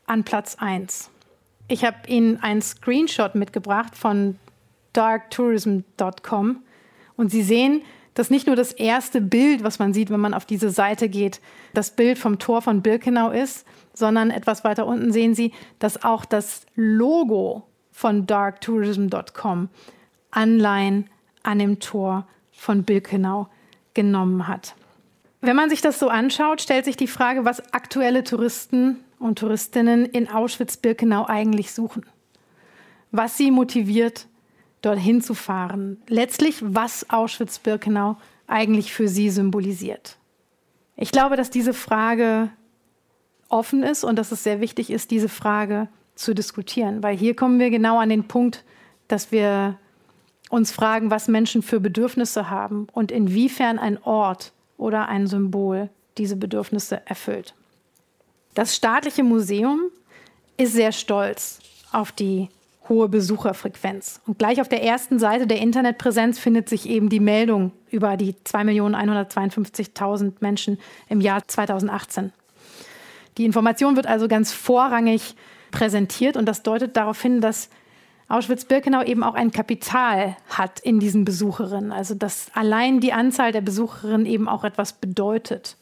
an 0.06 0.24
Platz 0.24 0.56
1. 0.58 1.10
Ich 1.68 1.84
habe 1.84 1.96
Ihnen 2.06 2.38
einen 2.42 2.62
Screenshot 2.62 3.34
mitgebracht 3.34 3.96
von 3.96 4.38
darktourism.com 4.92 6.62
und 7.16 7.30
Sie 7.30 7.42
sehen, 7.42 7.82
dass 8.14 8.30
nicht 8.30 8.46
nur 8.46 8.56
das 8.56 8.72
erste 8.72 9.20
Bild, 9.20 9.64
was 9.64 9.78
man 9.78 9.94
sieht, 9.94 10.10
wenn 10.10 10.20
man 10.20 10.34
auf 10.34 10.44
diese 10.44 10.70
Seite 10.70 11.08
geht, 11.08 11.40
das 11.72 11.92
Bild 11.96 12.18
vom 12.18 12.38
Tor 12.38 12.62
von 12.62 12.82
Birkenau 12.82 13.30
ist, 13.30 13.66
sondern 13.94 14.30
etwas 14.30 14.64
weiter 14.64 14.86
unten 14.86 15.12
sehen 15.12 15.34
Sie, 15.34 15.52
dass 15.78 16.04
auch 16.04 16.24
das 16.24 16.66
Logo 16.74 17.66
von 17.92 18.26
darktourism.com 18.26 19.68
Anleihen 20.30 21.08
an 21.42 21.58
dem 21.58 21.78
Tor 21.78 22.26
von 22.52 22.82
Birkenau 22.82 23.48
genommen 23.94 24.48
hat. 24.48 24.74
Wenn 25.40 25.56
man 25.56 25.70
sich 25.70 25.80
das 25.80 25.98
so 25.98 26.08
anschaut, 26.08 26.60
stellt 26.62 26.84
sich 26.84 26.96
die 26.96 27.08
Frage, 27.08 27.44
was 27.44 27.72
aktuelle 27.72 28.24
Touristen 28.24 28.98
und 29.18 29.38
Touristinnen 29.38 30.06
in 30.06 30.28
Auschwitz-Birkenau 30.28 31.26
eigentlich 31.26 31.72
suchen. 31.72 32.06
Was 33.10 33.36
sie 33.36 33.50
motiviert, 33.50 34.26
dorthin 34.82 35.20
zu 35.20 35.34
fahren. 35.34 36.00
Letztlich, 36.08 36.56
was 36.62 37.10
Auschwitz-Birkenau 37.10 38.16
eigentlich 38.46 38.92
für 38.92 39.08
sie 39.08 39.30
symbolisiert. 39.30 40.16
Ich 40.96 41.10
glaube, 41.10 41.36
dass 41.36 41.50
diese 41.50 41.74
Frage 41.74 42.50
offen 43.48 43.82
ist 43.82 44.04
und 44.04 44.16
dass 44.16 44.32
es 44.32 44.42
sehr 44.42 44.60
wichtig 44.60 44.90
ist, 44.90 45.10
diese 45.10 45.28
Frage 45.28 45.88
zu 46.14 46.34
diskutieren, 46.34 47.02
weil 47.02 47.16
hier 47.16 47.34
kommen 47.34 47.58
wir 47.58 47.70
genau 47.70 47.98
an 47.98 48.08
den 48.08 48.28
Punkt, 48.28 48.64
dass 49.08 49.32
wir 49.32 49.78
uns 50.50 50.72
fragen, 50.72 51.10
was 51.10 51.28
Menschen 51.28 51.62
für 51.62 51.80
Bedürfnisse 51.80 52.50
haben 52.50 52.86
und 52.92 53.10
inwiefern 53.10 53.78
ein 53.78 54.02
Ort 54.02 54.52
oder 54.76 55.08
ein 55.08 55.26
Symbol 55.26 55.88
diese 56.18 56.36
Bedürfnisse 56.36 57.00
erfüllt. 57.06 57.54
Das 58.54 58.76
staatliche 58.76 59.24
Museum 59.24 59.80
ist 60.58 60.74
sehr 60.74 60.92
stolz 60.92 61.60
auf 61.90 62.12
die 62.12 62.48
hohe 62.88 63.08
Besucherfrequenz. 63.08 64.20
Und 64.26 64.38
gleich 64.38 64.60
auf 64.60 64.68
der 64.68 64.82
ersten 64.82 65.18
Seite 65.18 65.46
der 65.46 65.58
Internetpräsenz 65.58 66.38
findet 66.38 66.68
sich 66.68 66.88
eben 66.88 67.08
die 67.08 67.20
Meldung 67.20 67.72
über 67.90 68.16
die 68.16 68.34
2.152.000 68.34 70.34
Menschen 70.40 70.78
im 71.08 71.20
Jahr 71.20 71.46
2018. 71.46 72.32
Die 73.38 73.44
Information 73.44 73.96
wird 73.96 74.06
also 74.06 74.28
ganz 74.28 74.52
vorrangig 74.52 75.36
präsentiert 75.72 76.36
und 76.36 76.46
das 76.46 76.62
deutet 76.62 76.96
darauf 76.96 77.20
hin, 77.20 77.40
dass 77.40 77.68
Auschwitz-Birkenau 78.28 79.02
eben 79.02 79.24
auch 79.24 79.34
ein 79.34 79.50
Kapital 79.50 80.36
hat 80.48 80.80
in 80.80 81.00
diesen 81.00 81.24
Besucherinnen. 81.24 81.92
Also 81.92 82.14
dass 82.14 82.46
allein 82.54 83.00
die 83.00 83.12
Anzahl 83.12 83.50
der 83.52 83.60
Besucherinnen 83.60 84.26
eben 84.26 84.48
auch 84.48 84.64
etwas 84.64 84.94
bedeutet. 84.94 85.76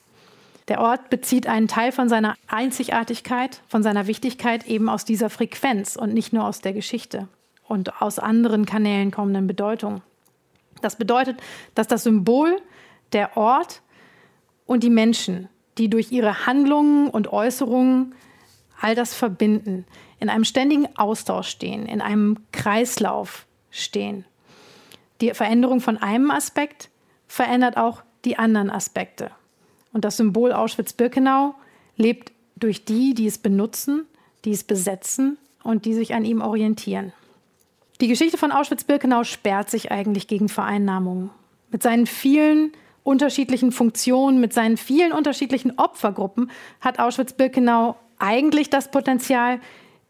Der 0.69 0.81
Ort 0.81 1.11
bezieht 1.11 1.47
einen 1.47 1.69
Teil 1.69 1.93
von 1.93 2.09
seiner 2.09 2.35
Einzigartigkeit, 2.47 3.61
von 3.69 3.83
seiner 3.83 4.07
Wichtigkeit 4.07 4.67
eben 4.67 4.89
aus 4.89 5.05
dieser 5.05 5.31
Frequenz 5.31 5.97
und 5.97 6.15
nicht 6.15 6.33
nur 6.33 6.45
aus 6.45 6.61
der 6.61 6.73
Geschichte 6.73 7.29
und 7.69 8.01
aus 8.01 8.19
anderen 8.19 8.67
Kanälen 8.67 9.11
kommenden 9.11 9.47
Bedeutungen. 9.47 10.03
Das 10.81 10.97
bedeutet, 10.97 11.39
dass 11.75 11.89
das 11.89 12.05
Symbol, 12.05 12.57
der 13.13 13.37
Ort 13.37 13.83
und 14.67 14.83
die 14.83 14.91
Menschen, 14.91 15.49
die 15.79 15.89
durch 15.91 16.13
ihre 16.13 16.47
Handlungen 16.47 17.09
und 17.09 17.33
Äußerungen 17.33 18.15
all 18.81 18.95
das 18.95 19.15
verbinden, 19.15 19.87
in 20.19 20.29
einem 20.29 20.45
ständigen 20.45 20.89
Austausch 20.97 21.49
stehen, 21.49 21.87
in 21.87 22.01
einem 22.01 22.39
Kreislauf 22.53 23.47
stehen. 23.71 24.25
Die 25.21 25.33
Veränderung 25.35 25.81
von 25.81 25.99
einem 25.99 26.31
Aspekt 26.31 26.89
verändert 27.27 27.77
auch 27.77 28.03
die 28.25 28.39
anderen 28.39 28.71
Aspekte. 28.71 29.31
Und 29.93 30.05
das 30.05 30.17
Symbol 30.17 30.53
Auschwitz-Birkenau 30.53 31.55
lebt 31.97 32.33
durch 32.57 32.85
die, 32.85 33.15
die 33.15 33.27
es 33.27 33.39
benutzen, 33.39 34.07
die 34.45 34.53
es 34.53 34.65
besetzen 34.65 35.39
und 35.63 35.85
die 35.85 35.95
sich 35.95 36.15
an 36.15 36.25
ihm 36.25 36.41
orientieren. 36.41 37.13
Die 38.01 38.09
Geschichte 38.09 38.39
von 38.39 38.53
Auschwitz-Birkenau 38.53 39.25
sperrt 39.25 39.71
sich 39.71 39.91
eigentlich 39.91 40.27
gegen 40.27 40.49
Vereinnahmungen. 40.49 41.31
Mit 41.71 41.83
seinen 41.83 42.07
vielen 42.07 42.73
unterschiedlichen 43.03 43.73
Funktionen, 43.73 44.41
mit 44.41 44.53
seinen 44.53 44.77
vielen 44.77 45.13
unterschiedlichen 45.13 45.79
Opfergruppen 45.79 46.51
hat 46.81 46.99
Auschwitz-Birkenau 46.99 47.97
eigentlich 48.21 48.71
das 48.71 48.91
Potenzial, 48.91 49.61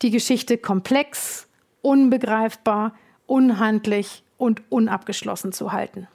die 0.03 0.11
Geschichte 0.11 0.59
komplex, 0.59 1.49
unbegreifbar, 1.83 2.95
unhandlich 3.27 4.23
und 4.37 4.63
unabgeschlossen 4.71 5.53
zu 5.53 5.73
halten. 5.73 6.09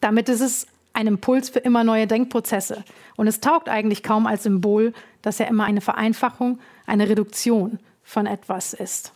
Damit 0.00 0.28
ist 0.28 0.40
es 0.40 0.66
ein 0.92 1.06
Impuls 1.06 1.50
für 1.50 1.60
immer 1.60 1.84
neue 1.84 2.06
Denkprozesse. 2.06 2.84
Und 3.16 3.26
es 3.26 3.40
taugt 3.40 3.68
eigentlich 3.68 4.02
kaum 4.02 4.26
als 4.26 4.42
Symbol, 4.42 4.92
dass 5.22 5.38
er 5.38 5.48
immer 5.48 5.64
eine 5.64 5.80
Vereinfachung, 5.80 6.58
eine 6.86 7.08
Reduktion 7.08 7.78
von 8.02 8.26
etwas 8.26 8.72
ist. 8.72 9.12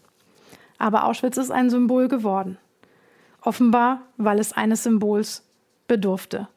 Aber 0.79 1.05
Auschwitz 1.05 1.37
ist 1.37 1.51
ein 1.51 1.71
Symbol 1.71 2.09
geworden. 2.09 2.59
Offenbar, 3.41 4.03
weil 4.17 4.39
es 4.39 4.53
eines 4.53 4.85
Symbols 4.85 5.45
bedurfte. 5.89 6.49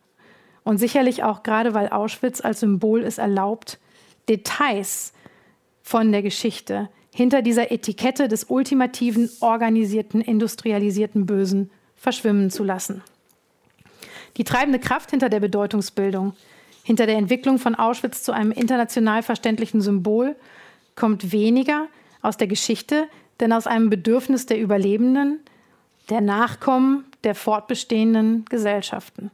Und 0.64 0.78
sicherlich 0.78 1.24
auch 1.24 1.44
gerade, 1.44 1.74
weil 1.74 1.90
Auschwitz 1.90 2.42
als 2.42 2.60
Symbol 2.60 3.04
es 3.04 3.18
erlaubt, 3.18 3.80
Details 4.30 5.14
von 5.82 6.12
der 6.12 6.22
Geschichte 6.22 6.90
hinter 7.14 7.42
dieser 7.42 7.72
Etikette 7.72 8.28
des 8.28 8.46
ultimativen, 8.46 9.30
organisierten, 9.40 10.20
industrialisierten 10.22 11.26
Bösen 11.26 11.72
verschwimmen 11.96 12.52
zu 12.52 12.64
lassen. 12.64 13.02
Die 14.38 14.44
treibende 14.44 14.80
Kraft 14.80 15.12
hinter 15.12 15.30
der 15.30 15.40
Bedeutungsbildung, 15.40 16.34
hinter 16.84 17.06
der 17.06 17.16
Entwicklung 17.16 17.58
von 17.58 17.74
Auschwitz 17.74 18.24
zu 18.24 18.32
einem 18.32 18.52
international 18.52 19.24
verständlichen 19.24 19.80
Symbol, 19.80 20.36
kommt 20.96 21.32
weniger 21.32 21.88
aus 22.22 22.38
der 22.38 22.48
Geschichte, 22.48 23.08
denn 23.40 23.54
aus 23.54 23.68
einem 23.68 23.90
Bedürfnis 23.90 24.46
der 24.46 24.60
Überlebenden, 24.60 25.40
der 26.10 26.22
Nachkommen 26.22 27.06
der 27.24 27.36
fortbestehenden 27.36 28.46
Gesellschaften. 28.46 29.32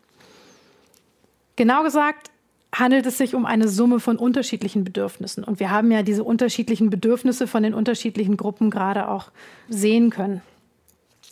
Genau 1.56 1.84
gesagt 1.84 2.32
handelt 2.74 3.06
es 3.06 3.18
sich 3.18 3.36
um 3.36 3.46
eine 3.46 3.68
Summe 3.68 4.00
von 4.00 4.18
unterschiedlichen 4.18 4.84
Bedürfnissen. 4.84 5.44
Und 5.44 5.60
wir 5.60 5.72
haben 5.72 5.92
ja 5.92 6.04
diese 6.04 6.24
unterschiedlichen 6.24 6.90
Bedürfnisse 6.90 7.48
von 7.48 7.64
den 7.64 7.74
unterschiedlichen 7.74 8.38
Gruppen 8.38 8.70
gerade 8.70 9.10
auch 9.10 9.32
sehen 9.68 10.10
können. 10.10 10.42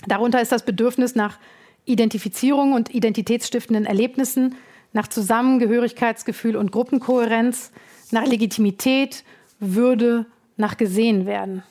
Darunter 0.07 0.41
ist 0.41 0.51
das 0.51 0.65
Bedürfnis 0.65 1.15
nach 1.15 1.37
Identifizierung 1.85 2.73
und 2.73 2.93
identitätsstiftenden 2.93 3.85
Erlebnissen, 3.85 4.55
nach 4.91 5.07
Zusammengehörigkeitsgefühl 5.07 6.55
und 6.55 6.71
Gruppenkohärenz, 6.71 7.71
nach 8.11 8.25
Legitimität, 8.25 9.23
Würde, 9.59 10.25
nach 10.57 10.77
gesehen 10.77 11.25
werden. 11.25 11.63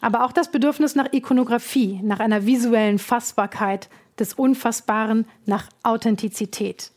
Aber 0.00 0.24
auch 0.24 0.32
das 0.32 0.50
Bedürfnis 0.50 0.94
nach 0.94 1.12
Ikonografie, 1.12 2.00
nach 2.02 2.20
einer 2.20 2.46
visuellen 2.46 2.98
Fassbarkeit 2.98 3.88
des 4.18 4.34
Unfassbaren, 4.34 5.26
nach 5.46 5.68
Authentizität. 5.82 6.92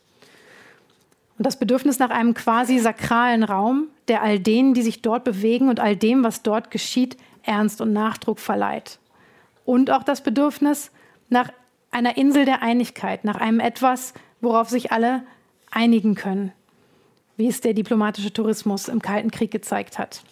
Und 1.36 1.46
das 1.46 1.58
Bedürfnis 1.58 1.98
nach 1.98 2.10
einem 2.10 2.34
quasi 2.34 2.78
sakralen 2.78 3.42
Raum, 3.42 3.88
der 4.08 4.22
all 4.22 4.38
denen, 4.38 4.74
die 4.74 4.82
sich 4.82 5.02
dort 5.02 5.24
bewegen 5.24 5.68
und 5.68 5.80
all 5.80 5.96
dem, 5.96 6.22
was 6.22 6.42
dort 6.42 6.70
geschieht, 6.70 7.16
Ernst 7.42 7.80
und 7.80 7.92
Nachdruck 7.92 8.38
verleiht. 8.38 8.98
Und 9.64 9.90
auch 9.90 10.02
das 10.02 10.22
Bedürfnis 10.22 10.90
nach 11.28 11.50
einer 11.90 12.16
Insel 12.16 12.44
der 12.44 12.62
Einigkeit, 12.62 13.24
nach 13.24 13.36
einem 13.36 13.60
etwas, 13.60 14.14
worauf 14.40 14.68
sich 14.68 14.92
alle 14.92 15.24
einigen 15.70 16.14
können, 16.14 16.52
wie 17.36 17.48
es 17.48 17.60
der 17.60 17.74
diplomatische 17.74 18.32
Tourismus 18.32 18.88
im 18.88 19.02
Kalten 19.02 19.30
Krieg 19.30 19.50
gezeigt 19.50 19.98
hat. 19.98 20.22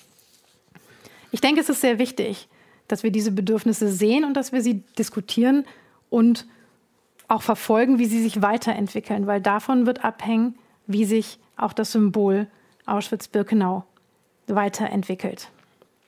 Ich 1.32 1.40
denke, 1.40 1.60
es 1.60 1.68
ist 1.68 1.80
sehr 1.80 1.98
wichtig, 1.98 2.48
dass 2.88 3.02
wir 3.02 3.10
diese 3.10 3.32
Bedürfnisse 3.32 3.88
sehen 3.88 4.24
und 4.24 4.34
dass 4.34 4.52
wir 4.52 4.62
sie 4.62 4.82
diskutieren, 4.98 5.64
und 6.12 6.46
auch 7.26 7.40
verfolgen, 7.40 7.98
wie 7.98 8.04
sie 8.04 8.22
sich 8.22 8.42
weiterentwickeln, 8.42 9.26
weil 9.26 9.40
davon 9.40 9.86
wird 9.86 10.04
abhängen, 10.04 10.54
wie 10.86 11.04
sich 11.04 11.38
auch 11.56 11.72
das 11.72 11.92
Symbol 11.92 12.46
Auschwitz-Birkenau 12.86 13.84
weiterentwickelt. 14.46 15.48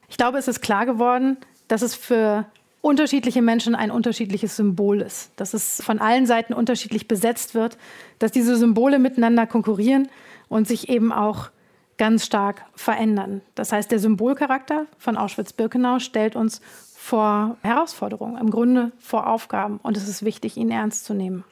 Ich 0.08 0.16
glaube, 0.16 0.38
es 0.38 0.48
ist 0.48 0.60
klar 0.60 0.86
geworden, 0.86 1.36
dass 1.68 1.82
es 1.82 1.94
für 1.94 2.46
unterschiedliche 2.80 3.40
Menschen 3.40 3.74
ein 3.74 3.90
unterschiedliches 3.90 4.56
Symbol 4.56 5.00
ist, 5.00 5.30
dass 5.36 5.54
es 5.54 5.82
von 5.82 6.00
allen 6.00 6.26
Seiten 6.26 6.52
unterschiedlich 6.52 7.08
besetzt 7.08 7.54
wird, 7.54 7.78
dass 8.18 8.30
diese 8.30 8.56
Symbole 8.56 8.98
miteinander 8.98 9.46
konkurrieren 9.46 10.08
und 10.48 10.68
sich 10.68 10.90
eben 10.90 11.10
auch 11.10 11.50
ganz 11.96 12.26
stark 12.26 12.66
verändern. 12.74 13.40
Das 13.54 13.72
heißt, 13.72 13.90
der 13.90 14.00
Symbolcharakter 14.00 14.86
von 14.98 15.16
Auschwitz-Birkenau 15.16 15.98
stellt 15.98 16.36
uns 16.36 16.60
vor 16.94 17.56
Herausforderungen, 17.62 18.36
im 18.36 18.50
Grunde 18.50 18.92
vor 18.98 19.28
Aufgaben 19.28 19.78
und 19.82 19.96
es 19.96 20.08
ist 20.08 20.24
wichtig, 20.24 20.56
ihn 20.56 20.70
ernst 20.70 21.04
zu 21.06 21.14
nehmen. 21.14 21.44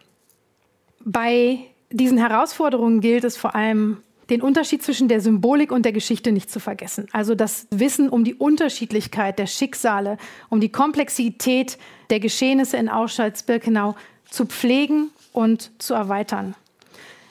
Bei 1.05 1.61
diesen 1.93 2.19
Herausforderungen 2.19 3.01
gilt 3.01 3.25
es 3.25 3.37
vor 3.37 3.55
allem, 3.55 3.99
den 4.31 4.41
Unterschied 4.41 4.83
zwischen 4.83 5.09
der 5.09 5.21
Symbolik 5.21 5.73
und 5.73 5.85
der 5.85 5.93
Geschichte 5.93 6.33
nicht 6.33 6.51
zu 6.51 6.61
vergessen. 6.61 7.07
Also 7.13 7.35
das 7.35 7.67
Wissen 7.71 8.09
um 8.09 8.25
die 8.25 8.35
Unterschiedlichkeit 8.35 9.39
der 9.39 9.47
Schicksale, 9.47 10.17
um 10.49 10.61
die 10.61 10.71
Komplexität 10.71 11.77
der 12.09 12.21
Geschehnisse 12.21 12.77
in 12.77 12.89
Auschwitz-Birkenau 12.89 13.95
zu 14.31 14.47
pflegen 14.47 15.11
und 15.33 15.71
zu 15.79 15.95
erweitern. 15.95 16.55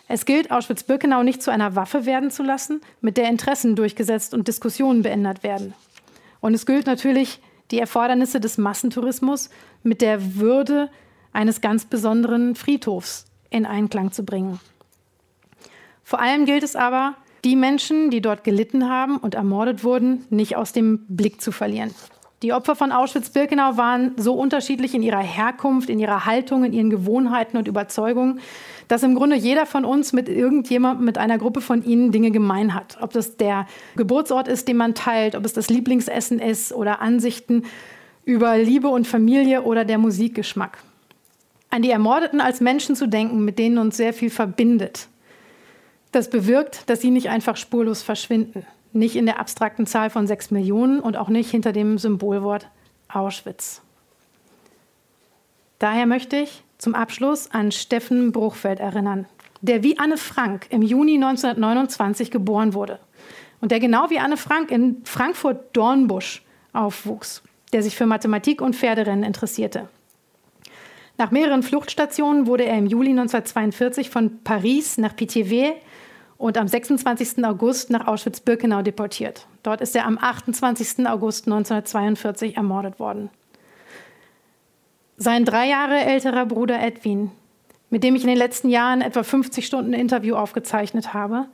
Es 0.07 0.25
gilt, 0.25 0.51
Auschwitz-Birkenau 0.51 1.23
nicht 1.23 1.41
zu 1.41 1.51
einer 1.51 1.75
Waffe 1.75 2.05
werden 2.05 2.31
zu 2.31 2.43
lassen, 2.43 2.81
mit 2.99 3.17
der 3.17 3.29
Interessen 3.29 3.75
durchgesetzt 3.75 4.33
und 4.33 4.47
Diskussionen 4.47 5.01
beendet 5.01 5.41
werden. 5.41 5.73
Und 6.41 6.53
es 6.53 6.65
gilt 6.65 6.85
natürlich, 6.85 7.39
die 7.71 7.79
Erfordernisse 7.79 8.41
des 8.41 8.57
Massentourismus 8.57 9.49
mit 9.81 10.01
der 10.01 10.35
Würde 10.35 10.89
eines 11.31 11.61
ganz 11.61 11.85
besonderen 11.85 12.55
Friedhofs 12.55 13.30
in 13.51 13.67
Einklang 13.67 14.11
zu 14.11 14.25
bringen. 14.25 14.59
Vor 16.03 16.19
allem 16.19 16.45
gilt 16.45 16.63
es 16.63 16.75
aber, 16.75 17.15
die 17.43 17.55
Menschen, 17.55 18.09
die 18.09 18.21
dort 18.21 18.43
gelitten 18.43 18.89
haben 18.89 19.17
und 19.17 19.35
ermordet 19.35 19.83
wurden, 19.83 20.25
nicht 20.29 20.55
aus 20.55 20.73
dem 20.73 21.05
Blick 21.07 21.41
zu 21.41 21.51
verlieren. 21.51 21.93
Die 22.43 22.53
Opfer 22.53 22.75
von 22.75 22.91
Auschwitz-Birkenau 22.91 23.77
waren 23.77 24.13
so 24.17 24.33
unterschiedlich 24.33 24.95
in 24.95 25.03
ihrer 25.03 25.21
Herkunft, 25.21 25.89
in 25.91 25.99
ihrer 25.99 26.25
Haltung, 26.25 26.63
in 26.63 26.73
ihren 26.73 26.89
Gewohnheiten 26.89 27.55
und 27.55 27.67
Überzeugungen, 27.67 28.39
dass 28.87 29.03
im 29.03 29.13
Grunde 29.13 29.35
jeder 29.35 29.67
von 29.67 29.85
uns 29.85 30.11
mit 30.11 30.27
irgendjemandem, 30.27 31.05
mit 31.05 31.19
einer 31.19 31.37
Gruppe 31.37 31.61
von 31.61 31.83
ihnen 31.83 32.11
Dinge 32.11 32.31
gemein 32.31 32.73
hat. 32.73 32.97
Ob 32.99 33.13
das 33.13 33.37
der 33.37 33.67
Geburtsort 33.95 34.47
ist, 34.47 34.67
den 34.67 34.77
man 34.77 34.95
teilt, 34.95 35.35
ob 35.35 35.45
es 35.45 35.53
das 35.53 35.69
Lieblingsessen 35.69 36.39
ist 36.39 36.73
oder 36.73 36.99
Ansichten 36.99 37.63
über 38.25 38.57
Liebe 38.57 38.87
und 38.87 39.07
Familie 39.07 39.61
oder 39.61 39.85
der 39.85 39.99
Musikgeschmack. 39.99 40.79
An 41.71 41.81
die 41.81 41.89
Ermordeten 41.89 42.41
als 42.41 42.61
Menschen 42.61 42.95
zu 42.95 43.07
denken, 43.07 43.43
mit 43.43 43.57
denen 43.57 43.77
uns 43.77 43.97
sehr 43.97 44.13
viel 44.13 44.29
verbindet, 44.29 45.07
das 46.11 46.29
bewirkt, 46.29 46.89
dass 46.89 47.01
sie 47.01 47.11
nicht 47.11 47.29
einfach 47.29 47.55
spurlos 47.55 48.03
verschwinden. 48.03 48.65
Nicht 48.91 49.15
in 49.15 49.25
der 49.25 49.39
abstrakten 49.39 49.87
Zahl 49.87 50.09
von 50.09 50.27
sechs 50.27 50.51
Millionen 50.51 50.99
und 50.99 51.15
auch 51.15 51.29
nicht 51.29 51.49
hinter 51.49 51.71
dem 51.71 51.97
Symbolwort 51.97 52.67
Auschwitz. 53.07 53.81
Daher 55.79 56.05
möchte 56.05 56.35
ich 56.35 56.63
zum 56.77 56.93
Abschluss 56.93 57.49
an 57.51 57.71
Steffen 57.71 58.33
Bruchfeld 58.33 58.81
erinnern, 58.81 59.25
der 59.61 59.81
wie 59.81 59.97
Anne 59.97 60.17
Frank 60.17 60.67
im 60.69 60.81
Juni 60.81 61.15
1929 61.15 62.31
geboren 62.31 62.73
wurde 62.73 62.99
und 63.61 63.71
der 63.71 63.79
genau 63.79 64.09
wie 64.09 64.19
Anne 64.19 64.35
Frank 64.35 64.71
in 64.71 65.01
Frankfurt-Dornbusch 65.05 66.43
aufwuchs, 66.73 67.41
der 67.71 67.81
sich 67.81 67.95
für 67.95 68.05
Mathematik 68.05 68.61
und 68.61 68.75
Pferderennen 68.75 69.23
interessierte. 69.23 69.87
Nach 71.21 71.29
mehreren 71.29 71.61
Fluchtstationen 71.61 72.47
wurde 72.47 72.65
er 72.65 72.79
im 72.79 72.87
Juli 72.87 73.11
1942 73.11 74.09
von 74.09 74.41
Paris 74.43 74.97
nach 74.97 75.15
Pithiviers 75.15 75.75
und 76.39 76.57
am 76.57 76.67
26. 76.67 77.45
August 77.45 77.91
nach 77.91 78.07
Auschwitz-Birkenau 78.07 78.81
deportiert. 78.81 79.45
Dort 79.61 79.81
ist 79.81 79.95
er 79.95 80.07
am 80.07 80.17
28. 80.17 81.05
August 81.05 81.45
1942 81.45 82.57
ermordet 82.57 82.99
worden. 82.99 83.29
Sein 85.15 85.45
drei 85.45 85.67
Jahre 85.69 85.99
älterer 85.99 86.47
Bruder 86.47 86.81
Edwin, 86.81 87.29
mit 87.91 88.03
dem 88.03 88.15
ich 88.15 88.23
in 88.23 88.29
den 88.29 88.37
letzten 88.39 88.71
Jahren 88.71 89.01
etwa 89.01 89.21
50 89.21 89.63
Stunden 89.63 89.93
Interview 89.93 90.33
aufgezeichnet 90.33 91.13
habe, 91.13 91.45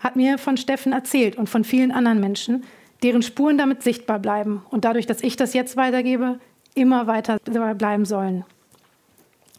hat 0.00 0.16
mir 0.16 0.36
von 0.36 0.58
Steffen 0.58 0.92
erzählt 0.92 1.36
und 1.36 1.48
von 1.48 1.64
vielen 1.64 1.92
anderen 1.92 2.20
Menschen, 2.20 2.64
deren 3.02 3.22
Spuren 3.22 3.56
damit 3.56 3.82
sichtbar 3.82 4.18
bleiben 4.18 4.66
und 4.68 4.84
dadurch, 4.84 5.06
dass 5.06 5.22
ich 5.22 5.36
das 5.36 5.54
jetzt 5.54 5.78
weitergebe, 5.78 6.40
immer 6.74 7.06
weiter 7.06 7.38
bleiben 7.74 8.04
sollen. 8.04 8.44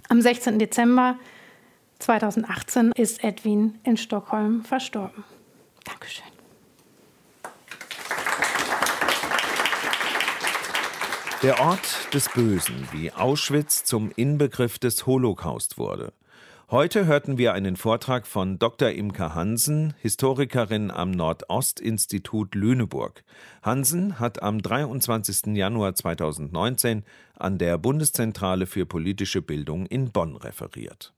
Am 0.07 0.21
16. 0.21 0.59
Dezember 0.59 1.17
2018 1.99 2.91
ist 2.95 3.23
Edwin 3.23 3.79
in 3.83 3.97
Stockholm 3.97 4.63
verstorben. 4.63 5.23
Dankeschön. 5.83 6.25
Der 11.41 11.59
Ort 11.59 12.13
des 12.13 12.29
Bösen, 12.29 12.87
wie 12.91 13.11
Auschwitz 13.11 13.83
zum 13.83 14.11
Inbegriff 14.15 14.79
des 14.79 15.05
Holocaust 15.05 15.77
wurde. 15.77 16.13
Heute 16.71 17.05
hörten 17.05 17.37
wir 17.37 17.53
einen 17.53 17.75
Vortrag 17.75 18.25
von 18.25 18.57
Dr. 18.57 18.89
Imke 18.89 19.35
Hansen, 19.35 19.93
Historikerin 19.99 20.89
am 20.89 21.11
Nordostinstitut 21.11 22.55
Lüneburg. 22.55 23.23
Hansen 23.61 24.19
hat 24.19 24.41
am 24.41 24.59
23. 24.59 25.55
Januar 25.55 25.93
2019 25.93 27.03
an 27.35 27.59
der 27.59 27.77
Bundeszentrale 27.77 28.65
für 28.65 28.87
politische 28.87 29.43
Bildung 29.43 29.85
in 29.85 30.11
Bonn 30.11 30.35
referiert. 30.37 31.14